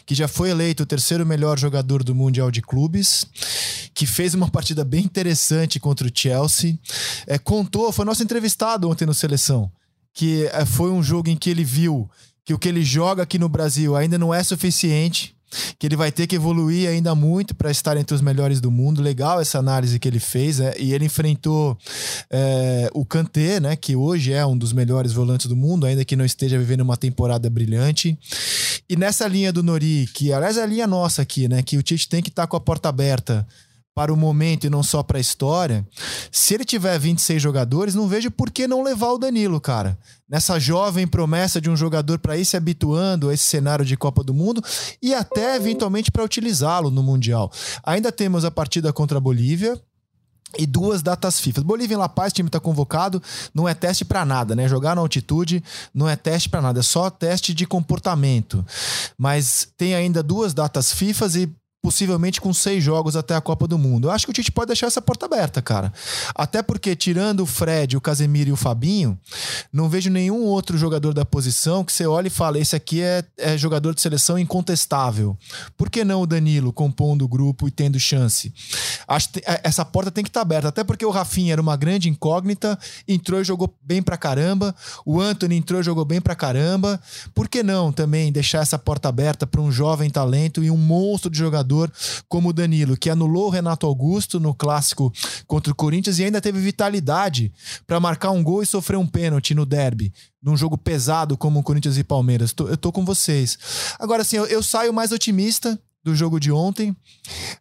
que 0.06 0.14
já 0.14 0.28
foi 0.28 0.50
eleito 0.50 0.84
o 0.84 0.86
terceiro 0.86 1.26
melhor 1.26 1.58
jogador 1.58 2.04
do 2.04 2.14
Mundial 2.14 2.52
de 2.52 2.62
Clubes, 2.62 3.26
que 3.94 4.06
fez 4.06 4.34
uma 4.34 4.50
partida 4.50 4.84
bem 4.84 5.06
interessante 5.06 5.80
contra 5.80 6.06
o 6.06 6.12
Chelsea. 6.14 6.78
É, 7.26 7.40
contou, 7.40 7.92
foi 7.92 8.06
nosso 8.06 8.22
entrevistado 8.22 8.90
ontem 8.90 9.06
no 9.06 9.14
Seleção, 9.14 9.72
que 10.14 10.46
é, 10.48 10.66
foi 10.66 10.92
um 10.92 11.02
jogo 11.02 11.30
em 11.30 11.38
que 11.38 11.50
ele 11.50 11.64
viu 11.64 12.10
que 12.44 12.54
o 12.54 12.60
que 12.60 12.68
ele 12.68 12.84
joga 12.84 13.24
aqui 13.24 13.40
no 13.40 13.48
Brasil 13.48 13.96
ainda 13.96 14.18
não 14.18 14.34
é 14.34 14.44
suficiente 14.44 15.39
que 15.78 15.88
ele 15.88 15.96
vai 15.96 16.12
ter 16.12 16.28
que 16.28 16.36
evoluir 16.36 16.90
ainda 16.90 17.14
muito 17.16 17.56
para 17.56 17.72
estar 17.72 17.98
entre 17.98 18.16
os 18.16 18.22
melhores 18.22 18.62
do 18.62 18.72
mundo. 18.72 19.02
Legal 19.02 19.40
essa 19.40 19.60
análise 19.60 20.00
que 20.00 20.08
ele 20.08 20.20
fez, 20.20 20.60
né? 20.60 20.74
E 20.78 20.94
ele 20.94 21.06
enfrentou 21.06 21.78
é, 22.30 22.90
o 22.94 23.06
Kanté, 23.06 23.60
né? 23.60 23.76
Que 23.76 23.96
hoje 23.96 24.34
é 24.34 24.46
um 24.46 24.58
dos 24.58 24.74
melhores 24.74 25.14
volantes 25.14 25.48
do 25.48 25.56
mundo, 25.56 25.86
ainda 25.86 26.06
que 26.06 26.16
não 26.16 26.26
esteja 26.26 26.58
vivendo 26.58 26.82
uma 26.82 26.98
temporada 26.98 27.50
brilhante. 27.50 28.18
E 28.90 28.96
nessa 28.96 29.28
linha 29.28 29.54
do 29.54 29.64
Nori, 29.64 30.10
que 30.14 30.34
aliás 30.34 30.58
é 30.58 30.64
a 30.64 30.66
linha 30.66 30.88
nossa 30.88 31.22
aqui, 31.22 31.48
né? 31.48 31.62
Que 31.62 31.78
o 31.78 31.84
Tite 31.84 32.10
tem 32.10 32.22
que 32.22 32.30
estar 32.30 32.44
tá 32.44 32.48
com 32.48 32.58
a 32.58 32.60
porta 32.60 32.90
aberta 32.90 33.48
para 34.00 34.14
o 34.14 34.16
momento 34.16 34.66
e 34.66 34.70
não 34.70 34.82
só 34.82 35.04
para 35.04 35.18
a 35.18 35.20
história, 35.20 35.86
se 36.32 36.54
ele 36.54 36.64
tiver 36.64 36.98
26 36.98 37.42
jogadores, 37.42 37.94
não 37.94 38.08
vejo 38.08 38.32
por 38.32 38.50
que 38.50 38.66
não 38.66 38.82
levar 38.82 39.10
o 39.10 39.18
Danilo, 39.18 39.60
cara. 39.60 40.00
Nessa 40.30 40.58
jovem 40.58 41.06
promessa 41.06 41.60
de 41.60 41.70
um 41.70 41.76
jogador 41.76 42.18
para 42.18 42.38
ir 42.38 42.46
se 42.46 42.56
habituando 42.56 43.28
a 43.28 43.34
esse 43.34 43.44
cenário 43.44 43.84
de 43.84 43.98
Copa 43.98 44.24
do 44.24 44.34
Mundo 44.34 44.64
e 45.02 45.14
até 45.14 45.58
eventualmente 45.58 46.12
para 46.12 46.24
utilizá-lo 46.24 46.90
no 46.90 47.04
Mundial. 47.04 47.52
Ainda 47.84 48.10
temos 48.10 48.46
a 48.46 48.52
partida 48.52 48.94
contra 48.94 49.18
a 49.18 49.22
Bolívia, 49.22 49.78
e 50.58 50.66
duas 50.66 51.04
datas 51.04 51.40
FIFA. 51.40 51.62
Bolívia 51.62 51.96
em 51.96 51.98
La 51.98 52.10
Paz, 52.10 52.34
time 52.34 52.48
está 52.48 52.60
convocado, 52.60 53.22
não 53.54 53.70
é 53.70 53.74
teste 53.74 54.04
para 54.04 54.26
nada, 54.26 54.56
né? 54.56 54.68
Jogar 54.68 54.96
na 54.96 55.02
altitude 55.02 55.64
não 55.94 56.10
é 56.10 56.16
teste 56.16 56.50
para 56.50 56.62
nada, 56.62 56.80
é 56.80 56.84
só 56.84 57.10
teste 57.10 57.54
de 57.54 57.68
comportamento. 57.68 58.66
Mas 59.18 59.68
tem 59.78 59.94
ainda 59.94 60.24
duas 60.24 60.54
datas 60.54 60.92
FIFA 60.92 61.28
e 61.38 61.59
possivelmente 61.82 62.42
com 62.42 62.54
seis 62.54 62.84
jogos 62.84 63.16
até 63.16 63.36
a 63.36 63.42
Copa 63.42 63.68
do 63.68 63.78
Mundo. 63.78 64.08
Eu 64.08 64.12
acho 64.12 64.26
que 64.26 64.32
o 64.32 64.34
Tite 64.34 64.52
pode 64.52 64.68
deixar 64.68 64.88
essa 64.88 65.02
porta 65.02 65.26
aberta, 65.26 65.62
cara. 65.62 65.94
Até 66.36 66.62
porque, 66.62 66.94
tirando 66.96 67.42
o 67.42 67.46
Fred, 67.46 67.96
o 67.96 68.02
Casemiro 68.02 68.50
e 68.50 68.54
o 68.54 68.58
Fabinho, 68.58 69.18
não 69.72 69.88
vejo 69.88 70.10
nenhum 70.10 70.44
outro 70.44 70.78
jogador 70.78 71.14
da 71.14 71.24
posição 71.24 71.84
que 71.84 71.94
você 71.94 72.06
olhe 72.06 72.28
e 72.28 72.32
fale: 72.32 72.60
esse 72.60 72.76
aqui 72.76 73.02
é, 73.02 73.24
é 73.38 73.58
jogador 73.58 73.96
de 73.96 74.02
seleção 74.02 74.38
incontestável. 74.38 75.38
Por 75.78 75.90
que 75.90 76.04
não 76.04 76.22
o 76.22 76.28
Danilo 76.28 76.74
compondo 76.74 77.24
o 77.24 77.28
grupo 77.28 77.68
e 77.68 77.72
tendo 77.72 77.98
chance? 78.00 78.54
Acho 79.08 79.30
que 79.30 79.40
é, 79.40 79.62
essa 79.64 79.86
porta 79.86 80.12
tem 80.12 80.24
que 80.24 80.30
estar 80.30 80.42
tá 80.42 80.46
aberta. 80.46 80.68
Até 80.68 80.84
porque 80.84 81.06
o 81.06 81.12
Rafinha 81.12 81.54
era 81.54 81.62
uma 81.62 81.78
grande 81.78 82.10
incógnita, 82.10 82.78
entrou 83.08 83.40
e 83.40 83.44
jogou 83.46 83.74
bem 83.82 84.02
pra 84.02 84.18
caramba. 84.18 84.76
O 85.06 85.22
Anthony 85.22 85.56
entrou 85.56 85.80
e 85.80 85.84
jogou 85.84 86.04
bem 86.04 86.20
pra 86.20 86.36
caramba. 86.36 87.00
Por 87.34 87.48
que 87.48 87.64
não 87.64 87.92
também 87.94 88.34
deixar 88.34 88.60
essa 88.60 88.78
porta 88.78 89.08
aberta 89.08 89.48
para 89.48 89.62
um 89.62 89.72
jovem 89.72 90.10
talento 90.10 90.62
e 90.62 90.70
um 90.70 90.78
monstro 90.78 91.32
de 91.32 91.38
jogador? 91.38 91.69
Jogador 91.70 91.92
como 92.28 92.50
o 92.50 92.54
Danilo, 92.54 92.98
que 92.98 93.10
anulou 93.10 93.48
o 93.48 93.50
Renato 93.50 93.86
Augusto 93.86 94.40
no 94.40 94.54
clássico 94.54 95.14
contra 95.48 95.72
o 95.72 95.76
Corinthians 95.76 96.18
e 96.20 96.24
ainda 96.24 96.42
teve 96.42 96.60
vitalidade 96.60 97.52
para 97.86 98.00
marcar 98.00 98.32
um 98.32 98.44
gol 98.44 98.64
e 98.64 98.66
sofrer 98.66 98.98
um 98.98 99.06
pênalti 99.06 99.54
no 99.54 99.66
derby, 99.66 100.12
num 100.42 100.58
jogo 100.58 100.78
pesado 100.78 101.38
como 101.38 101.60
o 101.60 101.64
Corinthians 101.64 101.98
e 101.98 102.04
Palmeiras. 102.04 102.54
eu 102.58 102.78
tô 102.78 102.92
com 102.92 103.06
vocês. 103.06 103.58
Agora, 104.00 104.24
assim, 104.24 104.38
eu, 104.38 104.46
eu 104.46 104.64
saio 104.64 104.94
mais 104.94 105.12
otimista 105.12 105.80
do 106.04 106.16
jogo 106.16 106.40
de 106.40 106.52
ontem. 106.52 106.96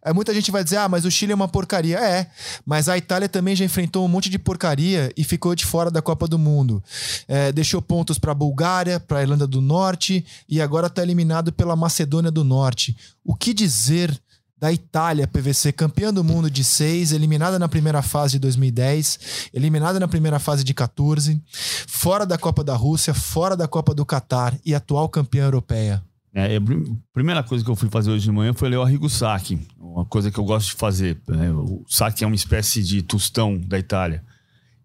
É, 0.03 0.13
muita 0.13 0.33
gente 0.33 0.51
vai 0.51 0.63
dizer, 0.63 0.77
ah, 0.77 0.87
mas 0.87 1.05
o 1.05 1.11
Chile 1.11 1.31
é 1.31 1.35
uma 1.35 1.47
porcaria. 1.47 1.97
É, 1.99 2.29
mas 2.65 2.87
a 2.87 2.97
Itália 2.97 3.27
também 3.27 3.55
já 3.55 3.65
enfrentou 3.65 4.05
um 4.05 4.07
monte 4.07 4.29
de 4.29 4.39
porcaria 4.39 5.11
e 5.17 5.23
ficou 5.23 5.53
de 5.55 5.65
fora 5.65 5.91
da 5.91 6.01
Copa 6.01 6.27
do 6.27 6.39
Mundo. 6.39 6.83
É, 7.27 7.51
deixou 7.51 7.81
pontos 7.81 8.17
para 8.17 8.31
a 8.31 8.35
Bulgária, 8.35 8.99
para 8.99 9.19
a 9.19 9.21
Irlanda 9.21 9.45
do 9.45 9.61
Norte 9.61 10.25
e 10.47 10.61
agora 10.61 10.87
está 10.87 11.01
eliminado 11.01 11.51
pela 11.51 11.75
Macedônia 11.75 12.31
do 12.31 12.43
Norte. 12.43 12.95
O 13.23 13.35
que 13.35 13.53
dizer 13.53 14.19
da 14.59 14.73
Itália, 14.73 15.25
PVC, 15.25 15.71
campeã 15.71 16.13
do 16.13 16.21
mundo 16.21 16.51
de 16.51 16.65
seis, 16.65 17.13
eliminada 17.13 17.57
na 17.57 17.69
primeira 17.69 18.01
fase 18.01 18.33
de 18.33 18.39
2010, 18.39 19.49
eliminada 19.53 19.99
na 20.01 20.07
primeira 20.07 20.37
fase 20.37 20.65
de 20.65 20.73
14, 20.73 21.41
fora 21.87 22.25
da 22.25 22.37
Copa 22.37 22.61
da 22.61 22.75
Rússia, 22.75 23.13
fora 23.13 23.55
da 23.55 23.69
Copa 23.69 23.93
do 23.93 24.05
Catar 24.05 24.59
e 24.65 24.75
atual 24.75 25.07
campeã 25.07 25.45
europeia? 25.45 26.03
É, 26.47 26.57
a 26.57 26.61
primeira 27.13 27.43
coisa 27.43 27.63
que 27.63 27.69
eu 27.69 27.75
fui 27.75 27.89
fazer 27.89 28.11
hoje 28.11 28.23
de 28.23 28.31
manhã 28.31 28.53
foi 28.53 28.69
ler 28.69 28.77
o 28.77 28.83
Arrigo 28.83 29.09
Sacchi, 29.09 29.59
uma 29.77 30.05
coisa 30.05 30.31
que 30.31 30.39
eu 30.39 30.43
gosto 30.43 30.69
de 30.69 30.75
fazer. 30.75 31.17
Né? 31.27 31.51
O 31.51 31.83
Sacchi 31.87 32.23
é 32.23 32.27
uma 32.27 32.35
espécie 32.35 32.81
de 32.83 33.01
tostão 33.01 33.57
da 33.57 33.77
Itália. 33.77 34.23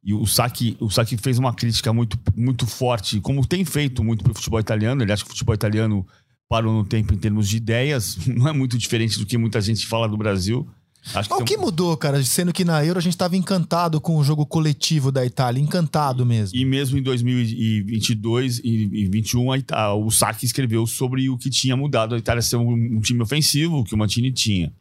E 0.02 0.12
o 0.12 0.26
Sacchi, 0.26 0.76
o 0.80 0.90
Sacchi 0.90 1.16
fez 1.16 1.38
uma 1.38 1.54
crítica 1.54 1.92
muito, 1.92 2.18
muito 2.36 2.66
forte, 2.66 3.20
como 3.20 3.46
tem 3.46 3.64
feito 3.64 4.02
muito 4.04 4.22
para 4.22 4.32
o 4.32 4.34
futebol 4.34 4.60
italiano. 4.60 5.02
Ele 5.02 5.12
acha 5.12 5.22
que 5.22 5.28
o 5.28 5.32
futebol 5.32 5.54
italiano 5.54 6.06
parou 6.48 6.74
no 6.74 6.84
tempo 6.84 7.14
em 7.14 7.18
termos 7.18 7.48
de 7.48 7.56
ideias, 7.56 8.18
não 8.28 8.48
é 8.48 8.52
muito 8.52 8.76
diferente 8.76 9.18
do 9.18 9.24
que 9.24 9.38
muita 9.38 9.60
gente 9.60 9.86
fala 9.86 10.08
do 10.08 10.16
Brasil. 10.16 10.68
Acho 11.12 11.28
que 11.28 11.34
o 11.34 11.44
que 11.44 11.56
um... 11.56 11.60
mudou, 11.60 11.96
cara? 11.96 12.22
Sendo 12.22 12.52
que 12.52 12.64
na 12.64 12.84
Euro 12.84 12.98
a 12.98 13.02
gente 13.02 13.12
estava 13.12 13.36
encantado 13.36 14.00
com 14.00 14.16
o 14.16 14.24
jogo 14.24 14.46
coletivo 14.46 15.12
da 15.12 15.24
Itália, 15.24 15.60
encantado 15.60 16.24
mesmo. 16.24 16.56
E 16.56 16.64
mesmo 16.64 16.96
em 16.96 17.02
2022 17.02 18.60
e 18.64 18.86
2021, 18.86 19.46
o 20.04 20.10
Sacchi 20.10 20.46
escreveu 20.46 20.86
sobre 20.86 21.28
o 21.28 21.36
que 21.36 21.50
tinha 21.50 21.76
mudado 21.76 22.14
a 22.14 22.18
Itália 22.18 22.40
ser 22.40 22.56
um, 22.56 22.72
um 22.72 23.00
time 23.00 23.22
ofensivo, 23.22 23.84
que 23.84 23.94
o 23.94 23.98
Mantini 23.98 24.32
tinha. 24.32 24.72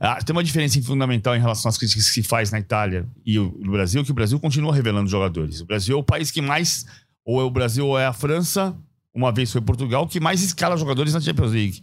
Ah, 0.00 0.22
tem 0.22 0.34
uma 0.34 0.42
diferença 0.42 0.80
fundamental 0.82 1.36
em 1.36 1.40
relação 1.40 1.68
às 1.68 1.78
críticas 1.78 2.06
que 2.08 2.14
se 2.14 2.22
faz 2.22 2.50
na 2.50 2.58
Itália 2.58 3.08
e 3.24 3.38
no 3.38 3.70
Brasil, 3.72 4.04
que 4.04 4.10
o 4.10 4.14
Brasil 4.14 4.38
continua 4.40 4.74
revelando 4.74 5.08
jogadores. 5.08 5.60
O 5.60 5.66
Brasil 5.66 5.96
é 5.96 6.00
o 6.00 6.02
país 6.02 6.30
que 6.30 6.40
mais, 6.40 6.84
ou 7.24 7.40
é 7.40 7.44
o 7.44 7.50
Brasil 7.50 7.86
ou 7.86 7.98
é 7.98 8.06
a 8.06 8.12
França, 8.12 8.76
uma 9.14 9.32
vez 9.32 9.52
foi 9.52 9.60
Portugal, 9.60 10.06
que 10.08 10.20
mais 10.20 10.42
escala 10.42 10.76
jogadores 10.76 11.14
na 11.14 11.20
Champions 11.20 11.52
League. 11.52 11.82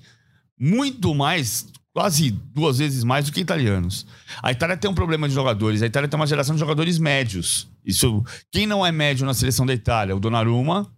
Muito 0.59 1.13
mais 1.15 1.67
quase 1.95 2.29
duas 2.29 2.79
vezes 2.79 3.05
mais 3.05 3.25
do 3.25 3.31
que 3.31 3.39
italianos. 3.39 4.05
A 4.43 4.51
Itália 4.51 4.75
tem 4.75 4.91
um 4.91 4.93
problema 4.93 5.29
de 5.29 5.33
jogadores. 5.33 5.81
A 5.81 5.85
Itália 5.85 6.09
tem 6.09 6.19
uma 6.19 6.27
geração 6.27 6.53
de 6.53 6.59
jogadores 6.59 6.99
médios. 6.99 7.69
Isso, 7.85 8.21
quem 8.51 8.67
não 8.67 8.85
é 8.85 8.91
médio 8.91 9.25
na 9.25 9.33
seleção 9.33 9.65
da 9.65 9.73
Itália? 9.73 10.13
O 10.13 10.19
Donnarumma, 10.19 10.91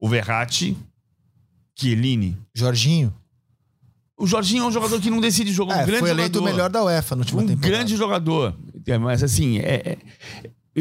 o 0.00 0.08
Verratti, 0.08 0.76
Chiellini, 1.78 2.36
Jorginho. 2.52 3.14
O 4.18 4.26
Jorginho 4.26 4.64
é 4.64 4.66
um 4.66 4.72
jogador 4.72 5.00
que 5.00 5.10
não 5.10 5.20
decide 5.20 5.52
jogar. 5.52 5.78
É, 5.78 5.82
um 5.84 5.86
grande 5.86 6.00
foi 6.00 6.10
eleito 6.10 6.34
jogador. 6.34 6.50
o 6.50 6.52
melhor 6.56 6.70
da 6.70 6.82
UEFA 6.82 7.14
no 7.14 7.22
último 7.22 7.40
um 7.40 7.46
temporada. 7.46 7.68
grande 7.68 7.96
jogador. 7.96 8.56
Mas 9.00 9.22
assim, 9.22 9.60
é, 9.60 9.74
é, 9.74 9.98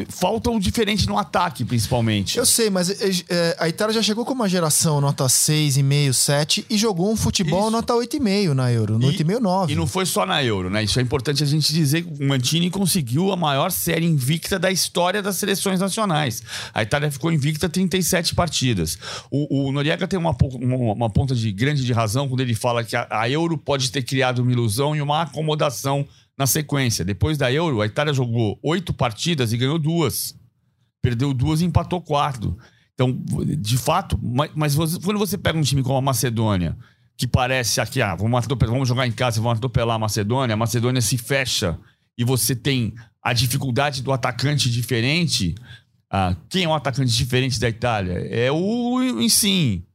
falta 0.08 0.50
o 0.50 0.60
diferente 0.60 1.06
no 1.06 1.18
ataque, 1.18 1.66
principalmente. 1.66 2.38
Eu 2.38 2.46
sei, 2.46 2.70
mas 2.70 2.90
é, 3.30 3.58
a 3.60 3.68
Itália 3.68 3.94
já 3.94 4.02
chegou 4.02 4.24
com 4.24 4.34
uma 4.34 4.48
geração 4.48 5.02
nota 5.02 5.26
6,5, 5.26 6.14
7 6.14 6.66
e 6.70 6.78
jogou 6.78 7.12
um 7.12 7.18
futebol 7.18 7.64
Isso. 7.64 7.72
nota 7.72 7.94
8,5 7.94 8.54
na 8.54 8.72
Euro, 8.72 8.98
no 8.98 9.08
8,5, 9.08 9.40
9. 9.40 9.74
E 9.74 9.76
não 9.76 9.86
foi 9.86 10.06
só 10.06 10.26
na 10.26 10.42
Euro, 10.42 10.70
né? 10.70 10.82
Isso 10.82 10.98
é 10.98 11.02
importante 11.02 11.44
a 11.44 11.46
gente 11.46 11.74
dizer 11.74 12.04
que 12.04 12.24
o 12.24 12.28
Mantini 12.28 12.70
conseguiu 12.70 13.34
a 13.34 13.36
maior 13.36 13.70
série 13.70 14.06
invicta 14.06 14.58
da 14.58 14.72
história 14.72 15.22
das 15.22 15.36
seleções 15.36 15.82
nacionais. 15.82 16.42
A 16.74 16.84
Itália 16.84 17.12
ficou 17.12 17.30
invicta 17.30 17.68
37 17.68 18.34
partidas. 18.34 18.98
O, 19.30 19.68
o 19.68 19.72
Noriega 19.74 20.08
tem 20.08 20.18
uma, 20.18 20.36
uma, 20.54 20.94
uma, 20.94 21.10
ponta 21.10 21.36
de 21.36 21.52
grande 21.52 21.84
de 21.84 21.92
razão 21.92 22.30
quando 22.30 22.40
ele 22.40 22.56
fala 22.56 22.82
que 22.82 22.96
a, 22.96 23.08
a 23.10 23.30
Euro 23.30 23.58
pode 23.58 23.92
ter 23.92 24.04
criado 24.04 24.40
uma 24.40 24.52
ilusão 24.54 24.96
e 24.96 25.02
uma 25.02 25.24
acomodação 25.24 26.08
na 26.42 26.48
sequência. 26.48 27.06
Depois 27.06 27.38
da 27.38 27.52
Euro, 27.52 27.82
a 27.82 27.86
Itália 27.86 28.12
jogou 28.12 28.60
oito 28.64 28.92
partidas 28.92 29.54
e 29.54 29.58
ganhou 29.58 29.78
duas. 29.78 30.36
Perdeu 31.00 31.34
duas 31.36 31.62
e 31.62 31.66
empatou 31.66 32.02
quatro. 32.02 32.58
Então, 32.96 33.16
de 33.60 33.78
fato, 33.78 34.20
mas, 34.22 34.52
mas 34.56 34.74
você, 34.74 35.00
quando 35.00 35.20
você 35.20 35.38
pega 35.38 35.58
um 35.58 35.62
time 35.62 35.84
como 35.84 35.98
a 35.98 36.02
Macedônia, 36.02 36.76
que 37.16 37.28
parece 37.28 37.80
aqui, 37.80 38.02
ah, 38.02 38.16
vamos, 38.16 38.48
vamos 38.48 38.88
jogar 38.88 39.06
em 39.06 39.12
casa, 39.12 39.40
vamos 39.40 39.60
atropelar 39.60 39.96
a 39.96 40.00
Macedônia, 40.00 40.56
a 40.56 40.58
Macedônia 40.58 41.02
se 41.02 41.16
fecha 41.16 41.80
e 42.18 42.24
você 42.24 42.56
tem 42.56 42.94
a 43.22 43.34
dificuldade 43.34 44.02
do 44.02 44.12
atacante 44.12 44.70
diferente. 44.70 45.54
Ah, 46.10 46.36
quem 46.50 46.64
é 46.64 46.68
um 46.68 46.74
atacante 46.74 47.16
diferente 47.16 47.60
da 47.60 47.70
Itália? 47.70 48.14
É 48.14 48.52
o 48.52 49.00
Insim 49.22 49.86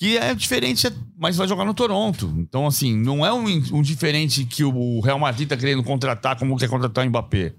que 0.00 0.16
é 0.16 0.34
diferente, 0.34 0.90
mas 1.14 1.36
vai 1.36 1.46
jogar 1.46 1.66
no 1.66 1.74
Toronto. 1.74 2.34
Então, 2.38 2.66
assim, 2.66 2.96
não 2.96 3.24
é 3.24 3.30
um, 3.30 3.44
um 3.44 3.82
diferente 3.82 4.46
que 4.46 4.64
o 4.64 4.98
Real 5.00 5.18
Madrid 5.18 5.46
tá 5.46 5.58
querendo 5.58 5.84
contratar 5.84 6.38
como 6.38 6.56
quer 6.56 6.70
contratar 6.70 7.04
o 7.04 7.08
Mbappé. 7.10 7.52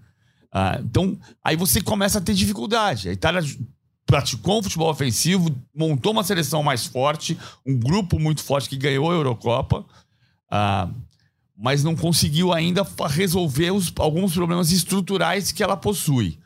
Ah, 0.51 0.79
então, 0.83 1.19
aí 1.43 1.55
você 1.55 1.79
começa 1.79 2.17
a 2.17 2.21
ter 2.21 2.33
dificuldade. 2.33 3.09
A 3.09 3.13
Itália 3.13 3.43
praticou 4.07 4.57
um 4.57 4.63
futebol 4.63 4.89
ofensivo, 4.89 5.55
montou 5.73 6.13
uma 6.13 6.23
seleção 6.23 6.63
mais 6.63 6.87
forte, 6.87 7.37
um 7.63 7.77
grupo 7.77 8.19
muito 8.19 8.41
forte 8.41 8.67
que 8.67 8.75
ganhou 8.75 9.11
a 9.11 9.13
Eurocopa, 9.13 9.85
ah, 10.49 10.89
mas 11.55 11.83
não 11.83 11.95
conseguiu 11.95 12.51
ainda 12.51 12.83
resolver 13.07 13.69
os, 13.69 13.93
alguns 13.99 14.33
problemas 14.33 14.71
estruturais 14.71 15.51
que 15.51 15.61
ela 15.61 15.77
possui 15.77 16.39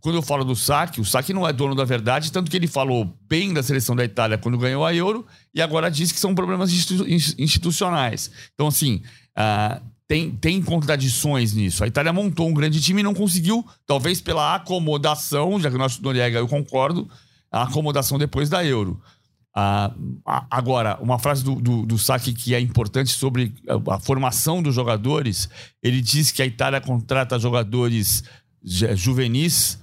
quando 0.00 0.16
eu 0.16 0.22
falo 0.22 0.44
do 0.44 0.54
Saque, 0.54 1.00
o 1.00 1.04
Saque 1.04 1.32
não 1.32 1.46
é 1.48 1.52
dono 1.52 1.74
da 1.74 1.84
verdade, 1.84 2.30
tanto 2.30 2.50
que 2.50 2.56
ele 2.56 2.66
falou 2.66 3.16
bem 3.28 3.54
da 3.54 3.62
seleção 3.62 3.96
da 3.96 4.04
Itália 4.04 4.36
quando 4.36 4.58
ganhou 4.58 4.84
a 4.84 4.94
Euro 4.94 5.26
e 5.54 5.62
agora 5.62 5.90
diz 5.90 6.12
que 6.12 6.20
são 6.20 6.34
problemas 6.34 6.70
institucionais. 7.38 8.30
Então, 8.54 8.66
assim, 8.66 9.02
uh, 9.36 9.80
tem, 10.06 10.30
tem 10.30 10.62
contradições 10.62 11.54
nisso. 11.54 11.82
A 11.82 11.86
Itália 11.86 12.12
montou 12.12 12.48
um 12.48 12.54
grande 12.54 12.80
time 12.80 13.00
e 13.00 13.02
não 13.02 13.14
conseguiu, 13.14 13.64
talvez 13.86 14.20
pela 14.20 14.54
acomodação, 14.54 15.58
já 15.58 15.70
que 15.70 15.76
o 15.76 15.78
nosso 15.78 16.02
Noriega, 16.02 16.38
eu 16.38 16.48
concordo, 16.48 17.08
a 17.50 17.62
acomodação 17.62 18.18
depois 18.18 18.48
da 18.48 18.64
Euro. 18.64 19.00
Uh, 19.56 20.22
agora, 20.50 20.98
uma 21.00 21.18
frase 21.18 21.42
do, 21.42 21.56
do, 21.56 21.86
do 21.86 21.96
que 22.36 22.54
é 22.54 22.60
importante 22.60 23.10
sobre 23.10 23.54
a, 23.68 23.94
a 23.94 23.98
formação 23.98 24.62
dos 24.62 24.74
jogadores, 24.74 25.48
ele 25.82 26.00
diz 26.00 26.30
que 26.30 26.42
a 26.42 26.46
Itália 26.46 26.80
contrata 26.80 27.38
jogadores 27.38 28.22
juvenis 28.62 29.78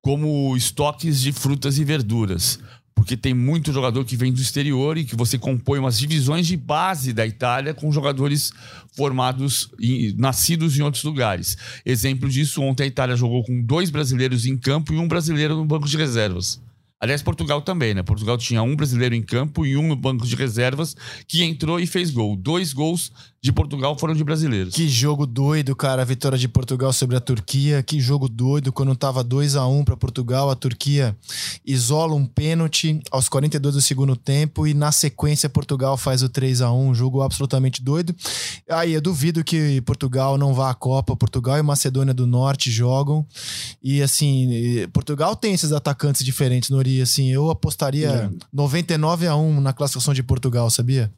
como 0.00 0.56
estoques 0.56 1.20
de 1.20 1.32
frutas 1.32 1.78
e 1.78 1.84
verduras. 1.84 2.58
Porque 2.94 3.16
tem 3.16 3.34
muito 3.34 3.72
jogador 3.72 4.04
que 4.04 4.16
vem 4.16 4.32
do 4.32 4.40
exterior 4.40 4.96
e 4.96 5.04
que 5.04 5.16
você 5.16 5.36
compõe 5.36 5.78
umas 5.78 5.98
divisões 5.98 6.46
de 6.46 6.56
base 6.56 7.12
da 7.12 7.26
Itália 7.26 7.74
com 7.74 7.90
jogadores 7.90 8.52
formados, 8.92 9.68
e 9.80 10.14
nascidos 10.16 10.78
em 10.78 10.82
outros 10.82 11.02
lugares. 11.02 11.56
Exemplo 11.84 12.28
disso, 12.28 12.62
ontem 12.62 12.84
a 12.84 12.86
Itália 12.86 13.16
jogou 13.16 13.42
com 13.42 13.60
dois 13.62 13.90
brasileiros 13.90 14.46
em 14.46 14.56
campo 14.56 14.94
e 14.94 14.98
um 14.98 15.08
brasileiro 15.08 15.56
no 15.56 15.64
banco 15.64 15.88
de 15.88 15.96
reservas. 15.96 16.60
Aliás, 17.04 17.20
Portugal 17.20 17.60
também, 17.60 17.92
né? 17.92 18.02
Portugal 18.02 18.38
tinha 18.38 18.62
um 18.62 18.74
brasileiro 18.74 19.14
em 19.14 19.20
campo 19.20 19.66
e 19.66 19.76
um 19.76 19.88
no 19.88 19.94
banco 19.94 20.26
de 20.26 20.34
reservas 20.34 20.96
que 21.28 21.44
entrou 21.44 21.78
e 21.78 21.86
fez 21.86 22.10
gol. 22.10 22.34
Dois 22.34 22.72
gols 22.72 23.12
de 23.44 23.52
Portugal 23.52 23.94
foram 23.98 24.14
de 24.14 24.24
brasileiros. 24.24 24.74
Que 24.74 24.88
jogo 24.88 25.26
doido, 25.26 25.76
cara, 25.76 26.00
a 26.00 26.04
vitória 26.06 26.38
de 26.38 26.48
Portugal 26.48 26.94
sobre 26.94 27.14
a 27.14 27.20
Turquia. 27.20 27.82
Que 27.82 28.00
jogo 28.00 28.26
doido 28.26 28.72
quando 28.72 28.96
tava 28.96 29.22
2 29.22 29.54
a 29.54 29.66
1 29.66 29.84
para 29.84 29.98
Portugal, 29.98 30.48
a 30.48 30.56
Turquia 30.56 31.14
isola 31.62 32.14
um 32.14 32.24
pênalti 32.24 33.02
aos 33.10 33.28
42 33.28 33.74
do 33.74 33.82
segundo 33.82 34.16
tempo 34.16 34.66
e 34.66 34.72
na 34.72 34.90
sequência 34.90 35.50
Portugal 35.50 35.98
faz 35.98 36.22
o 36.22 36.28
3 36.30 36.62
a 36.62 36.72
1, 36.72 36.94
jogo 36.94 37.20
absolutamente 37.20 37.82
doido. 37.82 38.16
Aí 38.66 38.94
eu 38.94 39.00
duvido 39.02 39.44
que 39.44 39.78
Portugal 39.82 40.38
não 40.38 40.54
vá 40.54 40.70
à 40.70 40.74
Copa. 40.74 41.14
Portugal 41.14 41.58
e 41.58 41.62
Macedônia 41.62 42.14
do 42.14 42.26
Norte 42.26 42.70
jogam. 42.70 43.26
E 43.82 44.00
assim, 44.00 44.48
Portugal 44.90 45.36
tem 45.36 45.52
esses 45.52 45.70
atacantes 45.70 46.24
diferentes, 46.24 46.70
Assim, 47.00 47.30
eu 47.30 47.50
apostaria 47.50 48.08
é. 48.08 48.30
99 48.52 49.26
a 49.26 49.36
1 49.36 49.60
na 49.60 49.72
classificação 49.72 50.14
de 50.14 50.22
Portugal, 50.22 50.68
sabia? 50.70 51.12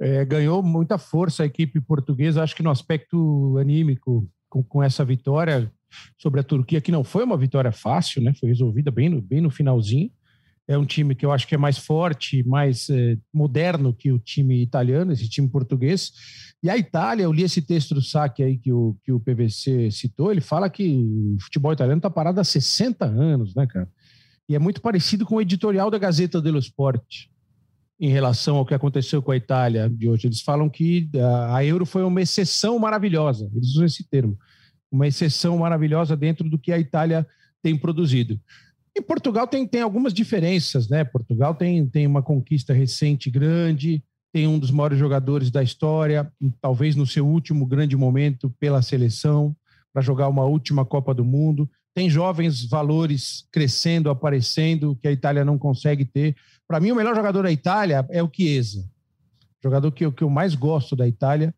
É, 0.00 0.24
ganhou 0.24 0.62
muita 0.62 0.96
força 0.96 1.42
a 1.42 1.46
equipe 1.46 1.78
portuguesa, 1.80 2.42
acho 2.42 2.56
que 2.56 2.62
no 2.62 2.70
aspecto 2.70 3.58
anímico, 3.58 4.26
com, 4.48 4.62
com, 4.62 4.82
essa 4.82 5.04
vitória 5.04 5.70
sobre 6.16 6.40
a 6.40 6.42
Turquia, 6.42 6.80
que 6.80 6.90
não 6.90 7.04
foi 7.04 7.22
uma 7.22 7.36
vitória 7.36 7.70
fácil, 7.70 8.22
né? 8.22 8.32
Foi 8.32 8.48
resolvida 8.48 8.90
bem 8.90 9.10
no, 9.10 9.20
bem 9.20 9.42
no 9.42 9.50
finalzinho. 9.50 10.10
É 10.66 10.78
um 10.78 10.86
time 10.86 11.14
que 11.14 11.26
eu 11.26 11.32
acho 11.32 11.46
que 11.46 11.54
é 11.54 11.58
mais 11.58 11.76
forte, 11.76 12.42
mais 12.44 12.88
é, 12.88 13.18
moderno 13.34 13.92
que 13.92 14.10
o 14.10 14.18
time 14.18 14.62
italiano, 14.62 15.12
esse 15.12 15.28
time 15.28 15.48
português. 15.48 16.12
E 16.62 16.70
a 16.70 16.78
Itália, 16.78 17.24
eu 17.24 17.32
li 17.32 17.42
esse 17.42 17.60
texto 17.60 17.94
do 17.94 18.00
saque 18.00 18.42
aí 18.42 18.56
que 18.56 18.72
o, 18.72 18.96
que 19.02 19.10
o 19.12 19.20
PVC 19.20 19.90
citou, 19.90 20.30
ele 20.30 20.40
fala 20.40 20.70
que 20.70 20.96
o 20.96 21.36
futebol 21.40 21.72
italiano 21.72 21.98
está 21.98 22.08
parado 22.08 22.40
há 22.40 22.44
60 22.44 23.04
anos, 23.04 23.54
né, 23.54 23.66
cara? 23.66 23.88
E 24.50 24.56
é 24.56 24.58
muito 24.58 24.80
parecido 24.80 25.24
com 25.24 25.36
o 25.36 25.40
editorial 25.40 25.92
da 25.92 25.96
Gazeta 25.96 26.42
dello 26.42 26.58
Sport 26.58 27.28
em 28.00 28.08
relação 28.08 28.56
ao 28.56 28.66
que 28.66 28.74
aconteceu 28.74 29.22
com 29.22 29.30
a 29.30 29.36
Itália 29.36 29.88
de 29.88 30.08
hoje. 30.08 30.26
Eles 30.26 30.40
falam 30.40 30.68
que 30.68 31.08
a 31.54 31.64
Euro 31.64 31.86
foi 31.86 32.02
uma 32.02 32.20
exceção 32.20 32.76
maravilhosa, 32.76 33.48
eles 33.54 33.68
usam 33.68 33.84
esse 33.84 34.02
termo, 34.02 34.36
uma 34.90 35.06
exceção 35.06 35.56
maravilhosa 35.58 36.16
dentro 36.16 36.50
do 36.50 36.58
que 36.58 36.72
a 36.72 36.80
Itália 36.80 37.24
tem 37.62 37.78
produzido. 37.78 38.40
E 38.92 39.00
Portugal 39.00 39.46
tem, 39.46 39.64
tem 39.68 39.82
algumas 39.82 40.12
diferenças, 40.12 40.88
né? 40.88 41.04
Portugal 41.04 41.54
tem, 41.54 41.86
tem 41.86 42.04
uma 42.04 42.20
conquista 42.20 42.72
recente 42.72 43.30
grande, 43.30 44.02
tem 44.32 44.48
um 44.48 44.58
dos 44.58 44.72
maiores 44.72 44.98
jogadores 44.98 45.48
da 45.48 45.62
história, 45.62 46.28
talvez 46.60 46.96
no 46.96 47.06
seu 47.06 47.24
último 47.24 47.64
grande 47.64 47.96
momento 47.96 48.52
pela 48.58 48.82
seleção, 48.82 49.54
para 49.92 50.02
jogar 50.02 50.26
uma 50.26 50.42
última 50.42 50.84
Copa 50.84 51.14
do 51.14 51.24
Mundo. 51.24 51.70
Tem 51.94 52.08
jovens 52.08 52.64
valores 52.64 53.46
crescendo, 53.50 54.10
aparecendo, 54.10 54.96
que 55.00 55.08
a 55.08 55.12
Itália 55.12 55.44
não 55.44 55.58
consegue 55.58 56.04
ter. 56.04 56.36
Para 56.66 56.80
mim, 56.80 56.92
o 56.92 56.96
melhor 56.96 57.14
jogador 57.14 57.42
da 57.42 57.50
Itália 57.52 58.06
é 58.10 58.22
o 58.22 58.30
Chiesa. 58.32 58.80
O 59.58 59.62
jogador 59.62 59.90
que 59.90 60.04
eu, 60.04 60.12
que 60.12 60.22
eu 60.22 60.30
mais 60.30 60.54
gosto 60.54 60.94
da 60.94 61.06
Itália 61.06 61.54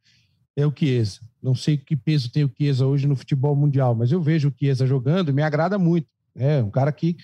é 0.57 0.66
o 0.66 0.72
Chiesa. 0.76 1.20
Não 1.43 1.55
sei 1.55 1.76
que 1.76 1.97
peso 1.97 2.30
tem 2.30 2.45
o 2.45 2.51
Chiesa 2.57 2.87
hoje 2.87 3.07
no 3.07 3.16
futebol 3.16 3.55
mundial, 3.55 3.95
mas 3.95 4.12
eu 4.12 4.22
vejo 4.22 4.49
o 4.49 4.55
Chiesa 4.59 4.87
jogando 4.87 5.30
e 5.30 5.33
me 5.33 5.43
agrada 5.43 5.78
muito. 5.78 6.07
É 6.35 6.62
um 6.62 6.70
cara 6.70 6.93
que, 6.93 7.16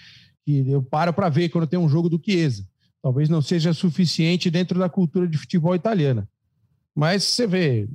que 0.44 0.68
eu 0.68 0.82
paro 0.82 1.12
para 1.12 1.28
ver 1.28 1.48
quando 1.48 1.66
tem 1.66 1.78
um 1.78 1.88
jogo 1.88 2.08
do 2.08 2.20
Chiesa. 2.22 2.66
Talvez 3.02 3.28
não 3.28 3.40
seja 3.40 3.72
suficiente 3.72 4.50
dentro 4.50 4.78
da 4.78 4.88
cultura 4.88 5.26
de 5.26 5.38
futebol 5.38 5.74
italiana. 5.74 6.28
Mas 6.98 7.22
você 7.22 7.46
vê, 7.46 7.88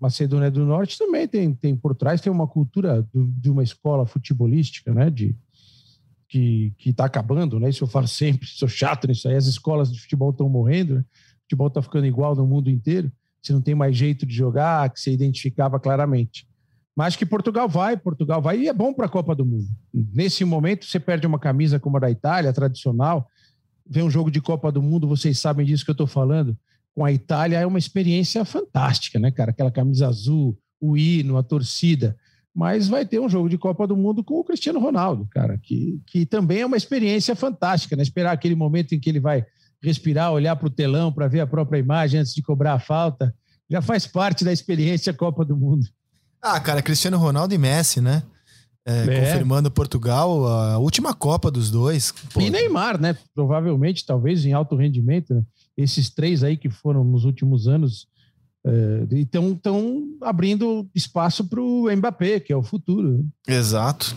Macedônia 0.00 0.52
do 0.52 0.64
Norte 0.64 0.96
também 0.96 1.26
tem, 1.26 1.52
tem 1.52 1.74
por 1.74 1.96
trás 1.96 2.20
tem 2.20 2.32
uma 2.32 2.46
cultura 2.46 3.02
do, 3.12 3.26
de 3.26 3.50
uma 3.50 3.64
escola 3.64 4.06
futebolística, 4.06 4.94
né? 4.94 5.10
De, 5.10 5.34
que 6.28 6.72
está 6.84 7.06
acabando, 7.06 7.58
né? 7.58 7.70
Isso 7.70 7.82
eu 7.82 7.88
falo 7.88 8.06
sempre, 8.06 8.46
sou 8.46 8.68
chato 8.68 9.08
nisso 9.08 9.26
aí. 9.26 9.34
As 9.34 9.46
escolas 9.46 9.92
de 9.92 10.00
futebol 10.00 10.30
estão 10.30 10.48
morrendo, 10.48 10.94
né? 10.94 11.00
o 11.00 11.42
futebol 11.42 11.66
está 11.66 11.82
ficando 11.82 12.06
igual 12.06 12.36
no 12.36 12.46
mundo 12.46 12.70
inteiro. 12.70 13.10
Você 13.42 13.52
não 13.52 13.60
tem 13.60 13.74
mais 13.74 13.96
jeito 13.96 14.24
de 14.24 14.32
jogar, 14.32 14.90
que 14.90 15.00
você 15.00 15.10
identificava 15.10 15.80
claramente. 15.80 16.48
Mas 16.94 17.16
que 17.16 17.26
Portugal 17.26 17.68
vai, 17.68 17.96
Portugal 17.96 18.40
vai 18.40 18.60
e 18.60 18.68
é 18.68 18.72
bom 18.72 18.94
para 18.94 19.06
a 19.06 19.08
Copa 19.08 19.34
do 19.34 19.44
Mundo. 19.44 19.66
Nesse 19.92 20.44
momento, 20.44 20.86
você 20.86 21.00
perde 21.00 21.26
uma 21.26 21.40
camisa 21.40 21.80
como 21.80 21.96
a 21.96 22.00
da 22.00 22.12
Itália, 22.12 22.52
tradicional, 22.52 23.26
vê 23.84 24.04
um 24.04 24.10
jogo 24.10 24.30
de 24.30 24.40
Copa 24.40 24.70
do 24.70 24.80
Mundo, 24.80 25.08
vocês 25.08 25.36
sabem 25.36 25.66
disso 25.66 25.84
que 25.84 25.90
eu 25.90 25.94
estou 25.94 26.06
falando. 26.06 26.56
Com 26.96 27.04
a 27.04 27.12
Itália 27.12 27.60
é 27.60 27.66
uma 27.66 27.78
experiência 27.78 28.44
fantástica, 28.44 29.18
né, 29.20 29.30
cara? 29.30 29.52
Aquela 29.52 29.70
camisa 29.70 30.08
azul, 30.08 30.58
o 30.80 30.96
hino, 30.96 31.36
a 31.36 31.42
torcida 31.44 32.16
mas 32.56 32.88
vai 32.88 33.04
ter 33.04 33.20
um 33.20 33.28
jogo 33.28 33.50
de 33.50 33.58
Copa 33.58 33.86
do 33.86 33.94
Mundo 33.94 34.24
com 34.24 34.40
o 34.40 34.44
Cristiano 34.44 34.80
Ronaldo, 34.80 35.28
cara, 35.30 35.58
que, 35.62 36.00
que 36.06 36.24
também 36.24 36.60
é 36.60 36.66
uma 36.66 36.78
experiência 36.78 37.36
fantástica, 37.36 37.94
né? 37.94 38.02
Esperar 38.02 38.32
aquele 38.32 38.54
momento 38.54 38.94
em 38.94 38.98
que 38.98 39.10
ele 39.10 39.20
vai 39.20 39.44
respirar, 39.82 40.32
olhar 40.32 40.56
para 40.56 40.66
o 40.66 40.70
telão 40.70 41.12
para 41.12 41.28
ver 41.28 41.40
a 41.40 41.46
própria 41.46 41.78
imagem 41.78 42.20
antes 42.20 42.34
de 42.34 42.40
cobrar 42.40 42.72
a 42.72 42.78
falta, 42.78 43.34
já 43.68 43.82
faz 43.82 44.06
parte 44.06 44.42
da 44.42 44.54
experiência 44.54 45.12
Copa 45.12 45.44
do 45.44 45.54
Mundo. 45.54 45.86
Ah, 46.40 46.58
cara, 46.58 46.80
Cristiano 46.80 47.18
Ronaldo 47.18 47.52
e 47.52 47.58
Messi, 47.58 48.00
né? 48.00 48.22
É, 48.86 49.02
é. 49.02 49.20
Confirmando 49.20 49.70
Portugal, 49.70 50.46
a 50.46 50.78
última 50.78 51.12
Copa 51.12 51.50
dos 51.50 51.70
dois. 51.70 52.12
Pô. 52.32 52.40
E 52.40 52.48
Neymar, 52.48 53.00
né? 53.00 53.16
Provavelmente, 53.34 54.06
talvez 54.06 54.44
em 54.46 54.52
alto 54.52 54.76
rendimento, 54.76 55.34
né? 55.34 55.42
Esses 55.76 56.08
três 56.08 56.42
aí 56.42 56.56
que 56.56 56.70
foram 56.70 57.04
nos 57.04 57.24
últimos 57.24 57.66
anos 57.68 58.06
então 59.12 59.52
estão 59.52 60.04
abrindo 60.22 60.88
espaço 60.94 61.44
para 61.44 61.60
o 61.60 61.88
Mbappé, 61.94 62.40
que 62.40 62.52
é 62.52 62.56
o 62.56 62.62
futuro. 62.62 63.24
Exato. 63.46 64.16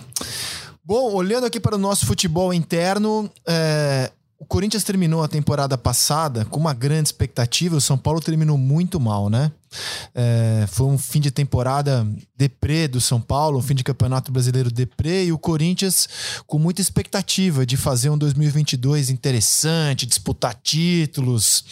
Bom, 0.83 1.13
olhando 1.13 1.45
aqui 1.45 1.59
para 1.59 1.75
o 1.75 1.79
nosso 1.79 2.05
futebol 2.05 2.51
interno, 2.51 3.29
é, 3.47 4.11
o 4.39 4.45
Corinthians 4.45 4.85
terminou 4.85 5.21
a 5.21 5.27
temporada 5.27 5.77
passada 5.77 6.45
com 6.45 6.57
uma 6.57 6.73
grande 6.73 7.09
expectativa. 7.09 7.75
O 7.75 7.81
São 7.81 7.97
Paulo 7.97 8.21
terminou 8.21 8.57
muito 8.57 8.97
mal, 8.97 9.29
né? 9.29 9.51
É, 10.15 10.65
foi 10.69 10.87
um 10.87 10.97
fim 10.97 11.19
de 11.19 11.29
temporada 11.29 12.07
deprê 12.37 12.87
do 12.87 13.01
São 13.01 13.19
Paulo, 13.19 13.59
um 13.59 13.61
fim 13.61 13.75
de 13.75 13.83
campeonato 13.83 14.31
brasileiro 14.31 14.71
deprê, 14.71 15.25
e 15.25 15.33
o 15.33 15.37
Corinthians 15.37 16.07
com 16.47 16.57
muita 16.57 16.79
expectativa 16.79 17.65
de 17.65 17.75
fazer 17.75 18.09
um 18.09 18.17
2022 18.17 19.09
interessante, 19.09 20.05
disputar 20.05 20.55
títulos. 20.55 21.65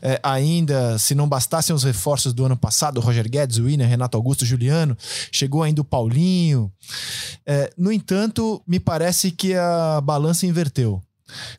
É, 0.00 0.20
ainda, 0.22 0.96
se 1.00 1.16
não 1.16 1.28
bastassem 1.28 1.74
os 1.74 1.82
reforços 1.82 2.32
do 2.32 2.44
ano 2.44 2.56
passado, 2.56 3.00
Roger 3.00 3.28
Guedes, 3.28 3.58
William, 3.58 3.86
Renato 3.86 4.16
Augusto, 4.16 4.46
Juliano, 4.46 4.96
chegou 5.32 5.64
ainda 5.64 5.80
o 5.80 5.84
Paulinho. 5.84 6.72
É, 7.44 7.72
no 7.76 7.90
entanto, 7.90 8.62
me 8.64 8.78
parece 8.78 9.32
que 9.32 9.54
a 9.54 10.00
balança 10.00 10.46
inverteu. 10.46 11.02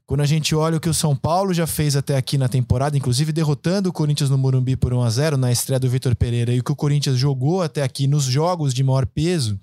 Quando 0.05 0.21
a 0.21 0.25
gente 0.25 0.55
olha 0.55 0.77
o 0.77 0.79
que 0.79 0.89
o 0.89 0.93
São 0.93 1.15
Paulo 1.15 1.53
já 1.53 1.67
fez 1.67 1.95
até 1.95 2.15
aqui 2.15 2.37
na 2.37 2.47
temporada, 2.47 2.97
inclusive 2.97 3.31
derrotando 3.31 3.89
o 3.89 3.93
Corinthians 3.93 4.29
no 4.29 4.37
Morumbi 4.37 4.75
por 4.75 4.93
1 4.93 5.01
a 5.01 5.09
0 5.09 5.37
na 5.37 5.51
estreia 5.51 5.79
do 5.79 5.89
Vitor 5.89 6.15
Pereira 6.15 6.53
e 6.53 6.59
o 6.59 6.63
que 6.63 6.71
o 6.71 6.75
Corinthians 6.75 7.17
jogou 7.17 7.61
até 7.61 7.83
aqui 7.83 8.07
nos 8.07 8.23
jogos 8.23 8.73
de 8.73 8.83
maior 8.83 9.05
peso, 9.05 9.59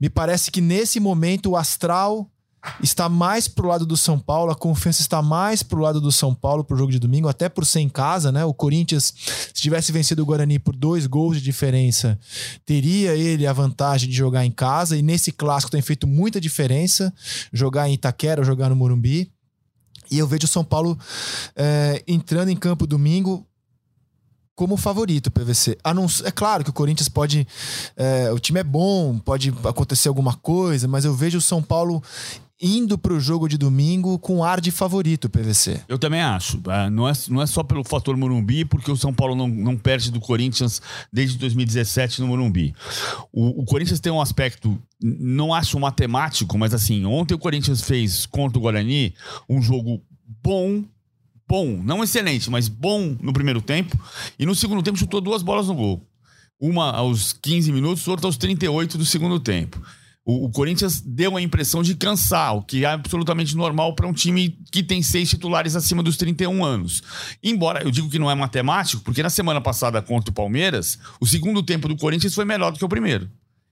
me 0.00 0.10
parece 0.10 0.50
que 0.50 0.60
nesse 0.60 1.00
momento 1.00 1.50
o 1.50 1.56
astral 1.56 2.30
está 2.82 3.08
mais 3.08 3.48
pro 3.48 3.68
lado 3.68 3.86
do 3.86 3.96
São 3.96 4.18
Paulo, 4.18 4.50
a 4.50 4.54
confiança 4.54 5.00
está 5.00 5.22
mais 5.22 5.62
pro 5.62 5.80
lado 5.80 6.00
do 6.00 6.12
São 6.12 6.34
Paulo 6.34 6.64
pro 6.64 6.76
jogo 6.76 6.92
de 6.92 6.98
domingo, 6.98 7.28
até 7.28 7.48
por 7.48 7.64
ser 7.64 7.80
em 7.80 7.88
casa, 7.88 8.30
né? 8.30 8.44
O 8.44 8.54
Corinthians, 8.54 9.12
se 9.52 9.62
tivesse 9.62 9.92
vencido 9.92 10.22
o 10.22 10.26
Guarani 10.26 10.58
por 10.58 10.74
dois 10.74 11.06
gols 11.06 11.36
de 11.36 11.42
diferença, 11.42 12.18
teria 12.64 13.14
ele 13.14 13.46
a 13.46 13.52
vantagem 13.52 14.08
de 14.08 14.14
jogar 14.14 14.44
em 14.44 14.50
casa, 14.50 14.96
e 14.96 15.02
nesse 15.02 15.32
clássico 15.32 15.70
tem 15.70 15.82
feito 15.82 16.06
muita 16.06 16.40
diferença 16.40 17.12
jogar 17.52 17.88
em 17.88 17.94
Itaquera 17.94 18.44
jogar 18.44 18.68
no 18.68 18.76
Morumbi. 18.76 19.30
E 20.10 20.18
eu 20.18 20.26
vejo 20.26 20.44
o 20.44 20.48
São 20.48 20.64
Paulo 20.64 20.96
é, 21.56 22.02
entrando 22.06 22.48
em 22.48 22.56
campo 22.56 22.86
domingo 22.86 23.46
como 24.56 24.76
favorito 24.78 25.30
PVC. 25.30 25.76
é 26.24 26.30
claro 26.30 26.64
que 26.64 26.70
o 26.70 26.72
Corinthians 26.72 27.10
pode. 27.10 27.46
É, 27.94 28.32
o 28.32 28.38
time 28.38 28.58
é 28.58 28.64
bom, 28.64 29.18
pode 29.18 29.52
acontecer 29.62 30.08
alguma 30.08 30.34
coisa, 30.34 30.88
mas 30.88 31.04
eu 31.04 31.14
vejo 31.14 31.38
o 31.38 31.42
São 31.42 31.62
Paulo 31.62 32.02
indo 32.60 32.96
para 32.96 33.12
o 33.12 33.20
jogo 33.20 33.48
de 33.48 33.58
domingo 33.58 34.18
com 34.18 34.42
ar 34.42 34.60
de 34.60 34.70
favorito, 34.70 35.28
PVC. 35.28 35.82
Eu 35.88 35.98
também 35.98 36.20
acho. 36.20 36.60
Ah, 36.66 36.88
não 36.88 37.08
é, 37.08 37.12
não 37.28 37.42
é 37.42 37.46
só 37.46 37.62
pelo 37.62 37.84
fator 37.84 38.16
Morumbi, 38.16 38.64
porque 38.64 38.90
o 38.90 38.96
São 38.96 39.12
Paulo 39.12 39.34
não, 39.34 39.46
não 39.46 39.76
perde 39.76 40.10
do 40.10 40.20
Corinthians 40.20 40.80
desde 41.12 41.36
2017 41.38 42.20
no 42.20 42.28
Morumbi. 42.28 42.74
O, 43.32 43.62
o 43.62 43.64
Corinthians 43.64 44.00
tem 44.00 44.12
um 44.12 44.20
aspecto, 44.20 44.80
não 45.02 45.52
acho 45.52 45.78
matemático, 45.78 46.56
mas 46.56 46.72
assim, 46.72 47.04
ontem 47.04 47.34
o 47.34 47.38
Corinthians 47.38 47.82
fez 47.82 48.24
contra 48.24 48.58
o 48.58 48.62
Guarani 48.62 49.14
um 49.48 49.60
jogo 49.60 50.02
bom, 50.42 50.82
bom, 51.46 51.82
não 51.84 52.02
excelente, 52.02 52.50
mas 52.50 52.68
bom 52.68 53.16
no 53.20 53.32
primeiro 53.32 53.60
tempo, 53.60 53.98
e 54.38 54.46
no 54.46 54.54
segundo 54.54 54.82
tempo 54.82 54.98
chutou 54.98 55.20
duas 55.20 55.42
bolas 55.42 55.68
no 55.68 55.74
gol. 55.74 56.02
Uma 56.58 56.90
aos 56.90 57.34
15 57.34 57.70
minutos, 57.70 58.08
outra 58.08 58.26
aos 58.26 58.38
38 58.38 58.96
do 58.96 59.04
segundo 59.04 59.38
tempo. 59.38 59.78
O, 60.28 60.46
o, 60.46 60.50
Corinthians 60.50 61.00
deu 61.00 61.36
a 61.36 61.40
impressão 61.40 61.84
de 61.84 61.94
cansar, 61.94 62.56
o 62.56 62.62
que 62.62 62.84
é 62.84 62.88
absolutamente 62.88 63.56
normal 63.56 63.94
para 63.94 64.08
um 64.08 64.12
time 64.12 64.58
que 64.72 64.82
tem 64.82 65.00
seis 65.00 65.30
titulares 65.30 65.76
acima 65.76 66.02
dos 66.02 66.16
31 66.16 66.64
anos. 66.64 67.00
Embora 67.40 67.84
eu 67.84 67.92
digo 67.92 68.10
que 68.10 68.18
não 68.18 68.28
é 68.28 68.34
matemático, 68.34 69.04
porque 69.04 69.22
na 69.22 69.30
semana 69.30 69.60
passada 69.60 70.02
contra 70.02 70.32
o 70.32 70.34
Palmeiras, 70.34 70.98
o 71.20 71.26
segundo 71.26 71.62
tempo 71.62 71.86
do 71.86 71.96
Corinthians 71.96 72.34
foi 72.34 72.44
melhor 72.44 72.72
do 72.72 72.78
que 72.78 72.84
o 72.84 72.88
primeiro. 72.88 73.30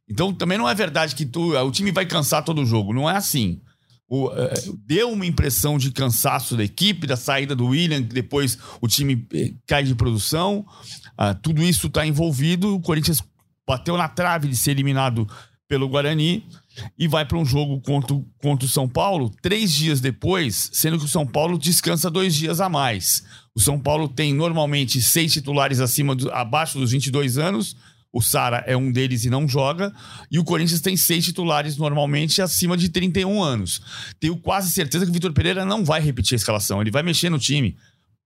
Então 0.09 0.33
também 0.33 0.57
não 0.57 0.69
é 0.69 0.75
verdade 0.77 1.17
que 1.17 1.27
tu, 1.27 1.57
o 1.57 1.71
time 1.73 1.91
vai 1.91 2.07
cansar 2.07 2.45
todo 2.45 2.63
o 2.63 2.67
jogo. 2.67 2.93
Não 2.93 3.11
é 3.11 3.17
assim. 3.17 3.61
O, 4.09 4.31
é, 4.33 4.55
deu 4.87 5.11
uma 5.11 5.27
impressão 5.27 5.77
de 5.77 5.91
cansaço 5.91 6.57
da 6.57 6.63
equipe, 6.63 7.05
da 7.05 7.17
saída 7.17 7.57
do 7.57 7.67
William, 7.67 8.01
depois 8.01 8.57
o 8.81 8.87
time 8.87 9.27
eh, 9.35 9.55
cai 9.67 9.83
de 9.83 9.95
produção. 9.97 10.65
Ah, 11.19 11.35
tudo 11.35 11.61
isso 11.65 11.89
está 11.89 12.07
envolvido. 12.07 12.77
O 12.77 12.81
Corinthians 12.81 13.21
bateu 13.67 13.97
na 13.97 14.09
trave 14.09 14.47
de 14.47 14.57
ser 14.57 14.73
eliminado 14.73 15.27
pelo 15.69 15.89
Guarani 15.89 16.45
e 16.99 17.09
vai 17.09 17.25
para 17.25 17.39
um 17.39 17.45
jogo 17.45 17.81
contra, 17.81 18.17
contra 18.39 18.67
o 18.67 18.69
São 18.69 18.89
Paulo 18.89 19.31
três 19.41 19.73
dias 19.73 20.01
depois, 20.01 20.71
sendo 20.73 20.99
que 20.99 21.05
o 21.05 21.09
São 21.09 21.27
Paulo 21.27 21.59
descansa 21.59 22.11
dois 22.11 22.35
dias 22.35 22.61
a 22.61 22.69
mais. 22.69 23.25
O 23.55 23.61
São 23.61 23.79
Paulo 23.79 24.09
tem 24.09 24.35
normalmente 24.35 25.01
seis 25.01 25.33
titulares 25.33 25.81
acima 25.81 26.15
do, 26.15 26.31
abaixo 26.33 26.79
dos 26.79 26.91
22 26.91 27.39
anos. 27.39 27.77
O 28.13 28.21
Sara 28.21 28.63
é 28.67 28.77
um 28.77 28.93
deles 28.93 29.25
e 29.25 29.31
não 29.31 29.49
joga. 29.49 29.93
E 30.31 30.39
o 30.39 30.45
Corinthians 30.45 30.81
tem 30.81 30.97
seis 30.97 31.25
titulares 31.25 31.77
normalmente 31.77 32.41
acima 32.41 32.77
de 32.77 32.89
31 32.89 33.43
anos. 33.43 33.81
Tenho 34.21 34.37
quase 34.37 34.71
certeza 34.71 35.05
que 35.05 35.11
o 35.11 35.15
Vitor 35.15 35.33
Pereira 35.33 35.65
não 35.65 35.85
vai 35.85 36.01
repetir 36.01 36.35
a 36.35 36.37
escalação. 36.37 36.81
Ele 36.81 36.93
vai 36.93 37.03
mexer 37.03 37.31
no 37.31 37.39
time. 37.39 37.77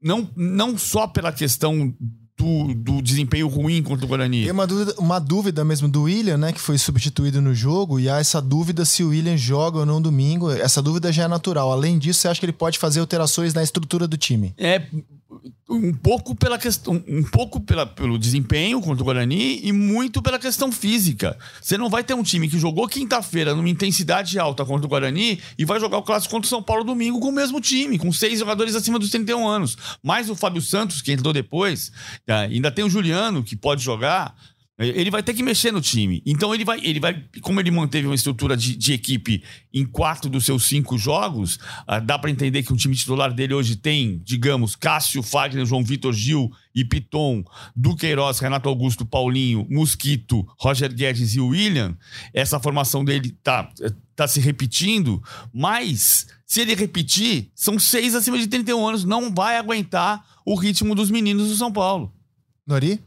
Não, 0.02 0.30
não 0.36 0.76
só 0.76 1.06
pela 1.06 1.32
questão 1.32 1.94
do, 2.38 2.72
do, 2.72 3.02
desempenho 3.02 3.48
ruim 3.48 3.82
contra 3.82 4.06
o 4.06 4.08
Guarani. 4.08 4.44
Tem 4.44 4.52
uma 4.52 4.66
dúvida, 4.66 4.94
uma 4.96 5.18
dúvida 5.18 5.64
mesmo 5.64 5.88
do 5.88 6.04
William, 6.04 6.36
né? 6.36 6.52
Que 6.52 6.60
foi 6.60 6.78
substituído 6.78 7.42
no 7.42 7.52
jogo, 7.52 7.98
e 7.98 8.08
há 8.08 8.18
essa 8.18 8.40
dúvida 8.40 8.84
se 8.84 9.02
o 9.02 9.08
William 9.08 9.36
joga 9.36 9.80
ou 9.80 9.86
não 9.86 10.00
domingo. 10.00 10.50
Essa 10.52 10.80
dúvida 10.80 11.12
já 11.12 11.24
é 11.24 11.28
natural. 11.28 11.72
Além 11.72 11.98
disso, 11.98 12.20
você 12.20 12.28
acha 12.28 12.38
que 12.38 12.46
ele 12.46 12.52
pode 12.52 12.78
fazer 12.78 13.00
alterações 13.00 13.52
na 13.52 13.62
estrutura 13.62 14.06
do 14.06 14.16
time? 14.16 14.54
É, 14.56 14.82
um 15.68 15.92
pouco 15.92 16.34
pela 16.34 16.58
questão, 16.58 17.02
um 17.06 17.22
pouco 17.22 17.60
pela, 17.60 17.84
pelo 17.84 18.18
desempenho 18.18 18.80
contra 18.80 19.02
o 19.02 19.04
Guarani 19.04 19.60
e 19.62 19.70
muito 19.70 20.22
pela 20.22 20.38
questão 20.38 20.72
física. 20.72 21.36
Você 21.60 21.76
não 21.76 21.90
vai 21.90 22.02
ter 22.02 22.14
um 22.14 22.22
time 22.22 22.48
que 22.48 22.58
jogou 22.58 22.88
quinta-feira 22.88 23.54
numa 23.54 23.68
intensidade 23.68 24.38
alta 24.38 24.64
contra 24.64 24.86
o 24.86 24.88
Guarani 24.88 25.38
e 25.58 25.64
vai 25.66 25.78
jogar 25.78 25.98
o 25.98 26.02
clássico 26.02 26.32
contra 26.32 26.46
o 26.46 26.48
São 26.48 26.62
Paulo 26.62 26.84
domingo 26.84 27.20
com 27.20 27.28
o 27.28 27.32
mesmo 27.32 27.60
time, 27.60 27.98
com 27.98 28.10
seis 28.10 28.38
jogadores 28.38 28.74
acima 28.74 28.98
dos 28.98 29.10
31 29.10 29.46
anos. 29.46 29.76
Mais 30.02 30.30
o 30.30 30.34
Fábio 30.34 30.62
Santos, 30.62 31.02
que 31.02 31.12
entrou 31.12 31.34
depois, 31.34 31.92
tá? 32.28 32.40
ainda 32.40 32.70
tem 32.70 32.84
o 32.84 32.90
Juliano, 32.90 33.42
que 33.42 33.56
pode 33.56 33.82
jogar. 33.82 34.34
Ele 34.78 35.10
vai 35.10 35.24
ter 35.24 35.34
que 35.34 35.42
mexer 35.42 35.72
no 35.72 35.80
time. 35.80 36.22
Então 36.24 36.54
ele 36.54 36.64
vai, 36.64 36.78
ele 36.84 37.00
vai, 37.00 37.24
como 37.40 37.58
ele 37.58 37.70
manteve 37.70 38.06
uma 38.06 38.14
estrutura 38.14 38.56
de, 38.56 38.76
de 38.76 38.92
equipe 38.92 39.42
em 39.74 39.84
quatro 39.84 40.30
dos 40.30 40.44
seus 40.44 40.66
cinco 40.66 40.96
jogos, 40.96 41.56
uh, 41.88 42.00
dá 42.00 42.16
para 42.16 42.30
entender 42.30 42.62
que 42.62 42.72
o 42.72 42.76
time 42.76 42.94
titular 42.94 43.32
dele 43.32 43.54
hoje 43.54 43.74
tem, 43.74 44.20
digamos, 44.22 44.76
Cássio, 44.76 45.20
Fagner, 45.20 45.66
João 45.66 45.82
Vitor 45.82 46.12
Gil 46.12 46.48
e 46.72 46.84
Piton, 46.84 47.42
Duqueiroz, 47.74 48.38
Renato 48.38 48.68
Augusto, 48.68 49.04
Paulinho, 49.04 49.66
Mosquito, 49.68 50.46
Roger 50.56 50.94
Guedes 50.94 51.34
e 51.34 51.40
William. 51.40 51.96
Essa 52.32 52.60
formação 52.60 53.04
dele 53.04 53.36
tá, 53.42 53.68
tá 54.14 54.28
se 54.28 54.38
repetindo, 54.38 55.20
mas 55.52 56.28
se 56.46 56.60
ele 56.60 56.76
repetir, 56.76 57.50
são 57.52 57.80
seis 57.80 58.14
acima 58.14 58.38
de 58.38 58.46
31 58.46 58.86
anos, 58.86 59.04
não 59.04 59.34
vai 59.34 59.56
aguentar 59.56 60.24
o 60.46 60.54
ritmo 60.54 60.94
dos 60.94 61.10
meninos 61.10 61.48
do 61.48 61.56
São 61.56 61.72
Paulo. 61.72 62.14
Nori? 62.68 63.00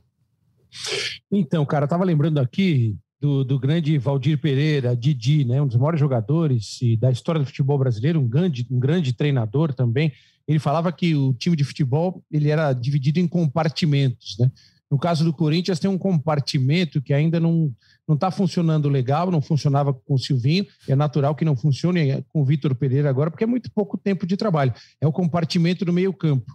Então, 1.32 1.64
cara, 1.68 1.86
eu 1.86 1.88
tava 1.88 2.03
lembrando 2.03 2.39
aqui 2.39 2.97
do, 3.20 3.43
do, 3.43 3.59
grande 3.59 3.95
Valdir 3.99 4.39
Pereira, 4.39 4.95
Didi, 4.95 5.45
né, 5.45 5.62
um 5.62 5.68
dos 5.68 5.76
maiores 5.76 5.99
jogadores 5.99 6.80
da 6.97 7.12
história 7.12 7.39
do 7.39 7.45
futebol 7.45 7.78
brasileiro, 7.78 8.20
um 8.20 8.28
grande, 8.28 8.66
um 8.72 8.80
grande 8.80 9.14
treinador 9.14 9.72
também. 9.72 10.12
Ele 10.47 10.57
falava 10.57 10.91
que 10.91 11.14
o 11.16 11.32
time 11.36 11.55
de 11.55 11.64
futebol 11.64 12.24
ele 12.32 12.49
era 12.49 12.74
dividido 12.74 13.20
em 13.20 13.28
compartimentos. 13.28 14.36
Né? 14.39 14.51
No 14.89 14.97
caso 14.97 15.24
do 15.24 15.32
Corinthians, 15.32 15.80
tem 15.80 15.89
um 15.89 15.97
compartimento 15.97 16.99
que 16.99 17.14
ainda 17.14 17.39
não 17.39 17.72
não 18.07 18.16
está 18.16 18.30
funcionando 18.30 18.89
legal, 18.89 19.32
não 19.32 19.41
funcionava 19.41 19.93
com 19.93 20.16
o 20.16 20.20
Silvinho, 20.20 20.66
é 20.86 20.95
natural 20.95 21.34
que 21.34 21.45
não 21.45 21.55
funcione 21.55 22.22
com 22.28 22.41
o 22.41 22.45
Vitor 22.45 22.76
Pereira 22.76 23.09
agora, 23.09 23.32
porque 23.32 23.45
é 23.45 23.47
muito 23.47 23.72
pouco 23.72 23.97
tempo 23.97 24.28
de 24.28 24.36
trabalho. 24.36 24.74
É 24.99 25.07
o 25.07 25.14
compartimento 25.14 25.86
do 25.86 25.93
meio-campo, 25.93 26.51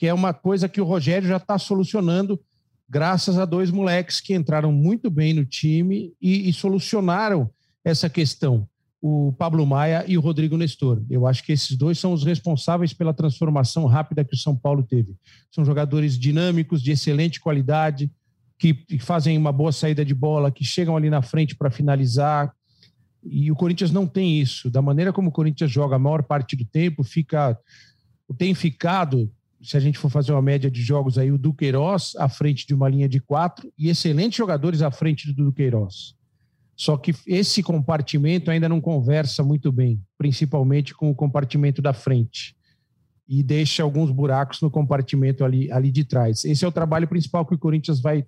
que 0.00 0.06
é 0.06 0.14
uma 0.14 0.32
coisa 0.32 0.66
que 0.66 0.80
o 0.80 0.84
Rogério 0.84 1.28
já 1.28 1.36
está 1.36 1.58
solucionando 1.58 2.40
graças 2.88 3.38
a 3.38 3.44
dois 3.44 3.70
moleques 3.70 4.18
que 4.18 4.34
entraram 4.34 4.72
muito 4.72 5.10
bem 5.10 5.34
no 5.34 5.44
time 5.44 6.14
e, 6.18 6.48
e, 6.48 6.52
solucionaram 6.54 7.50
essa 7.84 8.08
questão, 8.08 8.66
o 8.98 9.34
Pablo 9.36 9.66
Maia 9.66 10.02
e 10.08 10.16
o 10.16 10.22
Rodrigo 10.22 10.56
Nestor. 10.56 11.02
Eu 11.10 11.26
acho 11.26 11.44
que 11.44 11.52
esses 11.52 11.76
dois 11.76 11.98
são 11.98 12.14
os 12.14 12.24
responsáveis 12.24 12.94
pela 12.94 13.12
transformação 13.12 13.84
rápida 13.84 14.24
que 14.24 14.32
o 14.34 14.38
São 14.38 14.56
Paulo 14.56 14.82
teve. 14.82 15.14
São 15.50 15.66
jogadores 15.66 16.18
dinâmicos, 16.18 16.82
de 16.82 16.92
excelente 16.92 17.38
qualidade, 17.38 18.10
que, 18.58 18.72
que 18.72 18.98
fazem 18.98 19.36
uma 19.36 19.52
boa 19.52 19.70
saída 19.70 20.02
de 20.02 20.14
bola, 20.14 20.50
que 20.50 20.64
chegam 20.64 20.96
ali 20.96 21.10
na 21.10 21.20
frente 21.20 21.54
para 21.54 21.70
finalizar. 21.70 22.50
E 23.22 23.52
o 23.52 23.54
Corinthians 23.54 23.90
não 23.90 24.06
tem 24.06 24.40
isso. 24.40 24.70
Da 24.70 24.80
maneira 24.80 25.12
como 25.12 25.28
o 25.28 25.32
Corinthians 25.32 25.70
joga 25.70 25.96
a 25.96 25.98
maior 25.98 26.22
parte 26.22 26.56
do 26.56 26.64
tempo, 26.64 27.04
fica 27.04 27.54
tem 28.38 28.54
ficado 28.54 29.30
se 29.62 29.76
a 29.76 29.80
gente 29.80 29.98
for 29.98 30.10
fazer 30.10 30.32
uma 30.32 30.42
média 30.42 30.70
de 30.70 30.82
jogos 30.82 31.18
aí, 31.18 31.30
o 31.30 31.38
Duqueiroz 31.38 32.14
à 32.16 32.28
frente 32.28 32.66
de 32.66 32.74
uma 32.74 32.88
linha 32.88 33.08
de 33.08 33.20
quatro 33.20 33.70
e 33.78 33.88
excelentes 33.88 34.36
jogadores 34.36 34.80
à 34.82 34.90
frente 34.90 35.26
do 35.32 35.44
Duqueiroz. 35.44 36.14
Só 36.74 36.96
que 36.96 37.14
esse 37.26 37.62
compartimento 37.62 38.50
ainda 38.50 38.68
não 38.68 38.80
conversa 38.80 39.44
muito 39.44 39.70
bem, 39.70 40.02
principalmente 40.16 40.94
com 40.94 41.10
o 41.10 41.14
compartimento 41.14 41.82
da 41.82 41.92
frente. 41.92 42.56
E 43.28 43.42
deixa 43.42 43.82
alguns 43.82 44.10
buracos 44.10 44.62
no 44.62 44.70
compartimento 44.70 45.44
ali, 45.44 45.70
ali 45.70 45.92
de 45.92 46.04
trás. 46.04 46.42
Esse 46.44 46.64
é 46.64 46.68
o 46.68 46.72
trabalho 46.72 47.06
principal 47.06 47.44
que 47.44 47.54
o 47.54 47.58
Corinthians 47.58 48.00
vai, 48.00 48.24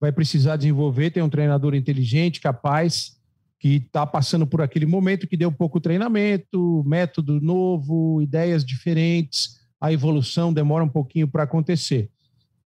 vai 0.00 0.10
precisar 0.10 0.56
desenvolver. 0.56 1.10
Tem 1.10 1.22
um 1.22 1.28
treinador 1.28 1.72
inteligente, 1.72 2.40
capaz, 2.40 3.16
que 3.60 3.76
está 3.76 4.04
passando 4.04 4.44
por 4.44 4.60
aquele 4.60 4.86
momento 4.86 5.28
que 5.28 5.36
deu 5.36 5.52
pouco 5.52 5.80
treinamento, 5.80 6.82
método 6.84 7.40
novo, 7.40 8.20
ideias 8.20 8.64
diferentes, 8.64 9.63
a 9.84 9.92
evolução 9.92 10.50
demora 10.50 10.82
um 10.82 10.88
pouquinho 10.88 11.28
para 11.28 11.42
acontecer. 11.42 12.10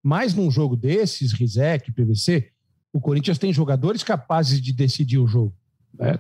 Mas 0.02 0.34
num 0.34 0.50
jogo 0.50 0.74
desses, 0.74 1.32
Rizek, 1.32 1.92
PVC, 1.92 2.50
o 2.92 3.00
Corinthians 3.00 3.38
tem 3.38 3.52
jogadores 3.52 4.02
capazes 4.02 4.60
de 4.60 4.72
decidir 4.72 5.18
o 5.18 5.26
jogo. 5.28 5.54
Né? 5.96 6.18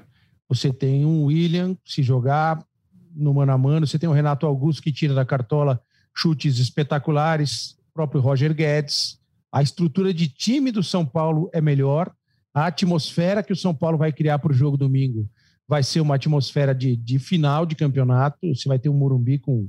Você 0.48 0.72
tem 0.72 1.04
um 1.04 1.24
William, 1.24 1.76
se 1.84 2.00
jogar 2.00 2.64
no 3.12 3.34
mano 3.34 3.50
a 3.50 3.58
mano, 3.58 3.88
você 3.88 3.98
tem 3.98 4.08
o 4.08 4.12
Renato 4.12 4.46
Augusto 4.46 4.80
que 4.80 4.92
tira 4.92 5.12
da 5.12 5.24
cartola 5.24 5.82
chutes 6.14 6.60
espetaculares, 6.60 7.72
o 7.90 7.92
próprio 7.92 8.20
Roger 8.20 8.54
Guedes. 8.54 9.18
A 9.50 9.62
estrutura 9.62 10.14
de 10.14 10.28
time 10.28 10.70
do 10.70 10.82
São 10.82 11.04
Paulo 11.04 11.50
é 11.52 11.60
melhor, 11.60 12.14
a 12.54 12.66
atmosfera 12.66 13.42
que 13.42 13.52
o 13.52 13.56
São 13.56 13.74
Paulo 13.74 13.98
vai 13.98 14.12
criar 14.12 14.38
para 14.38 14.52
o 14.52 14.54
jogo 14.54 14.76
domingo 14.76 15.28
vai 15.66 15.82
ser 15.82 16.00
uma 16.00 16.14
atmosfera 16.14 16.74
de, 16.74 16.94
de 16.94 17.18
final 17.18 17.64
de 17.66 17.74
campeonato. 17.74 18.38
Você 18.54 18.68
vai 18.68 18.78
ter 18.78 18.88
um 18.88 18.94
Morumbi 18.94 19.38
com 19.38 19.68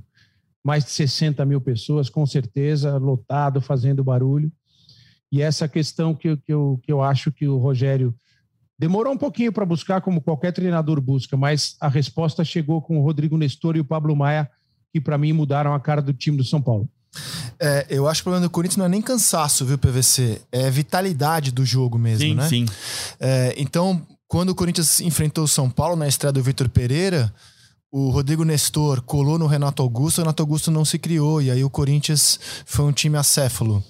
mais 0.65 0.83
de 0.83 0.89
60 0.89 1.45
mil 1.45 1.61
pessoas, 1.61 2.09
com 2.09 2.25
certeza, 2.25 2.97
lotado, 2.97 3.61
fazendo 3.61 4.03
barulho. 4.03 4.51
E 5.31 5.39
essa 5.39 5.67
questão 5.67 6.15
que, 6.15 6.35
que, 6.37 6.51
eu, 6.51 6.79
que 6.81 6.91
eu 6.91 7.03
acho 7.03 7.31
que 7.31 7.47
o 7.47 7.59
Rogério 7.59 8.15
demorou 8.77 9.13
um 9.13 9.17
pouquinho 9.17 9.53
para 9.53 9.63
buscar, 9.63 10.01
como 10.01 10.19
qualquer 10.19 10.51
treinador 10.51 10.99
busca, 10.99 11.37
mas 11.37 11.75
a 11.79 11.87
resposta 11.87 12.43
chegou 12.43 12.81
com 12.81 12.97
o 12.97 13.03
Rodrigo 13.03 13.37
Nestor 13.37 13.77
e 13.77 13.79
o 13.79 13.85
Pablo 13.85 14.15
Maia, 14.15 14.49
que 14.91 14.99
para 14.99 15.19
mim 15.19 15.33
mudaram 15.33 15.71
a 15.71 15.79
cara 15.79 16.01
do 16.01 16.11
time 16.11 16.35
do 16.35 16.43
São 16.43 16.59
Paulo. 16.59 16.89
É, 17.59 17.85
eu 17.87 18.07
acho 18.07 18.23
que 18.23 18.23
o 18.23 18.31
problema 18.31 18.47
do 18.47 18.51
Corinthians 18.51 18.77
não 18.77 18.85
é 18.85 18.89
nem 18.89 19.03
cansaço, 19.03 19.65
viu, 19.65 19.77
PVC? 19.77 20.41
É 20.51 20.71
vitalidade 20.71 21.51
do 21.51 21.63
jogo 21.63 21.99
mesmo, 21.99 22.25
sim, 22.25 22.33
né? 22.33 22.49
Sim, 22.49 22.65
é, 23.19 23.53
Então, 23.55 24.01
quando 24.27 24.49
o 24.49 24.55
Corinthians 24.55 24.99
enfrentou 24.99 25.43
o 25.43 25.47
São 25.47 25.69
Paulo 25.69 25.95
na 25.95 26.07
estreia 26.07 26.33
do 26.33 26.41
Vitor 26.41 26.67
Pereira, 26.69 27.31
o 27.97 28.09
Rodrigo 28.09 28.43
Nestor 28.43 29.01
colou 29.01 29.39
no 29.39 29.47
Renato 29.47 29.81
Augusto, 29.81 30.17
o 30.17 30.21
Renato 30.21 30.43
Augusto 30.43 30.69
não 30.69 30.83
se 30.83 30.99
criou, 30.99 31.41
e 31.41 31.49
aí 31.49 31.63
o 31.63 31.69
Corinthians 31.69 32.37
foi 32.65 32.83
um 32.83 32.91
time 32.91 33.17
acéfalo. 33.17 33.81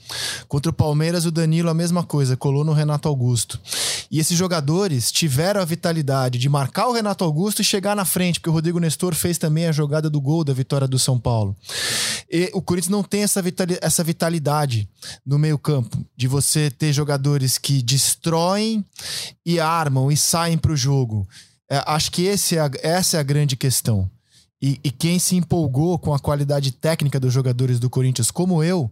Contra 0.47 0.69
o 0.69 0.73
Palmeiras, 0.73 1.25
o 1.25 1.31
Danilo, 1.31 1.71
a 1.71 1.73
mesma 1.73 2.03
coisa, 2.03 2.37
colou 2.37 2.63
no 2.63 2.71
Renato 2.71 3.07
Augusto. 3.07 3.59
E 4.11 4.19
esses 4.19 4.37
jogadores 4.37 5.11
tiveram 5.11 5.59
a 5.59 5.65
vitalidade 5.65 6.37
de 6.37 6.47
marcar 6.47 6.87
o 6.87 6.93
Renato 6.93 7.23
Augusto 7.23 7.63
e 7.63 7.65
chegar 7.65 7.95
na 7.95 8.05
frente, 8.05 8.39
porque 8.39 8.51
o 8.51 8.53
Rodrigo 8.53 8.79
Nestor 8.79 9.15
fez 9.15 9.39
também 9.39 9.65
a 9.65 9.71
jogada 9.71 10.07
do 10.07 10.21
gol 10.21 10.43
da 10.43 10.53
vitória 10.53 10.87
do 10.87 10.99
São 10.99 11.19
Paulo. 11.19 11.55
E 12.29 12.51
o 12.53 12.61
Corinthians 12.61 12.91
não 12.91 13.01
tem 13.01 13.23
essa, 13.23 13.41
essa 13.81 14.03
vitalidade 14.03 14.87
no 15.25 15.39
meio-campo, 15.39 16.05
de 16.15 16.27
você 16.27 16.69
ter 16.69 16.93
jogadores 16.93 17.57
que 17.57 17.81
destroem 17.81 18.85
e 19.43 19.59
armam 19.59 20.11
e 20.11 20.15
saem 20.15 20.59
para 20.59 20.73
o 20.73 20.77
jogo. 20.77 21.27
É, 21.69 21.83
acho 21.85 22.11
que 22.11 22.23
esse 22.23 22.57
é 22.57 22.69
essa 22.81 23.17
é 23.17 23.19
a 23.19 23.23
grande 23.23 23.55
questão. 23.55 24.09
E, 24.61 24.79
e, 24.83 24.89
quem 24.89 25.19
se 25.19 25.35
empolgou 25.35 25.99
com 25.99 26.13
a 26.13 26.19
qualidade 26.19 26.71
técnica 26.71 27.19
dos 27.19 27.33
jogadores 27.33 27.79
do 27.79 27.89
Corinthians, 27.89 28.31
como 28.31 28.63
eu, 28.63 28.89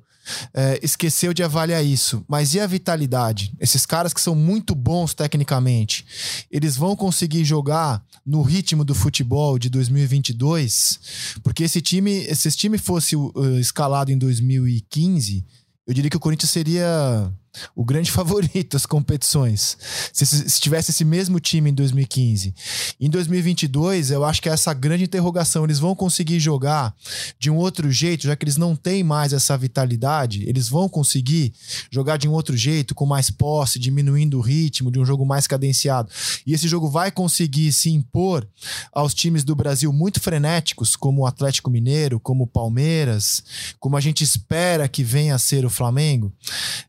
é, 0.54 0.80
esqueceu 0.82 1.34
de 1.34 1.44
avaliar 1.44 1.84
isso. 1.84 2.24
Mas 2.28 2.54
e 2.54 2.60
a 2.60 2.68
vitalidade? 2.68 3.54
Esses 3.60 3.86
caras 3.86 4.14
que 4.14 4.22
são 4.22 4.36
muito 4.36 4.76
bons 4.76 5.14
tecnicamente, 5.14 6.06
eles 6.52 6.76
vão 6.76 6.96
conseguir 6.96 7.44
jogar 7.44 8.04
no 8.26 8.42
ritmo 8.42 8.84
do 8.86 8.96
futebol 8.96 9.58
de 9.58 9.70
2022? 9.70 11.00
Porque 11.44 11.64
esse 11.64 11.82
time, 11.82 12.24
se 12.36 12.48
esse 12.48 12.58
time 12.58 12.78
fosse 12.78 13.16
uh, 13.16 13.60
escalado 13.60 14.12
em 14.12 14.18
2015, 14.18 15.46
eu 15.88 15.94
diria 15.94 16.10
que 16.10 16.18
o 16.18 16.20
Corinthians 16.20 16.52
seria 16.52 17.32
o 17.76 17.84
grande 17.84 18.12
favorito 18.12 18.76
às 18.76 18.86
competições. 18.86 19.78
Se, 20.12 20.26
se, 20.26 20.62
tivesse 20.62 20.92
esse 20.92 21.06
mesmo 21.06 21.40
time 21.40 21.70
em 21.70 21.74
2015. 21.74 22.54
Em 23.00 23.10
2022, 23.10 24.12
eu 24.12 24.24
acho 24.24 24.42
que 24.42 24.50
é 24.50 24.52
essa 24.52 24.74
grande 24.74 25.04
interrogação. 25.04 25.64
Eles 25.64 25.80
vão 25.80 25.96
conseguir 25.96 26.40
jogar 26.40 26.96
de 27.40 27.50
um 27.50 27.56
outro 27.56 27.92
jeito, 27.92 28.24
já 28.24 28.36
que 28.36 28.44
eles 28.44 28.58
não 28.58 28.76
têm 28.76 29.04
mais 29.04 29.34
essa 29.34 29.58
vitalidade. 29.58 30.48
Eles 30.48 30.70
vão 30.70 30.88
conseguir 30.90 31.54
jogar 31.92 32.18
de 32.18 32.28
um 32.28 32.32
outro 32.32 32.56
jeito, 32.56 32.96
com 32.96 33.06
mais 33.06 33.30
posse, 33.30 33.80
diminuindo 33.80 34.38
o 34.38 34.42
ritmo 34.42 34.92
de 34.92 35.00
um 35.00 35.06
jogo 35.06 35.26
mais 35.26 35.48
cadenciado. 35.48 36.10
E 36.46 36.54
esse 36.54 36.68
jogo 36.68 36.90
vai 36.90 37.12
conseguir 37.12 37.72
se 37.72 37.90
impor 37.90 38.48
aos 38.92 39.14
times 39.14 39.44
do 39.44 39.56
Brasil 39.56 39.92
muito 39.92 40.20
frenéticos, 40.20 40.96
como 40.96 41.22
o 41.22 41.26
Atlético 41.26 41.70
Mineiro, 41.70 42.20
como 42.20 42.44
o 42.44 42.48
Palmeiras, 42.48 43.44
como 43.80 43.98
a 43.98 44.02
gente 44.02 44.24
espera 44.24 44.88
que 44.88 45.04
venha 45.04 45.36
a 45.36 45.40
ser 45.40 45.66
o 45.66 45.70
Flamengo. 45.70 46.32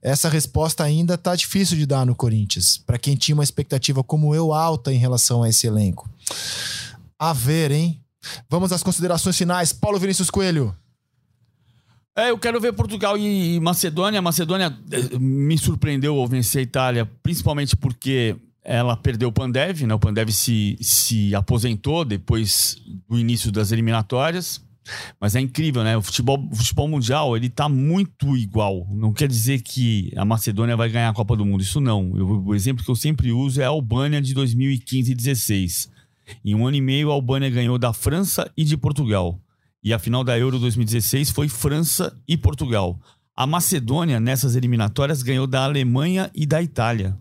Essa 0.02 0.28
resposta 0.28 0.53
resposta 0.54 0.84
ainda 0.84 1.18
tá 1.18 1.34
difícil 1.34 1.76
de 1.76 1.84
dar 1.84 2.06
no 2.06 2.14
Corinthians, 2.14 2.78
para 2.78 2.96
quem 2.96 3.16
tinha 3.16 3.34
uma 3.34 3.42
expectativa 3.42 4.04
como 4.04 4.36
eu 4.36 4.52
alta 4.52 4.92
em 4.92 4.98
relação 4.98 5.42
a 5.42 5.48
esse 5.48 5.66
elenco. 5.66 6.08
A 7.18 7.32
ver, 7.32 7.72
hein? 7.72 8.00
Vamos 8.48 8.70
às 8.70 8.80
considerações 8.80 9.36
finais. 9.36 9.72
Paulo 9.72 9.98
Vinícius 9.98 10.30
Coelho. 10.30 10.72
É, 12.16 12.30
eu 12.30 12.38
quero 12.38 12.60
ver 12.60 12.72
Portugal 12.72 13.18
e 13.18 13.58
Macedônia. 13.58 14.22
Macedônia 14.22 14.78
eh, 14.92 15.18
me 15.18 15.58
surpreendeu 15.58 16.16
ao 16.20 16.28
vencer 16.28 16.60
a 16.60 16.62
Itália, 16.62 17.10
principalmente 17.20 17.74
porque 17.76 18.36
ela 18.62 18.96
perdeu 18.96 19.30
o 19.30 19.32
Pandev, 19.32 19.82
né? 19.82 19.94
O 19.94 19.98
Pandev 19.98 20.30
se, 20.30 20.78
se 20.80 21.34
aposentou 21.34 22.04
depois 22.04 22.76
do 23.08 23.18
início 23.18 23.50
das 23.50 23.72
eliminatórias. 23.72 24.62
Mas 25.18 25.34
é 25.34 25.40
incrível, 25.40 25.82
né? 25.82 25.96
O 25.96 26.02
futebol, 26.02 26.38
o 26.50 26.54
futebol 26.54 26.88
mundial, 26.88 27.36
ele 27.36 27.48
tá 27.48 27.68
muito 27.68 28.36
igual. 28.36 28.86
Não 28.90 29.12
quer 29.12 29.28
dizer 29.28 29.62
que 29.62 30.12
a 30.16 30.24
Macedônia 30.24 30.76
vai 30.76 30.88
ganhar 30.88 31.08
a 31.08 31.14
Copa 31.14 31.36
do 31.36 31.44
Mundo. 31.44 31.62
Isso 31.62 31.80
não. 31.80 32.12
Eu, 32.16 32.44
o 32.44 32.54
exemplo 32.54 32.84
que 32.84 32.90
eu 32.90 32.96
sempre 32.96 33.32
uso 33.32 33.60
é 33.60 33.64
a 33.64 33.68
Albânia 33.68 34.20
de 34.20 34.34
2015 34.34 35.10
e 35.10 35.14
16. 35.14 35.90
Em 36.44 36.54
um 36.54 36.66
ano 36.66 36.76
e 36.76 36.80
meio, 36.80 37.10
a 37.10 37.14
Albânia 37.14 37.50
ganhou 37.50 37.78
da 37.78 37.92
França 37.92 38.50
e 38.56 38.64
de 38.64 38.76
Portugal. 38.76 39.40
E 39.82 39.92
a 39.92 39.98
final 39.98 40.24
da 40.24 40.38
Euro 40.38 40.58
2016 40.58 41.30
foi 41.30 41.48
França 41.48 42.16
e 42.26 42.36
Portugal. 42.36 42.98
A 43.36 43.46
Macedônia, 43.46 44.20
nessas 44.20 44.56
eliminatórias, 44.56 45.22
ganhou 45.22 45.46
da 45.46 45.64
Alemanha 45.64 46.30
e 46.34 46.46
da 46.46 46.62
Itália. 46.62 47.18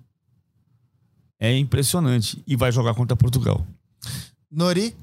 É 1.40 1.58
impressionante. 1.58 2.42
E 2.48 2.56
vai 2.56 2.72
jogar 2.72 2.94
contra 2.94 3.18
Portugal. 3.18 3.66
Nori? 4.50 4.96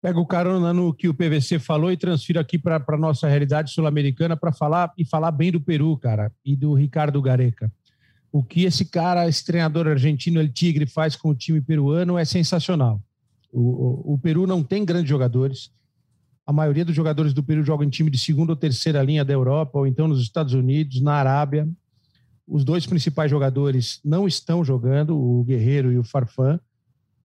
Pega 0.00 0.18
o 0.18 0.26
carona 0.26 0.72
no 0.72 0.94
que 0.94 1.08
o 1.08 1.14
PVC 1.14 1.58
falou 1.58 1.92
e 1.92 1.96
transfiro 1.96 2.40
aqui 2.40 2.58
para 2.58 2.82
a 2.86 2.96
nossa 2.96 3.28
realidade 3.28 3.70
sul-americana 3.70 4.36
para 4.36 4.52
falar 4.52 4.92
e 4.96 5.04
falar 5.04 5.30
bem 5.30 5.52
do 5.52 5.60
Peru, 5.60 5.96
cara, 5.98 6.32
e 6.44 6.56
do 6.56 6.72
Ricardo 6.72 7.20
Gareca. 7.20 7.70
O 8.32 8.42
que 8.42 8.64
esse 8.64 8.84
cara, 8.84 9.28
esse 9.28 9.44
treinador 9.44 9.88
argentino, 9.88 10.40
El 10.40 10.48
Tigre, 10.48 10.86
faz 10.86 11.16
com 11.16 11.30
o 11.30 11.34
time 11.34 11.60
peruano 11.60 12.16
é 12.16 12.24
sensacional. 12.24 13.02
O, 13.52 13.60
o, 13.60 14.14
o 14.14 14.18
Peru 14.18 14.46
não 14.46 14.62
tem 14.62 14.84
grandes 14.84 15.08
jogadores. 15.08 15.70
A 16.46 16.52
maioria 16.52 16.84
dos 16.84 16.94
jogadores 16.94 17.34
do 17.34 17.42
Peru 17.42 17.64
jogam 17.64 17.86
em 17.86 17.90
time 17.90 18.10
de 18.10 18.18
segunda 18.18 18.52
ou 18.52 18.56
terceira 18.56 19.02
linha 19.02 19.24
da 19.24 19.32
Europa, 19.32 19.78
ou 19.78 19.86
então 19.86 20.08
nos 20.08 20.22
Estados 20.22 20.54
Unidos, 20.54 21.00
na 21.00 21.14
Arábia. 21.14 21.68
Os 22.46 22.64
dois 22.64 22.86
principais 22.86 23.30
jogadores 23.30 24.00
não 24.04 24.26
estão 24.26 24.64
jogando, 24.64 25.18
o 25.18 25.44
Guerreiro 25.44 25.92
e 25.92 25.98
o 25.98 26.04
Farfán. 26.04 26.58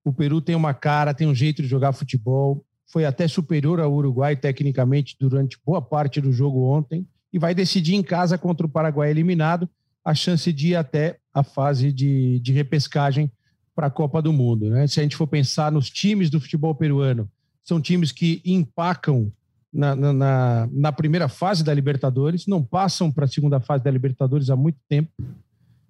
O 0.04 0.12
Peru 0.12 0.42
tem 0.42 0.56
uma 0.56 0.74
cara, 0.74 1.14
tem 1.14 1.28
um 1.28 1.34
jeito 1.34 1.62
de 1.62 1.68
jogar 1.68 1.94
futebol, 1.94 2.65
foi 2.88 3.06
até 3.06 3.28
superior 3.28 3.80
ao 3.80 3.94
Uruguai 3.94 4.36
tecnicamente 4.36 5.16
durante 5.20 5.58
boa 5.66 5.82
parte 5.82 6.22
do 6.22 6.32
jogo 6.32 6.64
ontem 6.64 7.08
e 7.34 7.40
vai 7.40 7.54
decidir 7.54 7.96
em 7.96 8.04
casa 8.04 8.38
contra 8.38 8.66
o 8.66 8.70
Paraguai 8.70 9.10
eliminado 9.10 9.70
a 10.04 10.14
chance 10.14 10.54
de 10.54 10.70
ir 10.70 10.76
até 10.76 11.18
a 11.34 11.44
fase 11.44 11.92
de, 11.92 12.40
de 12.40 12.54
repescagem 12.54 13.32
para 13.76 13.88
a 13.88 13.92
Copa 13.92 14.22
do 14.22 14.32
Mundo. 14.32 14.70
Né? 14.70 14.88
Se 14.88 15.00
a 15.00 15.04
gente 15.04 15.16
for 15.16 15.28
pensar 15.28 15.72
nos 15.72 15.90
times 15.90 16.30
do 16.30 16.40
futebol 16.40 16.74
peruano, 16.74 17.30
são 17.64 17.82
times 17.82 18.12
que 18.12 18.42
empacam 18.46 19.32
na, 19.74 19.96
na, 19.96 20.70
na 20.72 20.92
primeira 20.92 21.28
fase 21.28 21.64
da 21.64 21.74
Libertadores, 21.74 22.48
não 22.48 22.64
passam 22.64 23.12
para 23.12 23.26
a 23.26 23.28
segunda 23.28 23.60
fase 23.60 23.84
da 23.84 23.92
Libertadores 23.92 24.50
há 24.50 24.56
muito 24.56 24.80
tempo. 24.88 25.12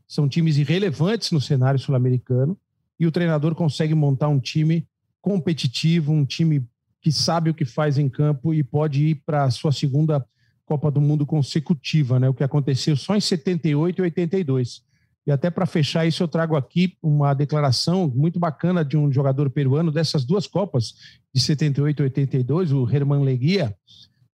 São 0.08 0.28
times 0.28 0.58
irrelevantes 0.58 1.32
no 1.32 1.40
cenário 1.42 1.80
sul-americano 1.80 2.58
e 3.00 3.06
o 3.06 3.12
treinador 3.12 3.54
consegue 3.54 3.94
montar 3.94 4.30
um 4.30 4.40
time 4.40 4.88
competitivo, 5.22 6.12
um 6.12 6.26
time 6.26 6.66
que 7.06 7.12
sabe 7.12 7.52
o 7.52 7.54
que 7.54 7.66
faz 7.66 8.00
em 8.00 8.10
campo 8.10 8.52
e 8.52 8.64
pode 8.64 9.04
ir 9.10 9.22
para 9.24 9.44
a 9.44 9.52
sua 9.52 9.72
segunda 9.72 10.26
Copa 10.66 10.90
do 10.90 11.00
Mundo 11.00 11.24
consecutiva, 11.24 12.20
né? 12.20 12.28
O 12.28 12.34
que 12.34 12.44
aconteceu 12.44 12.96
só 12.96 13.16
em 13.16 13.22
78 13.22 14.00
e 14.00 14.02
82. 14.02 14.82
E 15.28 15.32
até 15.32 15.52
para 15.52 15.68
fechar 15.68 16.04
isso, 16.08 16.24
eu 16.24 16.28
trago 16.28 16.56
aqui 16.56 16.98
uma 17.04 17.36
declaração 17.36 18.08
muito 18.08 18.40
bacana 18.40 18.84
de 18.84 18.98
um 18.98 19.14
jogador 19.14 19.52
peruano 19.52 19.92
dessas 19.92 20.26
duas 20.26 20.48
Copas, 20.48 20.96
de 21.32 21.40
78 21.40 22.02
e 22.02 22.04
82, 22.06 22.72
o 22.72 22.90
Herman 22.90 23.24
Leguia, 23.24 23.78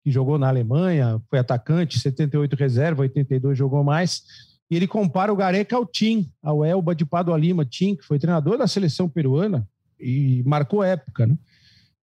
que 0.02 0.10
jogou 0.10 0.38
na 0.38 0.48
Alemanha, 0.48 1.22
foi 1.30 1.40
atacante, 1.40 2.00
78 2.00 2.56
reserva, 2.56 3.02
82 3.02 3.58
jogou 3.58 3.84
mais. 3.84 4.24
E 4.70 4.78
ele 4.78 4.88
compara 4.88 5.34
o 5.34 5.36
Gareca 5.36 5.76
ao 5.76 5.86
Tim, 5.86 6.32
ao 6.42 6.64
Elba 6.64 6.96
de 6.96 7.06
Padua 7.06 7.38
Lima, 7.38 7.66
Tim, 7.66 7.98
que 7.98 8.06
foi 8.06 8.18
treinador 8.18 8.58
da 8.58 8.66
seleção 8.66 9.10
peruana 9.10 9.68
e 10.00 10.42
marcou 10.46 10.82
época, 10.82 11.28
né? 11.28 11.38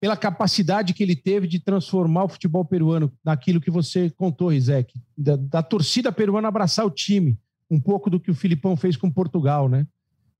Pela 0.00 0.16
capacidade 0.16 0.92
que 0.92 1.02
ele 1.02 1.16
teve 1.16 1.46
de 1.46 1.58
transformar 1.58 2.24
o 2.24 2.28
futebol 2.28 2.64
peruano 2.64 3.12
naquilo 3.24 3.60
que 3.60 3.70
você 3.70 4.10
contou, 4.10 4.48
Rizek, 4.48 5.00
da, 5.16 5.36
da 5.36 5.62
torcida 5.62 6.12
peruana 6.12 6.48
abraçar 6.48 6.84
o 6.84 6.90
time, 6.90 7.38
um 7.70 7.80
pouco 7.80 8.10
do 8.10 8.20
que 8.20 8.30
o 8.30 8.34
Filipão 8.34 8.76
fez 8.76 8.96
com 8.96 9.10
Portugal, 9.10 9.68
né? 9.68 9.86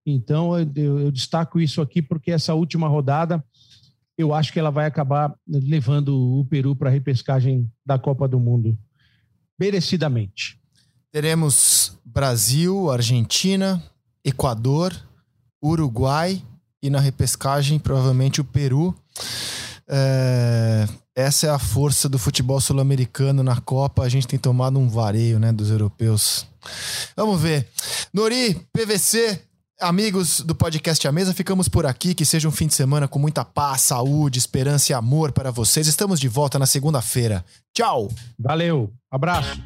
Então 0.05 0.57
eu, 0.57 1.01
eu 1.01 1.11
destaco 1.11 1.59
isso 1.59 1.81
aqui 1.81 2.01
porque 2.01 2.31
essa 2.31 2.55
última 2.55 2.87
rodada 2.87 3.43
eu 4.17 4.33
acho 4.33 4.53
que 4.53 4.59
ela 4.59 4.71
vai 4.71 4.87
acabar 4.87 5.35
levando 5.47 6.39
o 6.39 6.45
Peru 6.47 6.75
para 6.75 6.89
a 6.89 6.93
repescagem 6.93 7.71
da 7.85 7.99
Copa 7.99 8.27
do 8.27 8.41
Mundo 8.41 8.79
merecidamente. 9.59 10.59
Teremos 11.11 11.99
Brasil, 12.05 12.91
Argentina, 12.91 13.83
Equador, 14.25 14.95
Uruguai 15.63 16.43
e 16.83 16.91
na 16.91 17.01
repescagem 17.01 17.79
provavelmente 17.79 18.41
o 18.41 18.45
Peru. 18.45 18.95
É, 19.89 20.87
essa 21.15 21.47
é 21.47 21.51
a 21.51 21.59
força 21.59 22.09
do 22.09 22.19
futebol 22.19 22.61
sul-americano 22.61 23.43
na 23.43 23.61
Copa. 23.61 24.03
A 24.03 24.09
gente 24.09 24.27
tem 24.27 24.39
tomado 24.39 24.79
um 24.79 24.89
vareio, 24.89 25.39
né, 25.39 25.53
dos 25.53 25.71
europeus. 25.71 26.47
Vamos 27.17 27.41
ver. 27.41 27.69
Nori, 28.13 28.61
PVC, 28.73 29.41
amigos 29.81 30.41
do 30.41 30.55
podcast 30.55 31.07
A 31.07 31.13
Mesa, 31.13 31.33
ficamos 31.33 31.69
por 31.69 31.87
aqui. 31.87 32.15
Que 32.15 32.25
seja 32.25 32.49
um 32.49 32.53
fim 32.53 32.67
de 32.67 32.75
semana 32.75 33.09
com 33.09 33.19
muita 33.19 33.45
paz, 33.45 33.83
saúde, 33.83 34.39
esperança 34.39 34.93
e 34.93 34.95
amor 34.95 35.33
para 35.33 35.51
vocês. 35.51 35.87
Estamos 35.87 36.21
de 36.21 36.29
volta 36.29 36.59
na 36.59 36.67
segunda-feira. 36.67 37.45
Tchau. 37.75 38.09
Valeu. 38.39 38.93
Abraço. 39.11 39.57